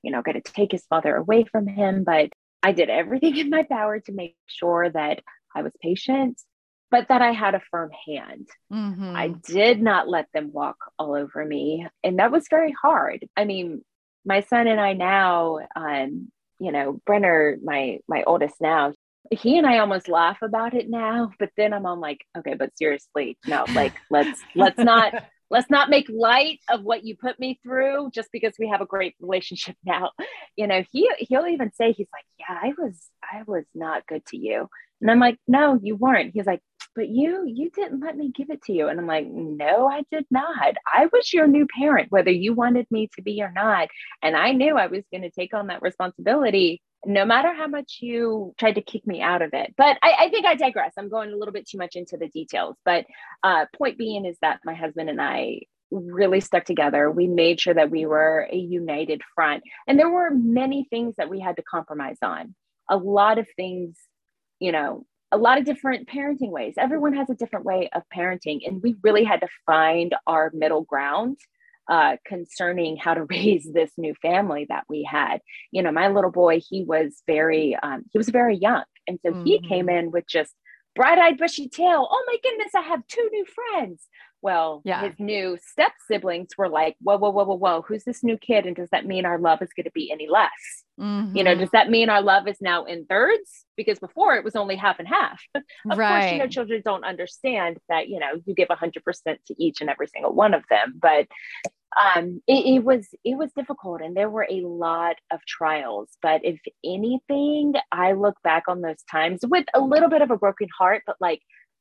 you 0.03 0.11
know, 0.11 0.23
going 0.23 0.41
to 0.41 0.53
take 0.53 0.73
his 0.73 0.87
father 0.87 1.15
away 1.15 1.45
from 1.45 1.67
him. 1.67 2.03
But 2.03 2.31
I 2.63 2.73
did 2.73 2.89
everything 2.89 3.37
in 3.37 3.51
my 3.51 3.65
power 3.65 4.01
to 4.01 4.13
make 4.13 4.37
sure 4.47 4.89
that 4.89 5.21
I 5.55 5.61
was 5.63 5.73
patient 5.83 6.41
but 6.91 7.09
that 7.09 7.23
I 7.23 7.33
had 7.33 7.55
a 7.55 7.63
firm 7.71 7.91
hand. 8.07 8.49
Mm-hmm. 8.73 9.17
I 9.17 9.29
did 9.29 9.83
not 9.83 10.09
let 10.09 10.27
them 10.33 10.53
walk 10.53 10.77
all 10.99 11.15
over 11.15 11.45
me. 11.45 11.87
And 12.05 12.19
that 12.19 12.31
was 12.31 12.47
very 12.49 12.73
hard. 12.73 13.27
I 13.37 13.45
mean, 13.45 13.83
my 14.25 14.43
son 14.43 14.67
and 14.67 14.81
I 14.81 14.93
now, 14.93 15.59
um, 15.75 16.31
you 16.59 16.73
know, 16.73 17.01
Brenner, 17.05 17.59
my 17.63 17.99
my 18.09 18.23
oldest 18.25 18.55
now, 18.61 18.93
he 19.31 19.59
and 19.59 19.67
I 19.67 19.79
almost 19.79 20.09
laugh 20.09 20.39
about 20.43 20.75
it 20.75 20.89
now, 20.89 21.31
but 21.39 21.51
then 21.57 21.73
I'm 21.73 21.87
on 21.87 22.01
like, 22.01 22.25
okay, 22.37 22.55
but 22.55 22.77
seriously, 22.77 23.39
no, 23.47 23.65
like 23.75 23.95
let's 24.11 24.41
let's 24.55 24.79
not 24.79 25.15
let's 25.51 25.71
not 25.71 25.91
make 25.91 26.09
light 26.09 26.59
of 26.69 26.83
what 26.83 27.05
you 27.05 27.17
put 27.17 27.39
me 27.39 27.59
through 27.63 28.11
just 28.13 28.31
because 28.33 28.55
we 28.59 28.69
have 28.69 28.81
a 28.81 28.87
great 28.87 29.15
relationship 29.21 29.77
now. 29.85 30.11
You 30.57 30.67
know, 30.67 30.83
he 30.93 31.11
he'll 31.19 31.47
even 31.47 31.73
say 31.75 31.93
he's 31.93 32.09
like, 32.13 32.25
yeah, 32.39 32.59
I 32.63 32.73
was 32.79 32.99
I 33.23 33.43
was 33.47 33.65
not 33.75 34.07
good 34.07 34.25
to 34.27 34.37
you. 34.37 34.69
And 35.01 35.11
I'm 35.11 35.21
like, 35.21 35.39
no, 35.47 35.79
you 35.81 35.95
weren't. 35.95 36.33
He's 36.33 36.47
like, 36.47 36.63
but 36.97 37.09
you 37.09 37.45
you 37.47 37.71
didn't 37.71 38.01
let 38.01 38.17
me 38.17 38.33
give 38.35 38.51
it 38.51 38.63
to 38.65 38.73
you. 38.73 38.89
And 38.89 38.99
i'm 38.99 39.07
like 39.07 39.27
no 39.29 39.87
i 39.87 40.03
did 40.11 40.27
not. 40.31 40.75
I 40.93 41.07
was 41.13 41.33
your 41.33 41.47
new 41.47 41.67
parent 41.79 42.11
whether 42.11 42.31
you 42.31 42.55
wanted 42.55 42.87
me 42.91 43.09
to 43.15 43.23
be 43.23 43.43
or 43.43 43.53
not. 43.53 43.89
And 44.23 44.35
i 44.35 44.53
knew 44.53 44.77
i 44.77 44.87
was 44.87 45.05
going 45.13 45.23
to 45.23 45.31
take 45.31 45.55
on 45.55 45.69
that 45.69 45.83
responsibility 45.83 46.83
no 47.05 47.25
matter 47.25 47.55
how 47.55 47.69
much 47.69 47.99
you 48.01 48.53
tried 48.59 48.75
to 48.75 48.83
kick 48.83 49.07
me 49.07 49.23
out 49.23 49.43
of 49.43 49.51
it. 49.53 49.75
But 49.77 49.99
i, 50.03 50.15
I 50.25 50.31
think 50.31 50.47
i 50.47 50.57
digress. 50.57 50.95
I'm 50.99 51.11
going 51.11 51.33
a 51.33 51.37
little 51.37 51.53
bit 51.53 51.69
too 51.69 51.79
much 51.79 51.95
into 51.95 52.17
the 52.17 52.29
details. 52.29 52.77
But 52.85 53.05
uh, 53.45 53.67
point 53.77 53.99
being 53.99 54.25
is 54.25 54.37
that 54.43 54.61
my 54.65 54.75
husband 54.75 55.11
and 55.11 55.21
i 55.21 55.61
really 55.93 56.41
stuck 56.41 56.65
together. 56.65 57.09
We 57.09 57.29
made 57.29 57.61
sure 57.61 57.75
that 57.75 57.91
we 57.91 58.07
were 58.07 58.49
a 58.51 58.57
united 58.57 59.23
front. 59.37 59.63
And 59.87 59.97
there 59.97 60.11
were 60.11 60.31
many 60.31 60.85
things 60.91 61.15
that 61.17 61.31
we 61.31 61.39
had 61.39 61.57
to 61.57 61.63
compromise 61.63 62.19
on. 62.23 62.57
A 62.91 62.97
lot 62.97 63.39
of 63.39 63.47
things 63.57 63.97
you 64.59 64.73
know 64.73 65.05
a 65.33 65.37
lot 65.37 65.59
of 65.59 65.65
different 65.65 66.09
parenting 66.09 66.51
ways. 66.51 66.75
Everyone 66.79 67.15
has 67.15 67.29
a 67.31 67.35
different 67.35 67.65
way 67.65 67.89
of 67.93 68.03
parenting, 68.15 68.61
and 68.67 68.83
we 68.83 68.97
really 69.03 69.25
had 69.25 69.41
to 69.41 69.49
find 69.67 70.15
our 70.27 70.51
middle 70.55 70.83
ground 70.83 71.39
uh, 71.89 72.17
concerning 72.25 72.97
how 72.97 73.15
to 73.15 73.25
raise 73.31 73.69
this 73.73 73.91
new 73.97 74.15
family 74.23 74.67
that 74.69 74.85
we 74.89 75.03
had. 75.03 75.41
You 75.71 75.83
know, 75.83 75.93
my 75.93 76.09
little 76.09 76.31
boy, 76.31 76.61
he 76.61 76.85
was 76.85 77.23
very, 77.27 77.77
um, 77.83 78.05
he 78.13 78.19
was 78.19 78.29
very 78.29 78.57
young, 78.57 78.85
and 79.07 79.19
so 79.25 79.33
mm-hmm. 79.33 79.45
he 79.45 79.61
came 79.61 79.89
in 79.89 80.11
with 80.11 80.27
just 80.29 80.53
bright-eyed, 80.95 81.39
bushy 81.39 81.69
tail. 81.69 82.09
Oh 82.11 82.25
my 82.27 82.37
goodness, 82.43 82.75
I 82.75 82.81
have 82.81 83.07
two 83.07 83.29
new 83.31 83.45
friends. 83.45 84.07
Well, 84.43 84.83
yeah. 84.85 85.03
his 85.03 85.15
new 85.19 85.59
step 85.65 85.93
siblings 86.07 86.51
were 86.57 86.69
like, 86.69 86.97
whoa, 87.01 87.17
whoa, 87.17 87.31
whoa, 87.31 87.45
whoa, 87.45 87.57
whoa, 87.57 87.83
who's 87.83 88.05
this 88.05 88.23
new 88.23 88.37
kid? 88.37 88.67
And 88.67 88.77
does 88.77 88.89
that 88.91 89.07
mean 89.07 89.25
our 89.25 89.39
love 89.39 89.63
is 89.63 89.71
going 89.75 89.85
to 89.85 89.91
be 89.93 90.13
any 90.13 90.29
less? 90.29 90.51
Mm-hmm. 91.01 91.37
You 91.37 91.45
know, 91.45 91.53
mm-hmm. 91.53 91.61
does 91.61 91.71
that 91.71 91.91
mean 91.91 92.09
our 92.09 92.23
love 92.23 92.47
is 92.47 92.59
now 92.61 92.85
in 92.85 93.07
thirds? 93.07 93.65
Because 93.77 93.99
before 93.99 94.37
it 94.37 94.45
was 94.45 94.57
only 94.57 94.77
half 94.77 94.99
and 94.99 95.09
half. 95.09 95.41
of 95.55 95.63
right. 95.99 96.21
course, 96.21 96.33
you 96.33 96.39
know, 96.39 96.47
children 96.47 96.83
don't 96.85 97.05
understand 97.05 97.79
that, 97.89 98.09
you 98.09 98.21
know, 98.21 98.41
you 98.45 98.55
give 98.55 98.69
100% 98.69 98.93
to 99.25 99.55
each 99.59 99.81
and 99.81 99.91
every 99.91 100.07
single 100.07 100.33
one 100.33 100.55
of 100.55 100.63
them. 100.71 100.95
But 101.01 101.27
um, 101.97 102.43
it, 102.47 102.77
it 102.77 102.85
was 102.85 103.09
it 103.25 103.39
was 103.39 103.53
difficult 103.57 104.03
and 104.03 104.17
there 104.17 104.29
were 104.29 104.47
a 104.51 104.61
lot 104.61 105.17
of 105.33 105.41
trials 105.47 106.11
but 106.21 106.45
if 106.45 106.61
anything 106.85 107.75
i 107.91 108.13
look 108.13 108.37
back 108.43 108.65
on 108.69 108.83
those 108.83 109.03
times 109.11 109.41
with 109.49 109.65
a 109.73 109.81
little 109.81 110.09
bit 110.11 110.21
of 110.21 110.31
a 110.31 110.37
broken 110.37 110.69
heart 110.79 111.03
but 111.07 111.17
like 111.21 111.41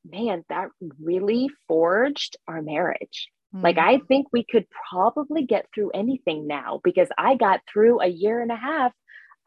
man, 0.10 0.44
that 0.50 0.70
really 1.02 1.50
forged 1.68 2.38
our 2.48 2.62
marriage. 2.62 3.30
Mm-hmm. 3.54 3.64
Like, 3.64 3.78
I 3.78 3.98
mm. 3.98 4.08
think 4.08 4.28
we 4.32 4.46
could 4.50 4.66
probably 4.90 5.46
get 5.46 5.68
through 5.74 5.92
anything 5.92 6.48
now 6.48 6.82
because 6.84 7.10
I 7.18 7.36
got 7.36 7.62
through 7.72 8.02
a 8.02 8.08
year 8.08 8.42
and 8.42 8.52
a 8.52 8.56
half 8.56 8.92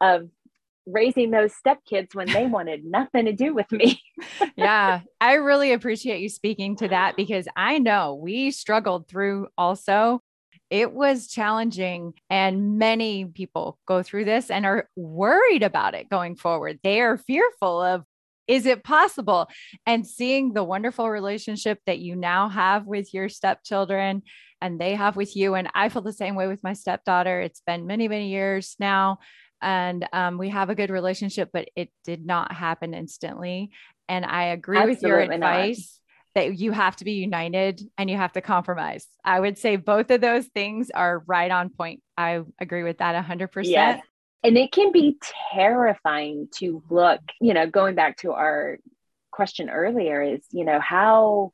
of 0.01 0.29
raising 0.85 1.31
those 1.31 1.53
stepkids 1.53 2.15
when 2.15 2.27
they 2.27 2.45
wanted 2.47 2.83
nothing 2.83 3.25
to 3.25 3.33
do 3.33 3.53
with 3.53 3.71
me. 3.71 4.01
yeah, 4.55 5.01
I 5.21 5.33
really 5.33 5.73
appreciate 5.73 6.21
you 6.21 6.29
speaking 6.29 6.75
to 6.77 6.87
that 6.87 7.15
because 7.15 7.47
I 7.55 7.79
know 7.79 8.15
we 8.15 8.51
struggled 8.51 9.07
through 9.07 9.47
also. 9.57 10.21
It 10.69 10.93
was 10.93 11.27
challenging, 11.27 12.13
and 12.29 12.77
many 12.77 13.25
people 13.25 13.79
go 13.87 14.03
through 14.03 14.25
this 14.25 14.51
and 14.51 14.67
are 14.67 14.87
worried 14.95 15.63
about 15.63 15.95
it 15.95 16.09
going 16.09 16.35
forward. 16.35 16.79
They 16.83 17.01
are 17.01 17.17
fearful 17.17 17.81
of 17.81 18.03
is 18.49 18.65
it 18.65 18.83
possible? 18.83 19.47
And 19.85 20.05
seeing 20.05 20.53
the 20.53 20.63
wonderful 20.63 21.09
relationship 21.09 21.79
that 21.85 21.99
you 21.99 22.15
now 22.15 22.49
have 22.49 22.87
with 22.87 23.13
your 23.13 23.29
stepchildren 23.29 24.23
and 24.59 24.81
they 24.81 24.95
have 24.95 25.15
with 25.15 25.35
you. 25.35 25.53
And 25.53 25.69
I 25.75 25.87
feel 25.89 26.01
the 26.01 26.11
same 26.11 26.35
way 26.35 26.47
with 26.47 26.63
my 26.63 26.73
stepdaughter. 26.73 27.39
It's 27.39 27.61
been 27.61 27.85
many, 27.85 28.07
many 28.07 28.29
years 28.29 28.75
now. 28.79 29.19
And 29.61 30.07
um, 30.11 30.37
we 30.37 30.49
have 30.49 30.69
a 30.69 30.75
good 30.75 30.89
relationship, 30.89 31.51
but 31.53 31.69
it 31.75 31.91
did 32.03 32.25
not 32.25 32.51
happen 32.51 32.93
instantly. 32.93 33.69
And 34.07 34.25
I 34.25 34.45
agree 34.45 34.79
Absolutely 34.79 35.05
with 35.05 35.29
your 35.29 35.31
advice 35.35 35.99
not. 36.35 36.41
that 36.43 36.57
you 36.57 36.71
have 36.71 36.95
to 36.97 37.05
be 37.05 37.13
united 37.13 37.81
and 37.99 38.09
you 38.09 38.17
have 38.17 38.33
to 38.33 38.41
compromise. 38.41 39.05
I 39.23 39.39
would 39.39 39.59
say 39.59 39.75
both 39.75 40.09
of 40.09 40.21
those 40.21 40.47
things 40.47 40.89
are 40.89 41.23
right 41.27 41.51
on 41.51 41.69
point. 41.69 42.01
I 42.17 42.41
agree 42.59 42.83
with 42.83 42.97
that 42.97 43.23
100%. 43.23 43.49
Yes. 43.65 44.01
And 44.43 44.57
it 44.57 44.71
can 44.71 44.91
be 44.91 45.17
terrifying 45.51 46.47
to 46.55 46.81
look, 46.89 47.19
you 47.41 47.53
know, 47.53 47.67
going 47.67 47.95
back 47.95 48.17
to 48.17 48.31
our 48.31 48.77
question 49.31 49.69
earlier 49.69 50.21
is, 50.21 50.41
you 50.51 50.65
know, 50.65 50.79
how 50.79 51.51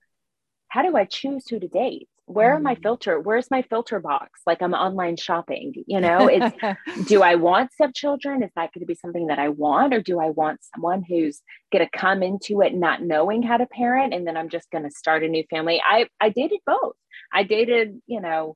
how 0.67 0.81
do 0.81 0.95
I 0.95 1.05
choose 1.05 1.47
who 1.47 1.59
to 1.59 1.67
date? 1.67 2.09
Where 2.25 2.53
mm. 2.53 2.57
am 2.57 2.67
I 2.67 2.75
filter? 2.75 3.19
Where's 3.19 3.49
my 3.49 3.61
filter 3.61 3.99
box? 3.99 4.41
Like 4.45 4.61
I'm 4.61 4.73
online 4.73 5.15
shopping, 5.15 5.73
you 5.87 6.01
know, 6.01 6.27
it's 6.31 7.07
do 7.07 7.23
I 7.23 7.35
want 7.35 7.71
stepchildren? 7.73 8.43
Is 8.43 8.51
that 8.55 8.73
going 8.73 8.81
to 8.81 8.85
be 8.85 8.95
something 8.95 9.27
that 9.27 9.39
I 9.39 9.49
want? 9.49 9.93
Or 9.93 10.01
do 10.01 10.19
I 10.19 10.31
want 10.31 10.59
someone 10.73 11.03
who's 11.07 11.41
going 11.71 11.87
to 11.87 11.97
come 11.97 12.21
into 12.21 12.61
it 12.61 12.73
not 12.73 13.01
knowing 13.01 13.41
how 13.41 13.57
to 13.57 13.65
parent 13.65 14.13
and 14.13 14.27
then 14.27 14.37
I'm 14.37 14.49
just 14.49 14.69
going 14.69 14.83
to 14.83 14.91
start 14.91 15.23
a 15.23 15.27
new 15.27 15.43
family? 15.49 15.81
I 15.83 16.07
I 16.19 16.29
dated 16.29 16.59
both. 16.65 16.95
I 17.33 17.43
dated, 17.43 18.01
you 18.05 18.21
know, 18.21 18.55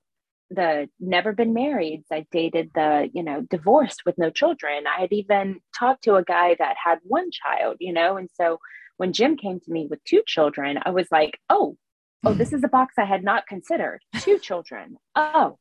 the 0.49 0.89
never 0.99 1.33
been 1.33 1.53
married. 1.53 2.03
I 2.11 2.25
dated 2.31 2.71
the, 2.73 3.09
you 3.13 3.23
know, 3.23 3.41
divorced 3.41 4.01
with 4.05 4.17
no 4.17 4.29
children. 4.29 4.85
I 4.87 5.01
had 5.01 5.13
even 5.13 5.59
talked 5.77 6.03
to 6.05 6.15
a 6.15 6.23
guy 6.23 6.55
that 6.57 6.75
had 6.83 6.99
one 7.03 7.29
child, 7.31 7.77
you 7.79 7.93
know, 7.93 8.17
and 8.17 8.29
so 8.33 8.59
when 8.97 9.13
Jim 9.13 9.37
came 9.37 9.59
to 9.61 9.71
me 9.71 9.87
with 9.89 10.03
two 10.03 10.23
children, 10.27 10.79
I 10.83 10.89
was 10.89 11.07
like, 11.11 11.39
oh, 11.49 11.77
oh, 12.25 12.33
this 12.33 12.51
is 12.51 12.63
a 12.63 12.67
box 12.67 12.95
I 12.97 13.05
had 13.05 13.23
not 13.23 13.47
considered. 13.47 14.01
Two 14.19 14.39
children. 14.41 14.97
Oh, 15.15 15.57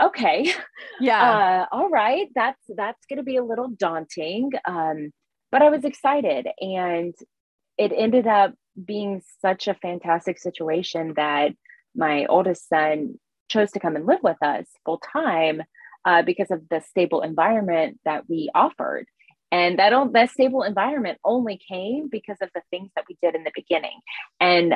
okay. 0.00 0.52
Yeah. 1.00 1.66
Uh, 1.70 1.76
all 1.76 1.90
right. 1.90 2.28
That's 2.34 2.62
that's 2.76 3.04
gonna 3.10 3.22
be 3.22 3.36
a 3.36 3.44
little 3.44 3.68
daunting. 3.68 4.50
Um, 4.64 5.10
but 5.50 5.62
I 5.62 5.70
was 5.70 5.84
excited 5.84 6.46
and 6.60 7.14
it 7.76 7.92
ended 7.94 8.26
up 8.26 8.54
being 8.82 9.22
such 9.40 9.68
a 9.68 9.74
fantastic 9.74 10.38
situation 10.38 11.14
that 11.16 11.52
my 11.94 12.26
oldest 12.26 12.68
son 12.68 13.18
chose 13.48 13.72
to 13.72 13.80
come 13.80 13.96
and 13.96 14.06
live 14.06 14.20
with 14.22 14.36
us 14.42 14.66
full 14.84 14.98
time 15.12 15.62
uh, 16.04 16.22
because 16.22 16.50
of 16.50 16.62
the 16.68 16.80
stable 16.80 17.22
environment 17.22 17.98
that 18.04 18.28
we 18.28 18.50
offered. 18.54 19.06
And 19.50 19.78
that, 19.78 19.92
that 20.12 20.30
stable 20.30 20.62
environment 20.62 21.18
only 21.24 21.58
came 21.68 22.08
because 22.08 22.36
of 22.42 22.50
the 22.54 22.62
things 22.70 22.90
that 22.94 23.04
we 23.08 23.16
did 23.22 23.34
in 23.34 23.44
the 23.44 23.52
beginning. 23.54 24.00
And 24.40 24.74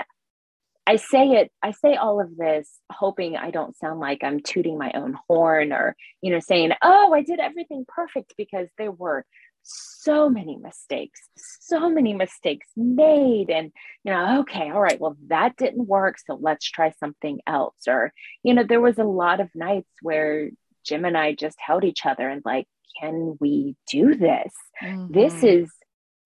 I 0.87 0.97
say 0.97 1.29
it, 1.33 1.53
I 1.63 1.73
say 1.73 1.95
all 1.95 2.21
of 2.21 2.37
this 2.37 2.69
hoping 2.91 3.37
I 3.37 3.51
don't 3.51 3.77
sound 3.77 4.01
like 4.01 4.25
I'm 4.25 4.41
tooting 4.41 4.79
my 4.79 4.91
own 4.95 5.17
horn 5.29 5.73
or, 5.73 5.95
you 6.23 6.33
know, 6.33 6.41
saying, 6.41 6.73
oh, 6.83 7.13
I 7.13 7.23
did 7.23 7.39
everything 7.39 7.85
perfect 7.87 8.35
because 8.37 8.69
there 8.79 8.91
were 8.91 9.25
so 9.63 10.29
many 10.29 10.57
mistakes, 10.57 11.21
so 11.37 11.89
many 11.89 12.15
mistakes 12.15 12.67
made. 12.77 13.51
And, 13.51 13.73
you 14.05 14.13
know, 14.13 14.41
okay, 14.41 14.71
all 14.71 14.81
right, 14.81 15.01
well, 15.01 15.17
that 15.29 15.57
didn't 15.57 15.87
work. 15.87 16.17
So 16.19 16.39
let's 16.41 16.69
try 16.69 16.93
something 16.99 17.41
else. 17.47 17.77
Or, 17.87 18.13
you 18.43 18.55
know, 18.55 18.65
there 18.65 18.81
was 18.81 18.99
a 18.99 19.05
lot 19.05 19.41
of 19.41 19.49
nights 19.55 19.91
where 20.03 20.51
Jim 20.85 21.05
and 21.05 21.17
I 21.17 21.35
just 21.35 21.57
held 21.61 21.85
each 21.85 22.05
other 22.05 22.29
and, 22.29 22.43
like, 22.45 22.67
can 23.01 23.37
we 23.41 23.77
do 23.91 24.15
this? 24.15 24.53
Mm-hmm. 24.83 25.13
This 25.13 25.43
is 25.43 25.71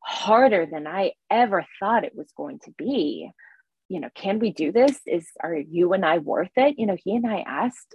harder 0.00 0.66
than 0.66 0.86
I 0.86 1.12
ever 1.30 1.66
thought 1.80 2.04
it 2.04 2.16
was 2.16 2.30
going 2.36 2.60
to 2.60 2.72
be. 2.76 3.30
You 3.88 4.00
know, 4.00 4.10
can 4.14 4.38
we 4.38 4.50
do 4.52 4.72
this? 4.72 4.98
Is 5.06 5.28
are 5.40 5.54
you 5.54 5.92
and 5.92 6.04
I 6.04 6.18
worth 6.18 6.50
it? 6.56 6.76
You 6.78 6.86
know, 6.86 6.96
he 7.02 7.14
and 7.14 7.26
I 7.26 7.44
asked 7.46 7.94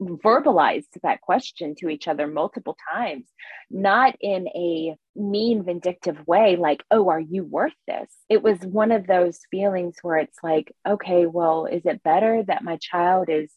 verbalized 0.00 0.88
that 1.02 1.20
question 1.20 1.74
to 1.78 1.88
each 1.88 2.08
other 2.08 2.26
multiple 2.26 2.76
times, 2.92 3.26
not 3.70 4.14
in 4.20 4.48
a 4.48 4.96
mean, 5.14 5.64
vindictive 5.64 6.26
way, 6.26 6.56
like, 6.56 6.82
oh, 6.90 7.08
are 7.08 7.20
you 7.20 7.44
worth 7.44 7.74
this? 7.86 8.10
It 8.28 8.42
was 8.42 8.58
one 8.60 8.92
of 8.92 9.06
those 9.06 9.38
feelings 9.50 9.96
where 10.02 10.18
it's 10.18 10.38
like, 10.42 10.72
okay, 10.86 11.26
well, 11.26 11.66
is 11.66 11.86
it 11.86 12.02
better 12.02 12.42
that 12.46 12.64
my 12.64 12.76
child 12.76 13.28
is 13.28 13.52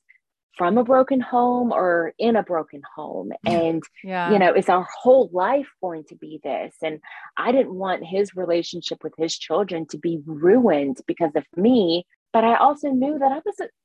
from 0.58 0.78
a 0.78 0.84
broken 0.84 1.22
home 1.22 1.72
or 1.72 2.14
in 2.20 2.36
a 2.36 2.44
broken 2.44 2.82
home 2.96 3.32
and 3.46 3.82
yeah. 4.04 4.30
you 4.30 4.38
know 4.38 4.54
is 4.54 4.68
our 4.68 4.86
whole 5.02 5.30
life 5.32 5.70
going 5.82 6.04
to 6.04 6.16
be 6.16 6.40
this 6.44 6.76
and 6.84 7.00
i 7.38 7.52
didn't 7.54 7.74
want 7.74 8.04
his 8.06 8.36
relationship 8.36 9.02
with 9.02 9.14
his 9.18 9.38
children 9.38 9.86
to 9.88 9.98
be 9.98 10.20
ruined 10.26 10.98
because 11.08 11.32
of 11.36 11.46
me 11.56 12.06
but 12.34 12.44
i 12.44 12.56
also 12.56 12.90
knew 12.90 13.18
that 13.18 13.32
i 13.32 13.40
was 13.46 13.56
a, 13.62 13.64
I'm 13.64 13.68
a 13.68 13.79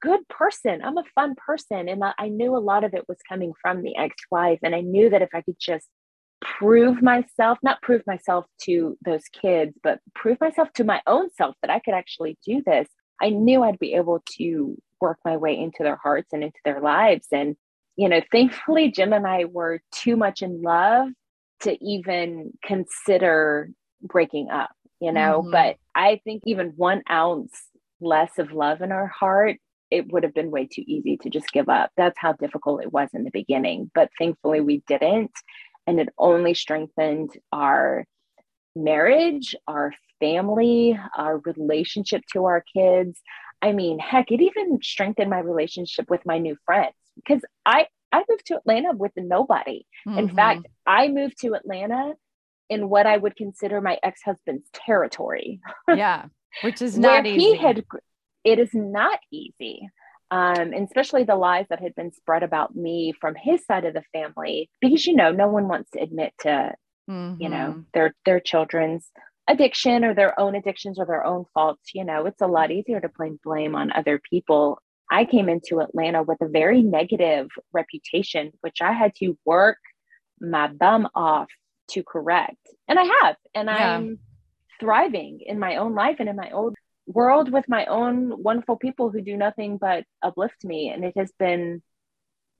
good 0.00 0.26
person. 0.28 0.80
I'm 0.82 0.98
a 0.98 1.04
fun 1.14 1.34
person. 1.36 1.88
And 1.88 2.02
I 2.18 2.28
knew 2.28 2.56
a 2.56 2.58
lot 2.58 2.84
of 2.84 2.94
it 2.94 3.08
was 3.08 3.18
coming 3.28 3.52
from 3.60 3.82
the 3.82 3.96
ex 3.96 4.16
wife. 4.30 4.60
And 4.62 4.74
I 4.74 4.80
knew 4.80 5.10
that 5.10 5.22
if 5.22 5.30
I 5.34 5.42
could 5.42 5.58
just 5.60 5.86
prove 6.40 7.02
myself, 7.02 7.58
not 7.62 7.82
prove 7.82 8.02
myself 8.06 8.46
to 8.62 8.96
those 9.04 9.24
kids, 9.28 9.74
but 9.82 10.00
prove 10.14 10.40
myself 10.40 10.72
to 10.74 10.84
my 10.84 11.00
own 11.06 11.30
self 11.36 11.54
that 11.62 11.70
I 11.70 11.80
could 11.80 11.94
actually 11.94 12.38
do 12.44 12.62
this, 12.64 12.88
I 13.20 13.30
knew 13.30 13.62
I'd 13.62 13.78
be 13.78 13.94
able 13.94 14.22
to 14.38 14.76
work 15.00 15.18
my 15.24 15.36
way 15.36 15.58
into 15.58 15.82
their 15.82 15.96
hearts 15.96 16.32
and 16.32 16.42
into 16.42 16.58
their 16.64 16.80
lives. 16.80 17.26
And, 17.32 17.56
you 17.96 18.08
know, 18.08 18.20
thankfully, 18.32 18.90
Jim 18.90 19.12
and 19.12 19.26
I 19.26 19.44
were 19.44 19.80
too 19.92 20.16
much 20.16 20.42
in 20.42 20.62
love 20.62 21.08
to 21.60 21.84
even 21.84 22.52
consider 22.64 23.70
breaking 24.02 24.50
up, 24.50 24.70
you 25.00 25.12
know, 25.12 25.42
mm-hmm. 25.42 25.50
but 25.50 25.76
I 25.94 26.20
think 26.24 26.42
even 26.46 26.72
one 26.76 27.02
ounce 27.10 27.52
less 28.00 28.38
of 28.38 28.52
love 28.52 28.80
in 28.80 28.92
our 28.92 29.06
heart, 29.06 29.56
it 29.90 30.12
would 30.12 30.22
have 30.22 30.34
been 30.34 30.50
way 30.50 30.66
too 30.66 30.84
easy 30.86 31.16
to 31.18 31.30
just 31.30 31.50
give 31.52 31.68
up. 31.68 31.90
That's 31.96 32.18
how 32.18 32.32
difficult 32.34 32.82
it 32.82 32.92
was 32.92 33.08
in 33.12 33.24
the 33.24 33.30
beginning. 33.30 33.90
But 33.94 34.10
thankfully, 34.18 34.60
we 34.60 34.82
didn't. 34.86 35.32
And 35.86 35.98
it 35.98 36.08
only 36.18 36.54
strengthened 36.54 37.30
our 37.52 38.04
marriage, 38.76 39.54
our 39.66 39.92
family, 40.20 40.98
our 41.16 41.38
relationship 41.38 42.22
to 42.32 42.44
our 42.44 42.62
kids. 42.74 43.20
I 43.62 43.72
mean, 43.72 43.98
heck, 43.98 44.30
it 44.30 44.40
even 44.40 44.78
strengthened 44.82 45.30
my 45.30 45.40
relationship 45.40 46.08
with 46.08 46.24
my 46.24 46.38
new 46.38 46.56
friends 46.64 46.94
because 47.16 47.42
I 47.66 47.86
I 48.12 48.24
moved 48.28 48.46
to 48.46 48.56
Atlanta 48.56 48.92
with 48.92 49.12
nobody. 49.16 49.86
Mm-hmm. 50.06 50.18
In 50.18 50.34
fact, 50.34 50.66
I 50.86 51.08
moved 51.08 51.40
to 51.40 51.54
Atlanta 51.54 52.14
in 52.68 52.88
what 52.88 53.06
I 53.06 53.16
would 53.16 53.36
consider 53.36 53.80
my 53.80 53.98
ex-husband's 54.02 54.68
territory. 54.72 55.60
yeah, 55.88 56.26
which 56.62 56.82
is 56.82 56.98
not 56.98 57.26
easy. 57.26 57.38
He 57.38 57.56
had 57.56 57.84
it 58.44 58.58
is 58.58 58.70
not 58.72 59.18
easy. 59.30 59.88
Um, 60.30 60.72
and 60.72 60.86
especially 60.86 61.24
the 61.24 61.34
lies 61.34 61.66
that 61.70 61.80
had 61.80 61.94
been 61.96 62.12
spread 62.12 62.44
about 62.44 62.76
me 62.76 63.12
from 63.20 63.34
his 63.34 63.64
side 63.64 63.84
of 63.84 63.94
the 63.94 64.04
family, 64.12 64.70
because 64.80 65.06
you 65.06 65.16
know, 65.16 65.32
no 65.32 65.48
one 65.48 65.66
wants 65.66 65.90
to 65.90 66.00
admit 66.00 66.32
to, 66.40 66.72
mm-hmm. 67.10 67.42
you 67.42 67.48
know, 67.48 67.56
mm-hmm. 67.56 67.80
their 67.94 68.14
their 68.24 68.38
children's 68.40 69.10
addiction 69.48 70.04
or 70.04 70.14
their 70.14 70.38
own 70.38 70.54
addictions 70.54 70.98
or 71.00 71.06
their 71.06 71.24
own 71.24 71.46
faults. 71.52 71.90
You 71.94 72.04
know, 72.04 72.26
it's 72.26 72.40
a 72.40 72.46
lot 72.46 72.70
easier 72.70 73.00
to 73.00 73.08
blame 73.08 73.40
blame 73.42 73.74
on 73.74 73.90
other 73.90 74.20
people. 74.30 74.80
I 75.10 75.24
came 75.24 75.48
into 75.48 75.80
Atlanta 75.80 76.22
with 76.22 76.38
a 76.40 76.48
very 76.48 76.82
negative 76.82 77.48
reputation, 77.72 78.52
which 78.60 78.80
I 78.80 78.92
had 78.92 79.12
to 79.16 79.36
work 79.44 79.78
my 80.40 80.68
bum 80.68 81.08
off 81.14 81.48
to 81.90 82.04
correct. 82.04 82.56
And 82.86 82.98
I 82.98 83.04
have, 83.22 83.36
and 83.54 83.66
yeah. 83.66 83.96
I'm 83.96 84.20
thriving 84.78 85.40
in 85.44 85.58
my 85.58 85.76
own 85.76 85.94
life 85.94 86.16
and 86.20 86.28
in 86.28 86.36
my 86.36 86.50
own 86.50 86.74
world 87.10 87.52
with 87.52 87.68
my 87.68 87.86
own 87.86 88.42
wonderful 88.42 88.76
people 88.76 89.10
who 89.10 89.20
do 89.20 89.36
nothing 89.36 89.78
but 89.78 90.04
uplift 90.22 90.64
me. 90.64 90.88
And 90.88 91.04
it 91.04 91.14
has 91.16 91.32
been 91.38 91.82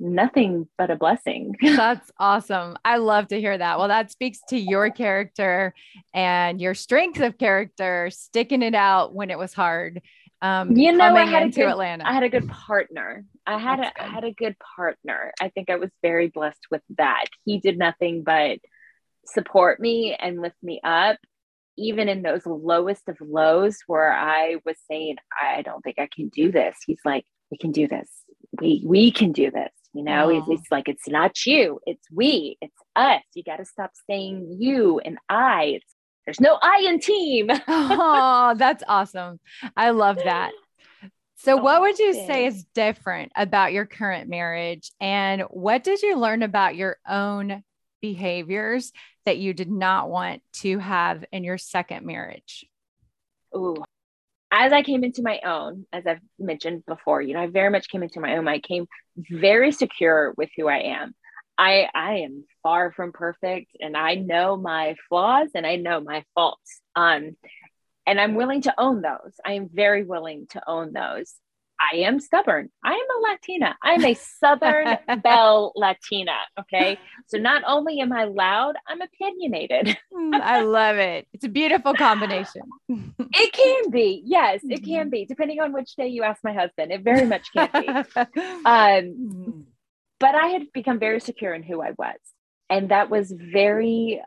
nothing 0.00 0.66
but 0.78 0.90
a 0.90 0.96
blessing. 0.96 1.56
That's 1.62 2.10
awesome. 2.18 2.76
I 2.84 2.96
love 2.96 3.28
to 3.28 3.40
hear 3.40 3.56
that. 3.56 3.78
Well, 3.78 3.88
that 3.88 4.10
speaks 4.10 4.40
to 4.48 4.58
your 4.58 4.90
character 4.90 5.74
and 6.14 6.60
your 6.60 6.74
strength 6.74 7.20
of 7.20 7.38
character, 7.38 8.10
sticking 8.10 8.62
it 8.62 8.74
out 8.74 9.14
when 9.14 9.30
it 9.30 9.38
was 9.38 9.52
hard. 9.52 10.02
Um, 10.42 10.74
you 10.74 10.92
know, 10.92 11.14
I 11.14 11.26
had 11.26 11.42
a 11.42 11.50
good, 11.50 11.68
Atlanta. 11.68 12.08
I 12.08 12.14
had 12.14 12.22
a 12.22 12.30
good 12.30 12.48
partner. 12.48 13.24
I 13.46 13.58
had 13.58 13.80
a, 13.80 14.02
I 14.02 14.06
had 14.06 14.24
a 14.24 14.32
good 14.32 14.56
partner. 14.76 15.32
I 15.40 15.50
think 15.50 15.68
I 15.68 15.76
was 15.76 15.90
very 16.00 16.28
blessed 16.28 16.66
with 16.70 16.82
that. 16.96 17.26
He 17.44 17.58
did 17.60 17.78
nothing 17.78 18.22
but 18.22 18.58
support 19.26 19.80
me 19.80 20.16
and 20.18 20.40
lift 20.40 20.56
me 20.62 20.80
up 20.82 21.18
even 21.80 22.08
in 22.08 22.22
those 22.22 22.46
lowest 22.46 23.08
of 23.08 23.16
lows 23.20 23.78
where 23.86 24.12
I 24.12 24.56
was 24.64 24.76
saying, 24.88 25.16
I 25.40 25.62
don't 25.62 25.82
think 25.82 25.98
I 25.98 26.08
can 26.14 26.28
do 26.28 26.52
this, 26.52 26.76
he's 26.86 27.00
like, 27.04 27.24
we 27.50 27.58
can 27.58 27.72
do 27.72 27.88
this. 27.88 28.08
We 28.60 28.82
we 28.84 29.10
can 29.10 29.32
do 29.32 29.50
this. 29.50 29.70
You 29.92 30.04
know, 30.04 30.28
he's, 30.28 30.44
he's 30.46 30.70
like, 30.70 30.88
it's 30.88 31.08
not 31.08 31.44
you, 31.46 31.80
it's 31.84 32.06
we, 32.12 32.56
it's 32.60 32.76
us. 32.94 33.22
You 33.34 33.42
got 33.42 33.56
to 33.56 33.64
stop 33.64 33.90
saying 34.08 34.56
you 34.60 35.00
and 35.00 35.18
I. 35.28 35.64
It's, 35.76 35.94
there's 36.24 36.40
no 36.40 36.58
I 36.62 36.84
in 36.86 37.00
team. 37.00 37.48
oh, 37.68 38.54
that's 38.56 38.84
awesome. 38.86 39.40
I 39.76 39.90
love 39.90 40.18
that. 40.24 40.52
So, 41.36 41.58
oh, 41.58 41.62
what 41.62 41.80
would 41.80 41.98
you 41.98 42.12
say 42.12 42.46
is 42.46 42.64
different 42.74 43.32
about 43.34 43.72
your 43.72 43.86
current 43.86 44.28
marriage? 44.28 44.92
And 45.00 45.42
what 45.50 45.82
did 45.82 46.02
you 46.02 46.16
learn 46.16 46.42
about 46.42 46.76
your 46.76 46.98
own 47.08 47.64
behaviors 48.00 48.92
that 49.24 49.38
you 49.38 49.52
did 49.52 49.70
not 49.70 50.10
want 50.10 50.42
to 50.54 50.78
have 50.78 51.24
in 51.32 51.44
your 51.44 51.58
second 51.58 52.06
marriage? 52.06 52.66
Ooh, 53.54 53.82
as 54.50 54.72
I 54.72 54.82
came 54.82 55.04
into 55.04 55.22
my 55.22 55.40
own, 55.44 55.86
as 55.92 56.06
I've 56.06 56.20
mentioned 56.38 56.84
before, 56.86 57.22
you 57.22 57.34
know, 57.34 57.40
I 57.40 57.46
very 57.46 57.70
much 57.70 57.88
came 57.88 58.02
into 58.02 58.20
my 58.20 58.36
own. 58.36 58.48
I 58.48 58.58
came 58.58 58.86
very 59.16 59.72
secure 59.72 60.34
with 60.36 60.50
who 60.56 60.68
I 60.68 60.78
am. 60.78 61.14
I 61.56 61.88
I 61.94 62.18
am 62.18 62.44
far 62.62 62.90
from 62.92 63.12
perfect, 63.12 63.76
and 63.78 63.96
I 63.96 64.14
know 64.14 64.56
my 64.56 64.96
flaws 65.08 65.50
and 65.54 65.66
I 65.66 65.76
know 65.76 66.00
my 66.00 66.24
faults. 66.34 66.80
Um, 66.96 67.36
and 68.06 68.20
I'm 68.20 68.34
willing 68.34 68.62
to 68.62 68.74
own 68.78 69.02
those. 69.02 69.34
I 69.44 69.52
am 69.52 69.68
very 69.72 70.04
willing 70.04 70.46
to 70.50 70.62
own 70.68 70.92
those. 70.92 71.32
I 71.80 71.98
am 71.98 72.20
stubborn. 72.20 72.70
I 72.84 72.92
am 72.92 72.96
a 72.98 73.30
Latina. 73.30 73.76
I'm 73.82 74.04
a 74.04 74.14
Southern 74.14 74.98
Belle 75.22 75.72
Latina. 75.74 76.36
Okay. 76.58 76.98
So 77.26 77.38
not 77.38 77.62
only 77.66 78.00
am 78.00 78.12
I 78.12 78.24
loud, 78.24 78.74
I'm 78.86 79.00
opinionated. 79.00 79.96
Mm, 80.12 80.34
I 80.34 80.62
love 80.62 80.96
it. 80.96 81.26
It's 81.32 81.44
a 81.44 81.48
beautiful 81.48 81.94
combination. 81.94 82.62
it 82.88 83.52
can 83.52 83.90
be. 83.90 84.22
Yes, 84.24 84.60
it 84.64 84.84
can 84.84 85.02
mm-hmm. 85.02 85.10
be, 85.10 85.24
depending 85.24 85.60
on 85.60 85.72
which 85.72 85.94
day 85.96 86.08
you 86.08 86.22
ask 86.22 86.42
my 86.44 86.52
husband. 86.52 86.92
It 86.92 87.02
very 87.02 87.26
much 87.26 87.52
can 87.52 87.68
be. 87.72 87.88
um, 88.18 88.24
mm. 88.66 89.64
but 90.18 90.34
I 90.34 90.48
had 90.48 90.72
become 90.72 90.98
very 90.98 91.20
secure 91.20 91.54
in 91.54 91.62
who 91.62 91.80
I 91.80 91.92
was. 91.96 92.18
And 92.68 92.90
that 92.90 93.10
was 93.10 93.32
very 93.32 94.20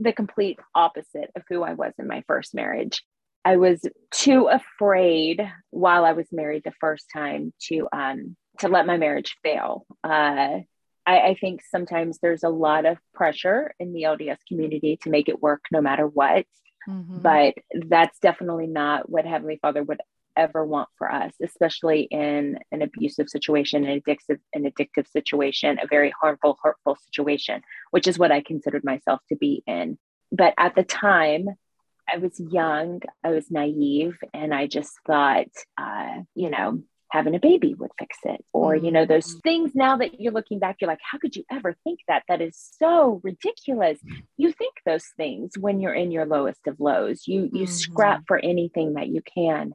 the 0.00 0.12
complete 0.12 0.58
opposite 0.74 1.30
of 1.36 1.42
who 1.48 1.62
I 1.62 1.74
was 1.74 1.92
in 1.98 2.08
my 2.08 2.24
first 2.26 2.54
marriage. 2.54 3.04
I 3.44 3.56
was 3.56 3.80
too 4.10 4.48
afraid 4.48 5.40
while 5.70 6.04
I 6.04 6.12
was 6.12 6.26
married 6.30 6.62
the 6.64 6.72
first 6.80 7.06
time 7.12 7.52
to 7.68 7.88
um 7.92 8.36
to 8.58 8.68
let 8.68 8.86
my 8.86 8.96
marriage 8.96 9.36
fail. 9.42 9.86
Uh, 10.04 10.60
I, 11.06 11.20
I 11.20 11.36
think 11.40 11.62
sometimes 11.70 12.18
there's 12.18 12.42
a 12.42 12.48
lot 12.48 12.84
of 12.84 12.98
pressure 13.14 13.72
in 13.80 13.92
the 13.92 14.02
LDS 14.02 14.38
community 14.46 14.98
to 15.02 15.10
make 15.10 15.28
it 15.28 15.42
work 15.42 15.62
no 15.72 15.80
matter 15.80 16.06
what. 16.06 16.46
Mm-hmm. 16.88 17.18
But 17.18 17.54
that's 17.88 18.18
definitely 18.18 18.66
not 18.66 19.08
what 19.08 19.26
Heavenly 19.26 19.58
Father 19.60 19.82
would 19.82 20.00
ever 20.36 20.64
want 20.64 20.88
for 20.96 21.10
us, 21.10 21.32
especially 21.42 22.02
in 22.02 22.58
an 22.72 22.82
abusive 22.82 23.28
situation, 23.28 23.84
an 23.84 24.00
addictive, 24.00 24.38
an 24.54 24.64
addictive 24.64 25.08
situation, 25.08 25.78
a 25.82 25.86
very 25.86 26.12
harmful, 26.20 26.58
hurtful 26.62 26.96
situation, 26.96 27.62
which 27.90 28.06
is 28.06 28.18
what 28.18 28.32
I 28.32 28.40
considered 28.40 28.84
myself 28.84 29.20
to 29.28 29.36
be 29.36 29.62
in. 29.66 29.98
But 30.32 30.54
at 30.56 30.74
the 30.74 30.84
time, 30.84 31.48
I 32.12 32.18
was 32.18 32.40
young, 32.40 33.00
I 33.24 33.30
was 33.30 33.50
naive, 33.50 34.16
and 34.34 34.54
I 34.54 34.66
just 34.66 34.92
thought, 35.06 35.48
uh, 35.78 36.20
you 36.34 36.50
know, 36.50 36.82
having 37.10 37.34
a 37.34 37.40
baby 37.40 37.74
would 37.74 37.90
fix 37.98 38.16
it. 38.24 38.44
Or, 38.52 38.74
you 38.74 38.90
know, 38.90 39.04
those 39.04 39.34
mm. 39.34 39.42
things 39.42 39.72
now 39.74 39.96
that 39.96 40.20
you're 40.20 40.32
looking 40.32 40.58
back, 40.58 40.76
you're 40.80 40.88
like, 40.88 41.00
how 41.02 41.18
could 41.18 41.36
you 41.36 41.44
ever 41.50 41.76
think 41.84 42.00
that? 42.08 42.22
That 42.28 42.40
is 42.40 42.56
so 42.78 43.20
ridiculous. 43.22 43.98
You 44.36 44.52
think 44.52 44.74
those 44.86 45.06
things 45.16 45.52
when 45.58 45.80
you're 45.80 45.94
in 45.94 46.12
your 46.12 46.26
lowest 46.26 46.66
of 46.66 46.80
lows. 46.80 47.26
You 47.26 47.42
you 47.52 47.64
mm-hmm. 47.64 47.66
scrap 47.66 48.22
for 48.26 48.38
anything 48.38 48.94
that 48.94 49.08
you 49.08 49.22
can. 49.34 49.72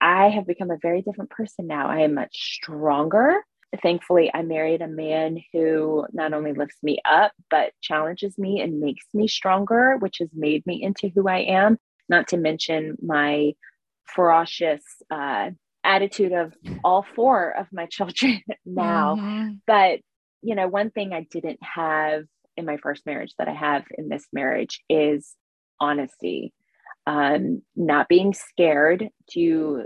I 0.00 0.28
have 0.28 0.46
become 0.46 0.70
a 0.70 0.78
very 0.80 1.02
different 1.02 1.30
person 1.30 1.66
now. 1.66 1.88
I 1.88 2.00
am 2.00 2.14
much 2.14 2.60
stronger 2.60 3.42
thankfully, 3.82 4.30
I 4.32 4.42
married 4.42 4.82
a 4.82 4.88
man 4.88 5.42
who 5.52 6.06
not 6.12 6.32
only 6.32 6.52
lifts 6.52 6.78
me 6.82 6.98
up, 7.04 7.32
but 7.50 7.72
challenges 7.80 8.38
me 8.38 8.60
and 8.60 8.80
makes 8.80 9.04
me 9.12 9.28
stronger, 9.28 9.96
which 9.98 10.18
has 10.18 10.30
made 10.34 10.66
me 10.66 10.82
into 10.82 11.08
who 11.08 11.28
I 11.28 11.38
am. 11.38 11.78
Not 12.08 12.28
to 12.28 12.36
mention 12.36 12.96
my 13.02 13.54
ferocious 14.04 14.82
uh, 15.10 15.50
attitude 15.84 16.32
of 16.32 16.54
all 16.84 17.04
four 17.14 17.50
of 17.50 17.66
my 17.72 17.86
children 17.90 18.40
now. 18.64 19.16
Mm-hmm. 19.16 19.54
But, 19.66 20.00
you 20.42 20.54
know, 20.54 20.68
one 20.68 20.90
thing 20.90 21.12
I 21.12 21.26
didn't 21.30 21.60
have 21.62 22.24
in 22.56 22.64
my 22.64 22.76
first 22.78 23.04
marriage 23.06 23.34
that 23.38 23.48
I 23.48 23.54
have 23.54 23.84
in 23.96 24.08
this 24.08 24.26
marriage 24.32 24.80
is 24.88 25.34
honesty. 25.80 26.52
Um, 27.06 27.62
not 27.76 28.08
being 28.08 28.34
scared 28.34 29.10
to 29.30 29.84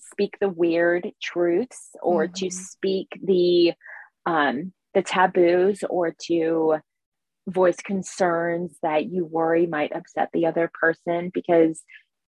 speak 0.00 0.36
the 0.40 0.48
weird 0.48 1.10
truths 1.22 1.90
or 2.02 2.26
mm-hmm. 2.26 2.46
to 2.46 2.50
speak 2.50 3.08
the 3.22 3.72
um, 4.26 4.72
the 4.94 5.02
taboos 5.02 5.84
or 5.88 6.14
to 6.26 6.76
voice 7.46 7.76
concerns 7.76 8.76
that 8.82 9.06
you 9.06 9.24
worry 9.24 9.66
might 9.66 9.94
upset 9.94 10.28
the 10.32 10.46
other 10.46 10.70
person 10.80 11.30
because 11.32 11.82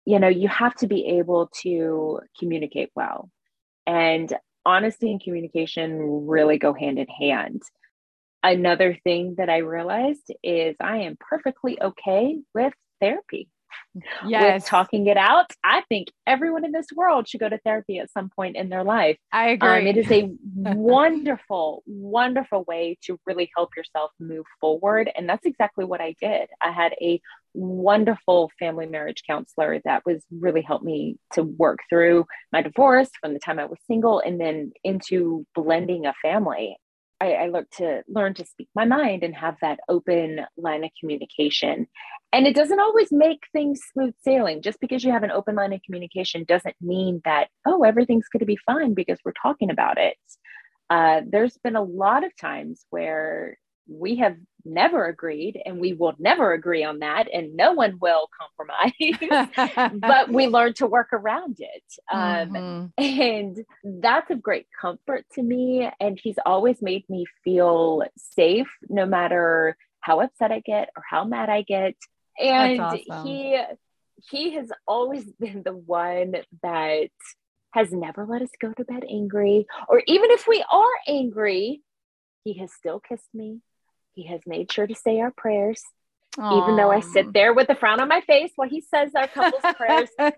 you 0.05 0.19
know 0.19 0.29
you 0.29 0.49
have 0.49 0.75
to 0.75 0.87
be 0.87 1.07
able 1.19 1.51
to 1.63 2.21
communicate 2.39 2.91
well. 2.95 3.31
And 3.87 4.33
honesty 4.67 5.11
and 5.11 5.23
communication 5.23 6.27
really 6.27 6.59
go 6.59 6.73
hand 6.73 6.99
in 6.99 7.07
hand. 7.07 7.63
Another 8.43 8.99
thing 9.05 9.37
that 9.39 9.49
i 9.49 9.59
realized 9.59 10.31
is 10.43 10.77
i 10.81 10.99
am 10.99 11.17
perfectly 11.19 11.81
okay 11.81 12.41
with 12.55 12.75
therapy 13.01 13.49
yes. 14.27 14.63
with 14.63 14.69
talking 14.69 15.07
it 15.07 15.17
out. 15.17 15.51
I 15.63 15.83
think 15.89 16.09
everyone 16.27 16.65
in 16.65 16.73
this 16.73 16.87
world 16.95 17.29
should 17.29 17.41
go 17.41 17.49
to 17.49 17.59
therapy 17.59 17.99
at 17.99 18.11
some 18.13 18.31
point 18.31 18.57
in 18.57 18.69
their 18.69 18.85
life. 18.85 19.19
I 19.33 19.51
agree. 19.51 19.69
Um, 19.69 19.87
it 19.87 19.97
is 19.97 20.11
a 20.11 20.31
wonderful, 20.55 21.83
wonderful 21.87 22.65
way 22.65 22.99
to 23.05 23.19
really 23.27 23.51
help 23.57 23.71
yourself 23.77 24.11
move 24.19 24.47
forward. 24.61 25.11
And 25.15 25.29
that's 25.29 25.47
exactly 25.47 25.85
what 25.85 26.01
I 26.01 26.15
did. 26.21 26.49
I 26.61 26.71
had 26.71 26.95
a 27.01 27.21
wonderful 27.55 28.51
family 28.59 28.87
marriage 28.87 29.23
counselor 29.27 29.81
that 29.85 30.05
was 30.05 30.25
really 30.31 30.63
helped 30.63 30.85
me 30.85 31.17
to 31.33 31.43
work 31.43 31.79
through 31.89 32.27
my 32.53 32.63
divorce 32.63 33.09
from 33.21 33.33
the 33.33 33.39
time 33.39 33.59
I 33.59 33.67
was 33.67 33.79
single 33.87 34.21
and 34.21 34.41
then 34.41 34.73
into 34.83 35.47
blending 35.55 36.07
a 36.07 36.15
family. 36.21 36.77
I, 37.25 37.45
I 37.45 37.49
look 37.49 37.71
to 37.79 38.03
learn 38.09 38.35
to 38.35 38.45
speak 38.45 38.69
my 38.75 38.85
mind 38.85 39.25
and 39.25 39.35
have 39.35 39.57
that 39.61 39.81
open 39.89 40.41
line 40.57 40.85
of 40.85 40.91
communication. 41.01 41.87
And 42.33 42.47
it 42.47 42.55
doesn't 42.55 42.81
always 42.81 43.09
make 43.11 43.43
things 43.53 43.81
smooth 43.93 44.15
sailing. 44.23 44.63
Just 44.63 44.81
because 44.81 45.05
you 45.05 45.13
have 45.13 45.23
an 45.23 45.31
open 45.31 45.55
line 45.55 45.73
of 45.73 45.81
communication 45.83 46.45
doesn't 46.45 46.77
mean 46.81 47.21
that, 47.25 47.49
oh, 47.67 47.83
everything's 47.85 48.29
going 48.29 48.41
to 48.41 48.47
be 48.47 48.59
fine 48.67 48.95
because 48.95 49.19
we're 49.25 49.33
talking 49.41 49.71
about 49.71 49.99
it. 49.99 50.17
Uh, 50.91 51.23
there's 51.27 51.57
been 51.65 51.77
a 51.77 51.83
lot 51.83 52.25
of 52.25 52.37
times 52.37 52.85
where 52.91 53.57
we 53.89 54.17
have 54.17 54.37
never 54.65 55.07
agreed 55.07 55.61
and 55.65 55.79
we 55.79 55.93
will 55.93 56.15
never 56.19 56.53
agree 56.53 56.85
on 56.85 57.01
that 57.01 57.29
and 57.33 57.55
no 57.55 57.73
one 57.73 57.99
will 58.01 58.29
compromise 58.39 59.91
but 60.01 60.31
we 60.31 60.47
learned 60.47 60.77
to 60.77 60.87
work 60.87 61.13
around 61.13 61.57
it 61.59 61.83
um, 62.13 62.91
mm-hmm. 62.99 63.03
and 63.03 63.65
that's 64.03 64.31
of 64.31 64.43
great 64.43 64.67
comfort 64.81 65.25
to 65.33 65.43
me 65.43 65.89
and 66.01 66.19
he's 66.23 66.39
always 66.47 66.81
made 66.81 67.05
me 67.09 67.27
feel 67.43 68.03
safe 68.17 68.69
no 68.89 69.05
matter 69.07 69.77
how 70.01 70.21
upset 70.21 70.51
i 70.51 70.61
get 70.61 70.89
or 70.97 71.03
how 71.09 71.25
mad 71.25 71.49
i 71.49 71.63
get 71.63 71.95
and 72.39 72.81
awesome. 72.81 73.27
he 73.27 73.61
he 74.31 74.55
has 74.55 74.71
always 74.87 75.25
been 75.41 75.63
the 75.63 75.77
one 75.77 76.35
that 76.63 77.11
has 77.73 77.93
never 77.93 78.25
let 78.25 78.41
us 78.41 78.51
go 78.61 78.73
to 78.73 78.85
bed 78.85 79.05
angry 79.09 79.67
or 79.89 80.03
even 80.07 80.31
if 80.31 80.47
we 80.47 80.65
are 80.71 80.93
angry 81.07 81.83
he 82.45 82.55
has 82.59 82.73
still 82.73 83.01
kissed 83.01 83.35
me 83.35 83.61
he 84.15 84.27
has 84.27 84.41
made 84.47 84.73
sure 84.73 84.87
to 84.87 84.95
say 84.95 85.21
our 85.21 85.31
prayers, 85.31 85.83
Aww. 86.37 86.63
even 86.63 86.77
though 86.77 86.91
I 86.91 87.01
sit 87.01 87.33
there 87.33 87.53
with 87.55 87.69
a 87.69 87.75
frown 87.75 88.01
on 88.01 88.09
my 88.09 88.21
face 88.23 88.53
while 88.57 88.69
he 88.69 88.81
says 88.81 89.11
our 89.15 89.29
couple's 89.29 89.75
prayers. 89.77 90.11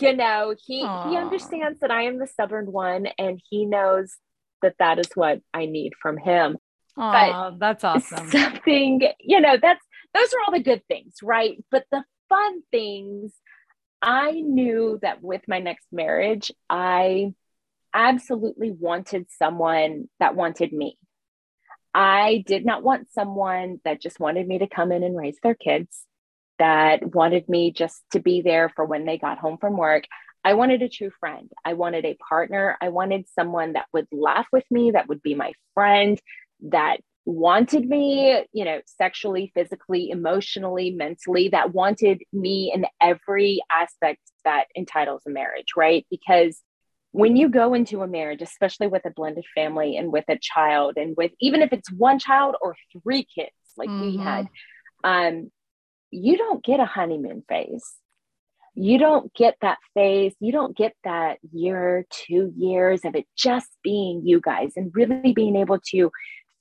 You 0.00 0.16
know, 0.16 0.54
he 0.66 0.82
Aww. 0.82 1.08
he 1.08 1.16
understands 1.16 1.80
that 1.80 1.90
I 1.90 2.02
am 2.02 2.18
the 2.18 2.26
stubborn 2.26 2.70
one, 2.70 3.06
and 3.18 3.40
he 3.48 3.64
knows 3.64 4.16
that 4.62 4.74
that 4.78 4.98
is 4.98 5.08
what 5.14 5.40
I 5.54 5.66
need 5.66 5.92
from 6.00 6.16
him. 6.18 6.58
Aww, 6.98 7.50
but 7.50 7.58
that's 7.58 7.84
awesome. 7.84 8.30
Something, 8.30 9.02
you 9.20 9.40
know, 9.40 9.56
that's 9.60 9.84
those 10.14 10.32
are 10.32 10.38
all 10.46 10.52
the 10.52 10.62
good 10.62 10.82
things, 10.88 11.16
right? 11.22 11.62
But 11.70 11.84
the 11.90 12.04
fun 12.28 12.62
things, 12.70 13.32
I 14.00 14.32
knew 14.32 14.98
that 15.02 15.22
with 15.22 15.42
my 15.48 15.60
next 15.60 15.86
marriage, 15.92 16.52
I 16.68 17.34
absolutely 17.94 18.70
wanted 18.70 19.26
someone 19.30 20.08
that 20.18 20.34
wanted 20.34 20.72
me. 20.72 20.98
I 21.94 22.44
did 22.46 22.64
not 22.64 22.82
want 22.82 23.12
someone 23.12 23.80
that 23.84 24.00
just 24.00 24.20
wanted 24.20 24.46
me 24.48 24.58
to 24.58 24.66
come 24.66 24.92
in 24.92 25.02
and 25.02 25.16
raise 25.16 25.38
their 25.42 25.54
kids, 25.54 26.06
that 26.58 27.14
wanted 27.14 27.48
me 27.48 27.72
just 27.72 28.02
to 28.12 28.20
be 28.20 28.40
there 28.40 28.70
for 28.74 28.84
when 28.84 29.04
they 29.04 29.18
got 29.18 29.38
home 29.38 29.58
from 29.58 29.76
work. 29.76 30.04
I 30.44 30.54
wanted 30.54 30.82
a 30.82 30.88
true 30.88 31.10
friend. 31.20 31.50
I 31.64 31.74
wanted 31.74 32.04
a 32.04 32.16
partner. 32.28 32.76
I 32.80 32.88
wanted 32.88 33.26
someone 33.34 33.74
that 33.74 33.86
would 33.92 34.08
laugh 34.10 34.46
with 34.52 34.64
me, 34.70 34.92
that 34.92 35.08
would 35.08 35.22
be 35.22 35.34
my 35.34 35.52
friend, 35.74 36.20
that 36.70 36.98
wanted 37.24 37.88
me, 37.88 38.44
you 38.52 38.64
know, 38.64 38.80
sexually, 38.86 39.52
physically, 39.54 40.10
emotionally, 40.10 40.90
mentally, 40.90 41.48
that 41.50 41.72
wanted 41.72 42.22
me 42.32 42.72
in 42.74 42.86
every 43.00 43.60
aspect 43.70 44.20
that 44.44 44.64
entitles 44.76 45.22
a 45.26 45.30
marriage, 45.30 45.74
right? 45.76 46.04
Because 46.10 46.60
when 47.12 47.36
you 47.36 47.48
go 47.48 47.74
into 47.74 48.02
a 48.02 48.06
marriage, 48.06 48.42
especially 48.42 48.86
with 48.86 49.04
a 49.04 49.10
blended 49.10 49.44
family 49.54 49.96
and 49.96 50.10
with 50.10 50.24
a 50.28 50.38
child, 50.40 50.94
and 50.96 51.14
with 51.16 51.32
even 51.40 51.62
if 51.62 51.72
it's 51.72 51.92
one 51.92 52.18
child 52.18 52.56
or 52.60 52.74
three 53.02 53.26
kids, 53.34 53.50
like 53.76 53.88
mm-hmm. 53.88 54.00
we 54.00 54.16
had, 54.16 54.48
um, 55.04 55.50
you 56.10 56.36
don't 56.36 56.64
get 56.64 56.80
a 56.80 56.86
honeymoon 56.86 57.44
phase. 57.48 57.94
You 58.74 58.98
don't 58.98 59.32
get 59.34 59.56
that 59.60 59.78
phase. 59.92 60.34
You 60.40 60.52
don't 60.52 60.74
get 60.74 60.94
that 61.04 61.38
year, 61.52 62.06
two 62.10 62.52
years 62.56 63.04
of 63.04 63.14
it 63.14 63.26
just 63.36 63.68
being 63.84 64.22
you 64.24 64.40
guys 64.40 64.72
and 64.76 64.90
really 64.94 65.34
being 65.34 65.56
able 65.56 65.78
to 65.90 66.10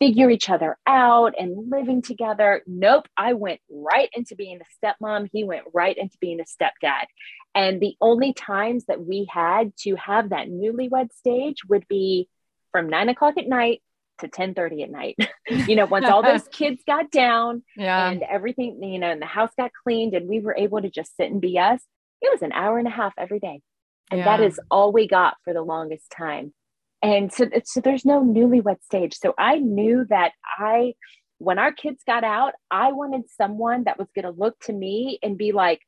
figure 0.02 0.32
each 0.32 0.50
other 0.50 0.80
out 0.88 1.36
and 1.38 1.70
living 1.70 2.02
together. 2.02 2.64
Nope, 2.66 3.08
I 3.16 3.34
went 3.34 3.60
right 3.70 4.10
into 4.14 4.36
being 4.36 4.60
a 4.60 4.86
stepmom. 4.86 5.30
He 5.32 5.44
went 5.44 5.66
right 5.76 5.96
into 5.96 6.18
being 6.20 6.40
a 6.40 6.44
stepdad. 6.44 7.06
And 7.54 7.80
the 7.80 7.96
only 8.02 8.34
times 8.34 8.86
that 8.86 9.06
we 9.06 9.28
had 9.32 9.78
to 9.82 9.96
have 9.98 10.30
that 10.30 10.48
newlywed 10.48 11.14
stage 11.14 11.64
would 11.70 11.88
be 11.88 12.28
from 12.72 12.90
nine 12.90 13.10
o'clock 13.10 13.38
at 13.38 13.48
night 13.48 13.84
to 14.22 14.28
10 14.28 14.56
30 14.56 14.84
at 14.84 14.90
night. 14.90 15.18
you 15.68 15.76
know, 15.76 15.86
once 15.86 16.08
all 16.08 16.24
those 16.24 16.48
kids 16.52 16.82
got 16.88 17.12
down 17.12 17.62
yeah. 17.78 18.10
and 18.10 18.24
everything, 18.24 18.82
you 18.82 18.98
know, 18.98 19.12
and 19.12 19.22
the 19.22 19.28
house 19.28 19.52
got 19.56 19.70
cleaned 19.84 20.16
and 20.16 20.28
we 20.28 20.40
were 20.40 20.56
able 20.58 20.82
to 20.82 20.90
just 20.90 21.16
sit 21.16 21.30
and 21.30 21.42
be 21.42 21.60
us, 21.60 21.80
it 22.24 22.32
was 22.32 22.42
an 22.42 22.54
hour 22.54 22.80
and 22.80 22.88
a 22.88 22.92
half 22.92 23.14
every 23.20 23.40
day. 23.40 23.62
And 24.10 24.20
yeah. 24.20 24.26
that 24.26 24.44
is 24.44 24.60
all 24.72 24.92
we 24.92 25.08
got 25.08 25.38
for 25.44 25.54
the 25.54 25.62
longest 25.62 26.10
time. 26.10 26.54
And 27.02 27.32
so, 27.32 27.50
so 27.66 27.82
there's 27.82 28.06
no 28.06 28.24
newlywed 28.24 28.82
stage. 28.84 29.18
So 29.18 29.34
I 29.38 29.58
knew 29.58 30.06
that 30.10 30.34
I, 30.58 30.94
when 31.40 31.58
our 31.58 31.72
kids 31.72 32.04
got 32.06 32.24
out, 32.24 32.54
I 32.70 32.92
wanted 32.92 33.24
someone 33.36 33.86
that 33.86 33.98
was 33.98 34.08
going 34.16 34.26
to 34.26 34.40
look 34.40 34.60
to 34.62 34.74
me 34.74 35.18
and 35.24 35.38
be 35.38 35.52
like, 35.52 35.82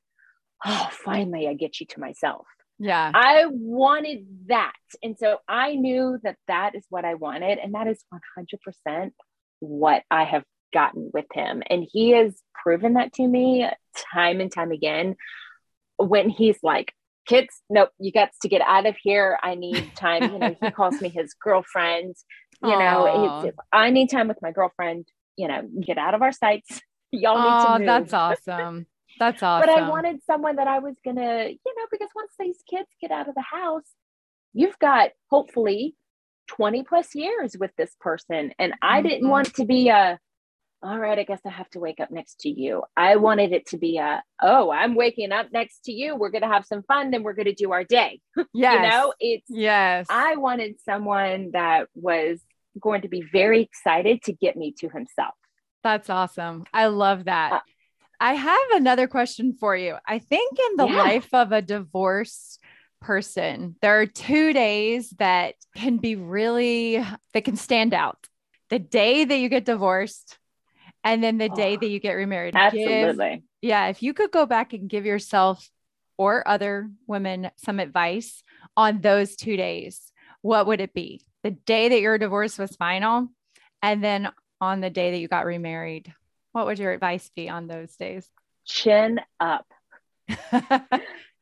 oh, 0.66 0.90
finally, 0.92 1.48
I 1.48 1.54
get 1.54 1.80
you 1.80 1.86
to 1.88 2.00
myself. 2.00 2.48
Yeah. 2.80 3.12
I 3.14 3.46
wanted 3.50 4.26
that. 4.48 4.74
And 5.04 5.18
so 5.18 5.38
I 5.48 5.76
knew 5.76 6.18
that 6.24 6.38
that 6.48 6.76
is 6.76 6.84
what 6.90 7.06
I 7.06 7.14
wanted. 7.14 7.60
And 7.60 7.76
that 7.76 7.88
is 7.88 8.04
100% 8.88 9.12
what 9.60 10.04
I 10.10 10.24
have 10.24 10.44
gotten 10.74 11.12
with 11.14 11.28
him. 11.34 11.62
And 11.70 11.88
he 11.90 12.12
has 12.12 12.34
proven 12.64 12.94
that 12.94 13.14
to 13.14 13.28
me 13.28 13.70
time 14.14 14.42
and 14.42 14.52
time 14.52 14.72
again 14.72 15.16
when 15.98 16.30
he's 16.30 16.58
like, 16.64 16.94
kids, 17.26 17.62
nope, 17.70 17.90
you 18.00 18.12
got 18.12 18.30
to 18.42 18.48
get 18.48 18.62
out 18.62 18.86
of 18.86 18.96
here. 19.02 19.38
I 19.42 19.56
need 19.56 19.92
time. 19.96 20.24
You 20.24 20.40
know, 20.40 20.56
he 20.62 20.72
calls 20.72 21.02
me 21.02 21.10
his 21.10 21.34
girlfriend. 21.34 22.16
You 22.62 22.70
Aww. 22.70 23.44
know, 23.44 23.52
I 23.72 23.90
need 23.90 24.10
time 24.10 24.28
with 24.28 24.42
my 24.42 24.52
girlfriend. 24.52 25.08
You 25.38 25.48
know, 25.48 25.68
get 25.82 25.98
out 25.98 26.14
of 26.14 26.22
our 26.22 26.32
sights. 26.32 26.82
Y'all 27.12 27.36
need 27.38 27.66
to 27.66 27.80
move. 27.80 27.88
That's 27.88 28.14
awesome. 28.14 28.88
That's 29.20 29.44
awesome. 29.44 29.70
but 29.74 29.78
I 29.78 29.90
wanted 29.90 30.24
someone 30.26 30.56
that 30.56 30.68
I 30.68 30.80
was 30.80 30.96
gonna, 31.06 31.50
you 31.50 31.76
know, 31.76 31.86
because 31.92 32.10
once 32.16 32.32
these 32.40 32.58
kids 32.70 32.88
get 33.02 33.12
out 33.12 33.28
of 33.28 33.36
the 33.36 33.42
house, 33.42 33.90
you've 34.54 34.78
got 34.80 35.12
hopefully 35.30 35.96
20 36.48 36.84
plus 36.84 37.16
years 37.16 37.56
with 37.60 37.72
this 37.78 37.96
person. 38.00 38.52
And 38.60 38.74
I 38.82 39.00
mm-hmm. 39.00 39.08
didn't 39.08 39.30
want 39.30 39.54
to 39.56 39.66
be 39.66 39.90
a, 39.90 40.20
all 40.84 41.00
right, 41.00 41.18
I 41.18 41.24
guess 41.24 41.40
I 41.46 41.50
have 41.50 41.70
to 41.72 41.80
wake 41.80 42.00
up 42.00 42.12
next 42.12 42.42
to 42.42 42.50
you. 42.50 42.84
I 42.98 43.16
wanted 43.16 43.54
it 43.54 43.68
to 43.68 43.78
be 43.78 43.98
a, 43.98 44.22
oh, 44.42 44.70
I'm 44.70 44.96
waking 44.96 45.32
up 45.32 45.48
next 45.54 45.86
to 45.86 45.94
you. 45.94 46.16
We're 46.16 46.30
going 46.30 46.42
to 46.42 46.50
have 46.50 46.66
some 46.66 46.84
fun, 46.84 47.12
then 47.12 47.24
we're 47.24 47.34
going 47.34 47.46
to 47.46 47.54
do 47.54 47.72
our 47.72 47.84
day. 47.84 48.20
Yes. 48.54 48.76
you 48.76 48.90
know, 48.90 49.14
it's, 49.20 49.46
yes. 49.50 50.06
I 50.10 50.36
wanted 50.36 50.76
someone 50.84 51.52
that 51.54 51.88
was 51.96 52.42
going 52.80 53.02
to 53.02 53.08
be 53.08 53.22
very 53.22 53.62
excited 53.62 54.22
to 54.24 54.34
get 54.34 54.56
me 54.58 54.74
to 54.80 54.90
himself. 54.90 55.34
That's 55.84 56.10
awesome. 56.10 56.66
I 56.74 56.88
love 56.88 57.26
that. 57.26 57.54
Uh, 57.54 57.60
I 58.20 58.34
have 58.34 58.68
another 58.74 59.08
question 59.08 59.56
for 59.60 59.76
you. 59.76 59.96
I 60.06 60.20
think 60.20 60.58
in 60.72 60.78
the 60.78 60.88
yeah. 60.88 60.98
life 60.98 61.34
of 61.34 61.52
a 61.52 61.62
divorced 61.62 62.60
person, 63.02 63.76
there 63.82 64.00
are 64.00 64.06
two 64.06 64.54
days 64.54 65.10
that 65.20 65.56
can 65.76 65.98
be 65.98 66.16
really, 66.16 67.04
that 67.34 67.46
can 67.46 67.56
stand 67.56 67.94
out. 67.94 68.28
The 68.70 68.80
day 68.80 69.26
that 69.26 69.38
you 69.38 69.50
get 69.50 69.66
divorced 69.66 70.38
and 71.04 71.24
then 71.24 71.38
the 71.38 71.50
day 71.50 71.76
oh, 71.76 71.80
that 71.80 71.88
you 71.88 72.00
get 72.00 72.14
remarried. 72.14 72.56
Absolutely. 72.56 73.30
Give, 73.30 73.42
yeah. 73.62 73.88
If 73.88 74.02
you 74.02 74.14
could 74.14 74.32
go 74.32 74.46
back 74.46 74.74
and 74.74 74.90
give 74.90 75.06
yourself 75.06 75.70
or 76.18 76.48
other 76.48 76.90
women 77.08 77.52
some 77.58 77.80
advice 77.80 78.44
on 78.78 79.02
those 79.02 79.36
two 79.36 79.58
days, 79.58 80.12
what 80.42 80.68
would 80.68 80.82
it 80.82 80.94
be? 80.94 81.26
The 81.44 81.52
day 81.52 81.90
that 81.90 82.02
your 82.02 82.18
divorce 82.18 82.58
was 82.58 82.76
final 82.76 83.30
and 83.82 84.04
then 84.04 84.30
on 84.62 84.80
the 84.80 84.90
day 84.90 85.12
that 85.12 85.18
you 85.18 85.28
got 85.28 85.46
remarried. 85.46 86.14
What 86.54 86.68
would 86.68 86.80
your 86.80 86.92
advice 86.92 87.30
be 87.36 87.50
on 87.50 87.68
those 87.68 87.96
days? 87.96 88.30
Chin 88.66 89.20
up. 89.40 89.66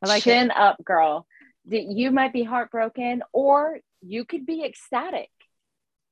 like 0.02 0.24
Chin 0.24 0.50
it. 0.50 0.58
up, 0.58 0.84
girl. 0.84 1.28
You 1.66 2.10
might 2.10 2.34
be 2.34 2.44
heartbroken 2.44 3.22
or 3.32 3.80
you 4.02 4.26
could 4.26 4.46
be 4.46 4.64
ecstatic. 4.64 5.30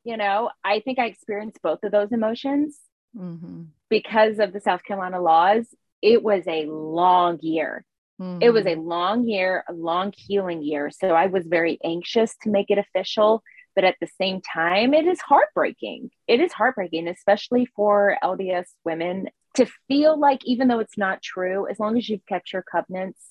You 0.04 0.18
know, 0.18 0.52
I 0.64 0.82
think 0.82 1.00
I 1.00 1.06
experienced 1.06 1.62
both 1.64 1.80
of 1.84 1.92
those 1.92 2.12
emotions 2.12 2.80
mm-hmm. 3.18 3.64
because 3.90 4.40
of 4.40 4.54
the 4.54 4.62
South 4.62 4.84
Carolina 4.84 5.22
laws. 5.22 5.66
It 6.02 6.24
was 6.24 6.44
a 6.48 6.66
long 6.66 7.40
year. 7.42 7.84
Mm-hmm. 8.22 8.42
It 8.42 8.52
was 8.52 8.66
a 8.66 8.76
long 8.76 9.28
year, 9.28 9.64
a 9.68 9.74
long 9.74 10.14
healing 10.16 10.62
year. 10.64 10.92
So 10.92 11.10
I 11.10 11.28
was 11.28 11.46
very 11.46 11.78
anxious 11.84 12.36
to 12.44 12.50
make 12.50 12.70
it 12.70 12.78
official 12.78 13.44
but 13.80 13.84
at 13.86 13.96
the 14.02 14.10
same 14.20 14.42
time 14.42 14.94
it 14.94 15.06
is 15.06 15.22
heartbreaking 15.22 16.10
it 16.28 16.42
is 16.42 16.52
heartbreaking 16.52 17.08
especially 17.08 17.66
for 17.66 18.18
lds 18.22 18.66
women 18.84 19.30
to 19.56 19.66
feel 19.88 20.20
like 20.20 20.42
even 20.44 20.68
though 20.68 20.80
it's 20.80 20.98
not 20.98 21.22
true 21.22 21.66
as 21.66 21.80
long 21.80 21.98
as 21.98 22.10
you've 22.10 22.26
kept 22.26 22.52
your 22.52 22.62
covenants 22.62 23.22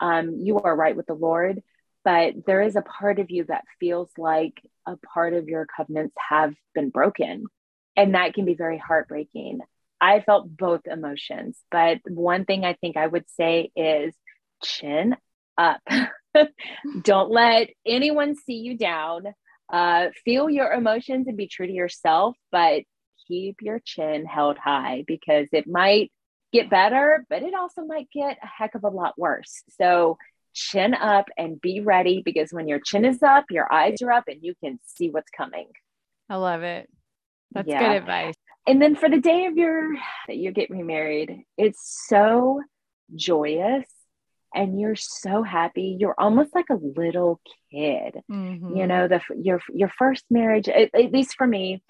um, 0.00 0.36
you 0.38 0.58
are 0.58 0.74
right 0.74 0.96
with 0.96 1.06
the 1.06 1.14
lord 1.14 1.62
but 2.04 2.34
there 2.46 2.62
is 2.62 2.74
a 2.74 2.82
part 2.82 3.18
of 3.18 3.30
you 3.30 3.44
that 3.44 3.64
feels 3.78 4.10
like 4.16 4.54
a 4.86 4.96
part 4.96 5.34
of 5.34 5.46
your 5.46 5.66
covenants 5.76 6.14
have 6.30 6.54
been 6.74 6.88
broken 6.88 7.44
and 7.98 8.14
that 8.14 8.32
can 8.32 8.46
be 8.46 8.54
very 8.54 8.78
heartbreaking 8.78 9.58
i 10.00 10.20
felt 10.20 10.48
both 10.56 10.86
emotions 10.86 11.58
but 11.70 11.98
one 12.06 12.46
thing 12.46 12.64
i 12.64 12.72
think 12.72 12.96
i 12.96 13.06
would 13.06 13.28
say 13.36 13.70
is 13.76 14.14
chin 14.62 15.14
up 15.58 15.80
don't 17.02 17.30
let 17.30 17.68
anyone 17.84 18.34
see 18.34 18.54
you 18.54 18.76
down 18.76 19.24
uh, 19.70 20.06
feel 20.24 20.48
your 20.48 20.72
emotions 20.72 21.28
and 21.28 21.36
be 21.36 21.46
true 21.46 21.66
to 21.66 21.72
yourself, 21.72 22.36
but 22.50 22.84
keep 23.26 23.56
your 23.60 23.80
chin 23.84 24.24
held 24.24 24.56
high 24.56 25.04
because 25.06 25.48
it 25.52 25.66
might 25.66 26.10
get 26.52 26.70
better, 26.70 27.26
but 27.28 27.42
it 27.42 27.52
also 27.54 27.82
might 27.82 28.08
get 28.10 28.38
a 28.42 28.46
heck 28.46 28.74
of 28.74 28.84
a 28.84 28.88
lot 28.88 29.18
worse. 29.18 29.62
So 29.78 30.16
chin 30.54 30.94
up 30.94 31.26
and 31.36 31.60
be 31.60 31.80
ready 31.80 32.22
because 32.24 32.50
when 32.50 32.68
your 32.68 32.80
chin 32.80 33.04
is 33.04 33.22
up, 33.22 33.44
your 33.50 33.70
eyes 33.70 34.00
are 34.02 34.10
up 34.10 34.24
and 34.28 34.38
you 34.40 34.54
can 34.62 34.80
see 34.86 35.10
what's 35.10 35.30
coming. 35.30 35.68
I 36.30 36.36
love 36.36 36.62
it. 36.62 36.88
That's 37.52 37.68
yeah. 37.68 37.80
good 37.80 37.96
advice. 38.02 38.34
and 38.66 38.80
then 38.80 38.96
for 38.96 39.08
the 39.08 39.20
day 39.20 39.46
of 39.46 39.56
your 39.56 39.94
that 40.26 40.36
you 40.36 40.52
get 40.52 40.70
remarried, 40.70 41.44
it's 41.56 42.06
so 42.08 42.60
joyous 43.14 43.86
and 44.54 44.80
you're 44.80 44.96
so 44.96 45.42
happy. 45.42 45.96
You're 45.98 46.14
almost 46.18 46.54
like 46.54 46.70
a 46.70 46.74
little 46.74 47.40
kid. 47.70 48.20
Mm-hmm. 48.30 48.76
You 48.76 48.86
know, 48.86 49.08
the 49.08 49.20
your 49.36 49.60
your 49.72 49.88
first 49.88 50.24
marriage, 50.30 50.68
at, 50.68 50.94
at 50.94 51.12
least 51.12 51.34
for 51.36 51.46
me, 51.46 51.82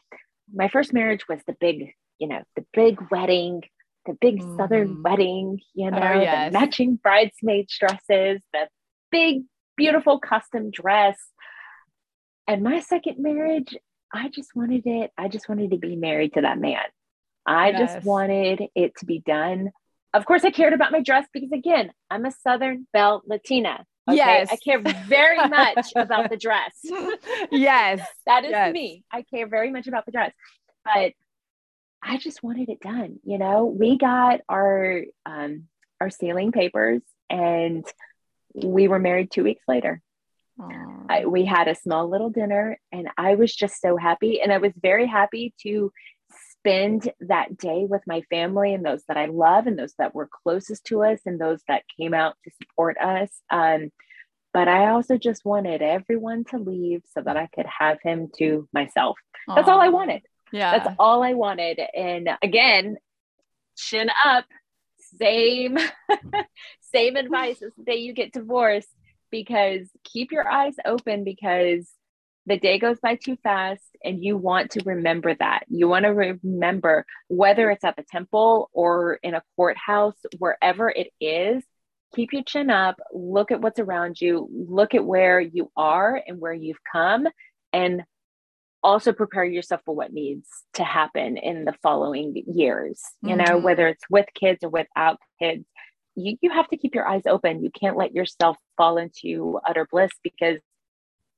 my 0.52 0.68
first 0.68 0.92
marriage 0.92 1.28
was 1.28 1.40
the 1.46 1.56
big, 1.60 1.92
you 2.18 2.28
know, 2.28 2.42
the 2.56 2.64
big 2.72 2.98
wedding, 3.10 3.62
the 4.06 4.14
big 4.20 4.40
mm-hmm. 4.40 4.56
southern 4.56 5.02
wedding, 5.02 5.60
you 5.74 5.90
know, 5.90 5.98
oh, 5.98 6.20
yes. 6.20 6.52
the 6.52 6.58
matching 6.58 6.96
bridesmaids 6.96 7.76
dresses, 7.78 8.40
the 8.52 8.68
big 9.10 9.42
beautiful 9.76 10.18
custom 10.18 10.70
dress. 10.70 11.18
And 12.46 12.62
my 12.62 12.80
second 12.80 13.18
marriage, 13.18 13.76
I 14.12 14.28
just 14.28 14.54
wanted 14.54 14.86
it. 14.86 15.12
I 15.16 15.28
just 15.28 15.48
wanted 15.48 15.70
to 15.70 15.76
be 15.76 15.96
married 15.96 16.34
to 16.34 16.42
that 16.42 16.58
man. 16.58 16.80
I 17.46 17.70
yes. 17.70 17.94
just 17.94 18.06
wanted 18.06 18.62
it 18.74 18.96
to 18.98 19.06
be 19.06 19.20
done. 19.20 19.70
Of 20.14 20.24
course, 20.24 20.44
I 20.44 20.50
cared 20.50 20.72
about 20.72 20.92
my 20.92 21.00
dress 21.00 21.26
because, 21.32 21.52
again, 21.52 21.92
I'm 22.10 22.24
a 22.24 22.30
Southern 22.30 22.86
Belle 22.92 23.22
Latina. 23.26 23.84
Okay? 24.08 24.16
Yes. 24.16 24.48
I 24.50 24.56
care 24.56 24.80
very 24.80 25.36
much 25.48 25.92
about 25.94 26.30
the 26.30 26.36
dress. 26.36 26.72
yes. 27.50 28.06
that 28.26 28.44
is 28.44 28.50
yes. 28.50 28.72
me. 28.72 29.04
I 29.10 29.22
care 29.22 29.46
very 29.46 29.70
much 29.70 29.86
about 29.86 30.06
the 30.06 30.12
dress. 30.12 30.32
But 30.84 31.12
I 32.02 32.16
just 32.16 32.42
wanted 32.42 32.68
it 32.68 32.80
done. 32.80 33.18
You 33.24 33.38
know, 33.38 33.66
we 33.66 33.98
got 33.98 34.40
our 34.48 35.04
um, 35.26 35.64
our 36.00 36.10
sealing 36.10 36.52
papers 36.52 37.02
and 37.28 37.84
we 38.54 38.88
were 38.88 38.98
married 38.98 39.30
two 39.30 39.44
weeks 39.44 39.64
later. 39.68 40.00
I, 41.08 41.26
we 41.26 41.44
had 41.44 41.68
a 41.68 41.74
small 41.74 42.08
little 42.08 42.30
dinner 42.30 42.78
and 42.92 43.08
I 43.16 43.34
was 43.36 43.54
just 43.54 43.80
so 43.80 43.96
happy. 43.96 44.40
And 44.40 44.52
I 44.52 44.58
was 44.58 44.72
very 44.80 45.06
happy 45.06 45.54
to 45.62 45.92
spend 46.52 47.10
that 47.20 47.56
day 47.56 47.86
with 47.88 48.02
my 48.06 48.22
family 48.30 48.74
and 48.74 48.84
those 48.84 49.02
that 49.08 49.16
I 49.16 49.26
love 49.26 49.66
and 49.66 49.78
those 49.78 49.94
that 49.98 50.14
were 50.14 50.28
closest 50.42 50.84
to 50.86 51.02
us 51.04 51.20
and 51.24 51.40
those 51.40 51.62
that 51.68 51.84
came 51.98 52.14
out 52.14 52.34
to 52.44 52.50
support 52.62 52.98
us. 52.98 53.30
Um, 53.50 53.90
but 54.52 54.68
I 54.68 54.88
also 54.88 55.16
just 55.16 55.44
wanted 55.44 55.82
everyone 55.82 56.44
to 56.50 56.58
leave 56.58 57.02
so 57.14 57.22
that 57.22 57.36
I 57.36 57.48
could 57.54 57.66
have 57.66 57.98
him 58.02 58.28
to 58.38 58.68
myself. 58.72 59.16
That's 59.46 59.68
all 59.68 59.80
I 59.80 59.88
wanted. 59.88 60.22
Yeah. 60.52 60.78
That's 60.78 60.96
all 60.98 61.22
I 61.22 61.34
wanted. 61.34 61.80
And 61.94 62.28
again, 62.42 62.96
chin 63.76 64.10
up, 64.24 64.44
same, 65.18 65.78
same 66.80 67.16
advice 67.16 67.62
as 67.62 67.72
the 67.76 67.84
day 67.84 67.96
you 67.96 68.12
get 68.12 68.32
divorced 68.32 68.88
because 69.30 69.88
keep 70.04 70.32
your 70.32 70.48
eyes 70.48 70.74
open 70.84 71.24
because 71.24 71.88
the 72.46 72.58
day 72.58 72.78
goes 72.78 72.98
by 73.00 73.14
too 73.14 73.36
fast 73.42 73.84
and 74.02 74.24
you 74.24 74.36
want 74.36 74.70
to 74.72 74.82
remember 74.84 75.34
that. 75.34 75.64
You 75.68 75.86
want 75.86 76.04
to 76.04 76.10
remember 76.42 77.04
whether 77.28 77.70
it's 77.70 77.84
at 77.84 77.96
the 77.96 78.04
temple 78.04 78.70
or 78.72 79.18
in 79.22 79.34
a 79.34 79.42
courthouse, 79.54 80.16
wherever 80.38 80.88
it 80.88 81.08
is, 81.20 81.62
keep 82.14 82.32
your 82.32 82.42
chin 82.42 82.70
up, 82.70 82.96
look 83.12 83.50
at 83.50 83.60
what's 83.60 83.78
around 83.78 84.20
you, 84.20 84.48
look 84.50 84.94
at 84.94 85.04
where 85.04 85.40
you 85.40 85.70
are 85.76 86.20
and 86.26 86.40
where 86.40 86.54
you've 86.54 86.82
come, 86.90 87.26
and 87.72 88.02
also 88.82 89.12
prepare 89.12 89.44
yourself 89.44 89.82
for 89.84 89.94
what 89.94 90.12
needs 90.12 90.48
to 90.72 90.84
happen 90.84 91.36
in 91.36 91.64
the 91.64 91.74
following 91.82 92.42
years, 92.46 93.02
you 93.22 93.34
mm-hmm. 93.34 93.44
know, 93.44 93.58
whether 93.58 93.88
it's 93.88 94.04
with 94.08 94.26
kids 94.34 94.60
or 94.62 94.70
without 94.70 95.18
kids 95.38 95.66
you, 96.18 96.36
you 96.40 96.50
have 96.50 96.68
to 96.68 96.76
keep 96.76 96.94
your 96.94 97.06
eyes 97.06 97.22
open. 97.26 97.62
You 97.62 97.70
can't 97.70 97.96
let 97.96 98.14
yourself 98.14 98.56
fall 98.76 98.98
into 98.98 99.60
utter 99.66 99.86
bliss 99.90 100.10
because 100.22 100.58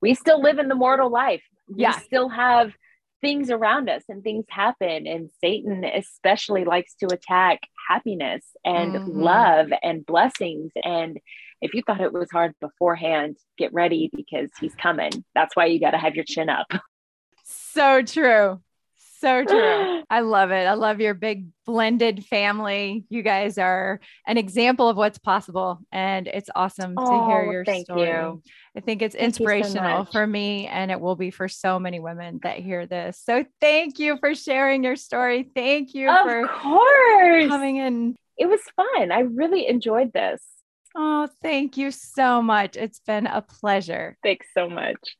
we 0.00 0.14
still 0.14 0.40
live 0.40 0.58
in 0.58 0.68
the 0.68 0.74
mortal 0.74 1.10
life. 1.10 1.42
Yeah. 1.68 1.94
We 1.96 2.02
still 2.04 2.28
have 2.28 2.72
things 3.20 3.50
around 3.50 3.90
us 3.90 4.02
and 4.08 4.22
things 4.22 4.46
happen. 4.48 5.06
And 5.06 5.30
Satan 5.40 5.84
especially 5.84 6.64
likes 6.64 6.94
to 6.96 7.06
attack 7.12 7.60
happiness 7.88 8.44
and 8.64 8.94
mm-hmm. 8.94 9.20
love 9.20 9.68
and 9.82 10.04
blessings. 10.06 10.72
And 10.82 11.18
if 11.60 11.74
you 11.74 11.82
thought 11.86 12.00
it 12.00 12.12
was 12.12 12.30
hard 12.32 12.54
beforehand, 12.60 13.36
get 13.58 13.72
ready 13.74 14.10
because 14.14 14.50
he's 14.58 14.74
coming. 14.74 15.12
That's 15.34 15.54
why 15.54 15.66
you 15.66 15.80
got 15.80 15.90
to 15.90 15.98
have 15.98 16.14
your 16.14 16.24
chin 16.24 16.48
up. 16.48 16.66
So 17.44 18.02
true. 18.02 18.60
So 19.20 19.44
true. 19.44 20.02
I 20.10 20.20
love 20.20 20.50
it. 20.50 20.66
I 20.66 20.72
love 20.74 20.98
your 21.00 21.12
big 21.12 21.48
blended 21.66 22.24
family. 22.24 23.04
You 23.10 23.22
guys 23.22 23.58
are 23.58 24.00
an 24.26 24.38
example 24.38 24.88
of 24.88 24.96
what's 24.96 25.18
possible. 25.18 25.80
And 25.92 26.26
it's 26.26 26.48
awesome 26.56 26.94
oh, 26.96 27.04
to 27.04 27.26
hear 27.26 27.44
oh, 27.46 27.52
your 27.52 27.64
thank 27.66 27.84
story. 27.84 28.08
You. 28.08 28.42
I 28.74 28.80
think 28.80 29.02
it's 29.02 29.14
thank 29.14 29.26
inspirational 29.26 30.06
so 30.06 30.12
for 30.12 30.26
me, 30.26 30.66
and 30.68 30.90
it 30.90 31.00
will 31.00 31.16
be 31.16 31.30
for 31.30 31.48
so 31.48 31.78
many 31.78 32.00
women 32.00 32.40
that 32.44 32.60
hear 32.60 32.86
this. 32.86 33.20
So 33.22 33.44
thank 33.60 33.98
you 33.98 34.16
for 34.18 34.34
sharing 34.34 34.84
your 34.84 34.96
story. 34.96 35.50
Thank 35.54 35.92
you 35.92 36.08
of 36.08 36.22
for 36.22 36.48
course. 36.48 37.48
coming 37.48 37.76
in. 37.76 38.16
It 38.38 38.46
was 38.46 38.60
fun. 38.74 39.12
I 39.12 39.20
really 39.20 39.66
enjoyed 39.66 40.14
this. 40.14 40.42
Oh, 40.96 41.28
thank 41.42 41.76
you 41.76 41.90
so 41.90 42.40
much. 42.40 42.76
It's 42.76 43.00
been 43.00 43.26
a 43.26 43.42
pleasure. 43.42 44.16
Thanks 44.22 44.46
so 44.54 44.68
much. 44.68 45.16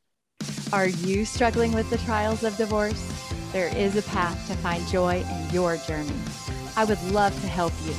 Are 0.73 0.89
you 0.89 1.25
struggling 1.27 1.73
with 1.73 1.91
the 1.91 1.99
trials 1.99 2.45
of 2.45 2.57
divorce? 2.57 3.30
There 3.53 3.75
is 3.77 3.97
a 3.97 4.03
path 4.03 4.47
to 4.49 4.55
find 4.57 4.87
joy 4.89 5.25
in 5.29 5.51
your 5.51 5.77
journey. 5.77 6.13
I 6.77 6.85
would 6.85 7.03
love 7.11 7.33
to 7.41 7.47
help 7.47 7.73
you. 7.85 7.95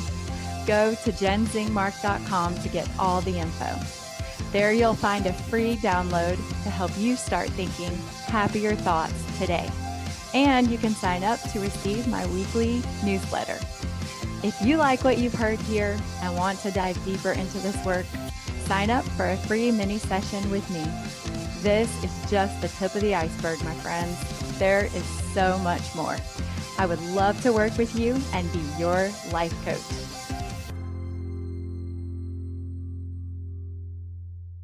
Go 0.65 0.95
to 1.03 1.11
jenzingmark.com 1.11 2.59
to 2.59 2.69
get 2.69 2.89
all 2.97 3.21
the 3.21 3.39
info. 3.39 3.75
There 4.51 4.73
you'll 4.73 4.95
find 4.95 5.25
a 5.25 5.33
free 5.33 5.77
download 5.77 6.35
to 6.63 6.69
help 6.69 6.91
you 6.97 7.15
start 7.15 7.49
thinking 7.49 7.91
happier 8.27 8.75
thoughts 8.75 9.39
today. 9.39 9.69
And 10.33 10.67
you 10.67 10.77
can 10.77 10.93
sign 10.93 11.23
up 11.23 11.39
to 11.51 11.59
receive 11.59 12.07
my 12.07 12.25
weekly 12.27 12.81
newsletter. 13.03 13.59
If 14.43 14.59
you 14.61 14.77
like 14.77 15.03
what 15.03 15.17
you've 15.17 15.33
heard 15.33 15.59
here 15.59 15.97
and 16.21 16.35
want 16.35 16.59
to 16.59 16.71
dive 16.71 17.03
deeper 17.05 17.31
into 17.31 17.59
this 17.59 17.85
work, 17.85 18.05
sign 18.65 18.89
up 18.89 19.05
for 19.09 19.27
a 19.27 19.37
free 19.37 19.71
mini 19.71 19.97
session 19.97 20.49
with 20.49 20.67
me. 20.71 20.83
This 21.61 21.91
is 22.03 22.31
just 22.31 22.59
the 22.61 22.69
tip 22.69 22.95
of 22.95 23.01
the 23.01 23.13
iceberg, 23.13 23.63
my 23.63 23.75
friends. 23.75 24.17
There 24.57 24.85
is 24.85 25.20
so 25.33 25.57
much 25.59 25.95
more. 25.95 26.17
I 26.77 26.85
would 26.85 27.01
love 27.13 27.41
to 27.43 27.53
work 27.53 27.77
with 27.77 27.95
you 27.95 28.19
and 28.33 28.51
be 28.51 28.61
your 28.79 29.09
life 29.31 29.53
coach. 29.65 30.10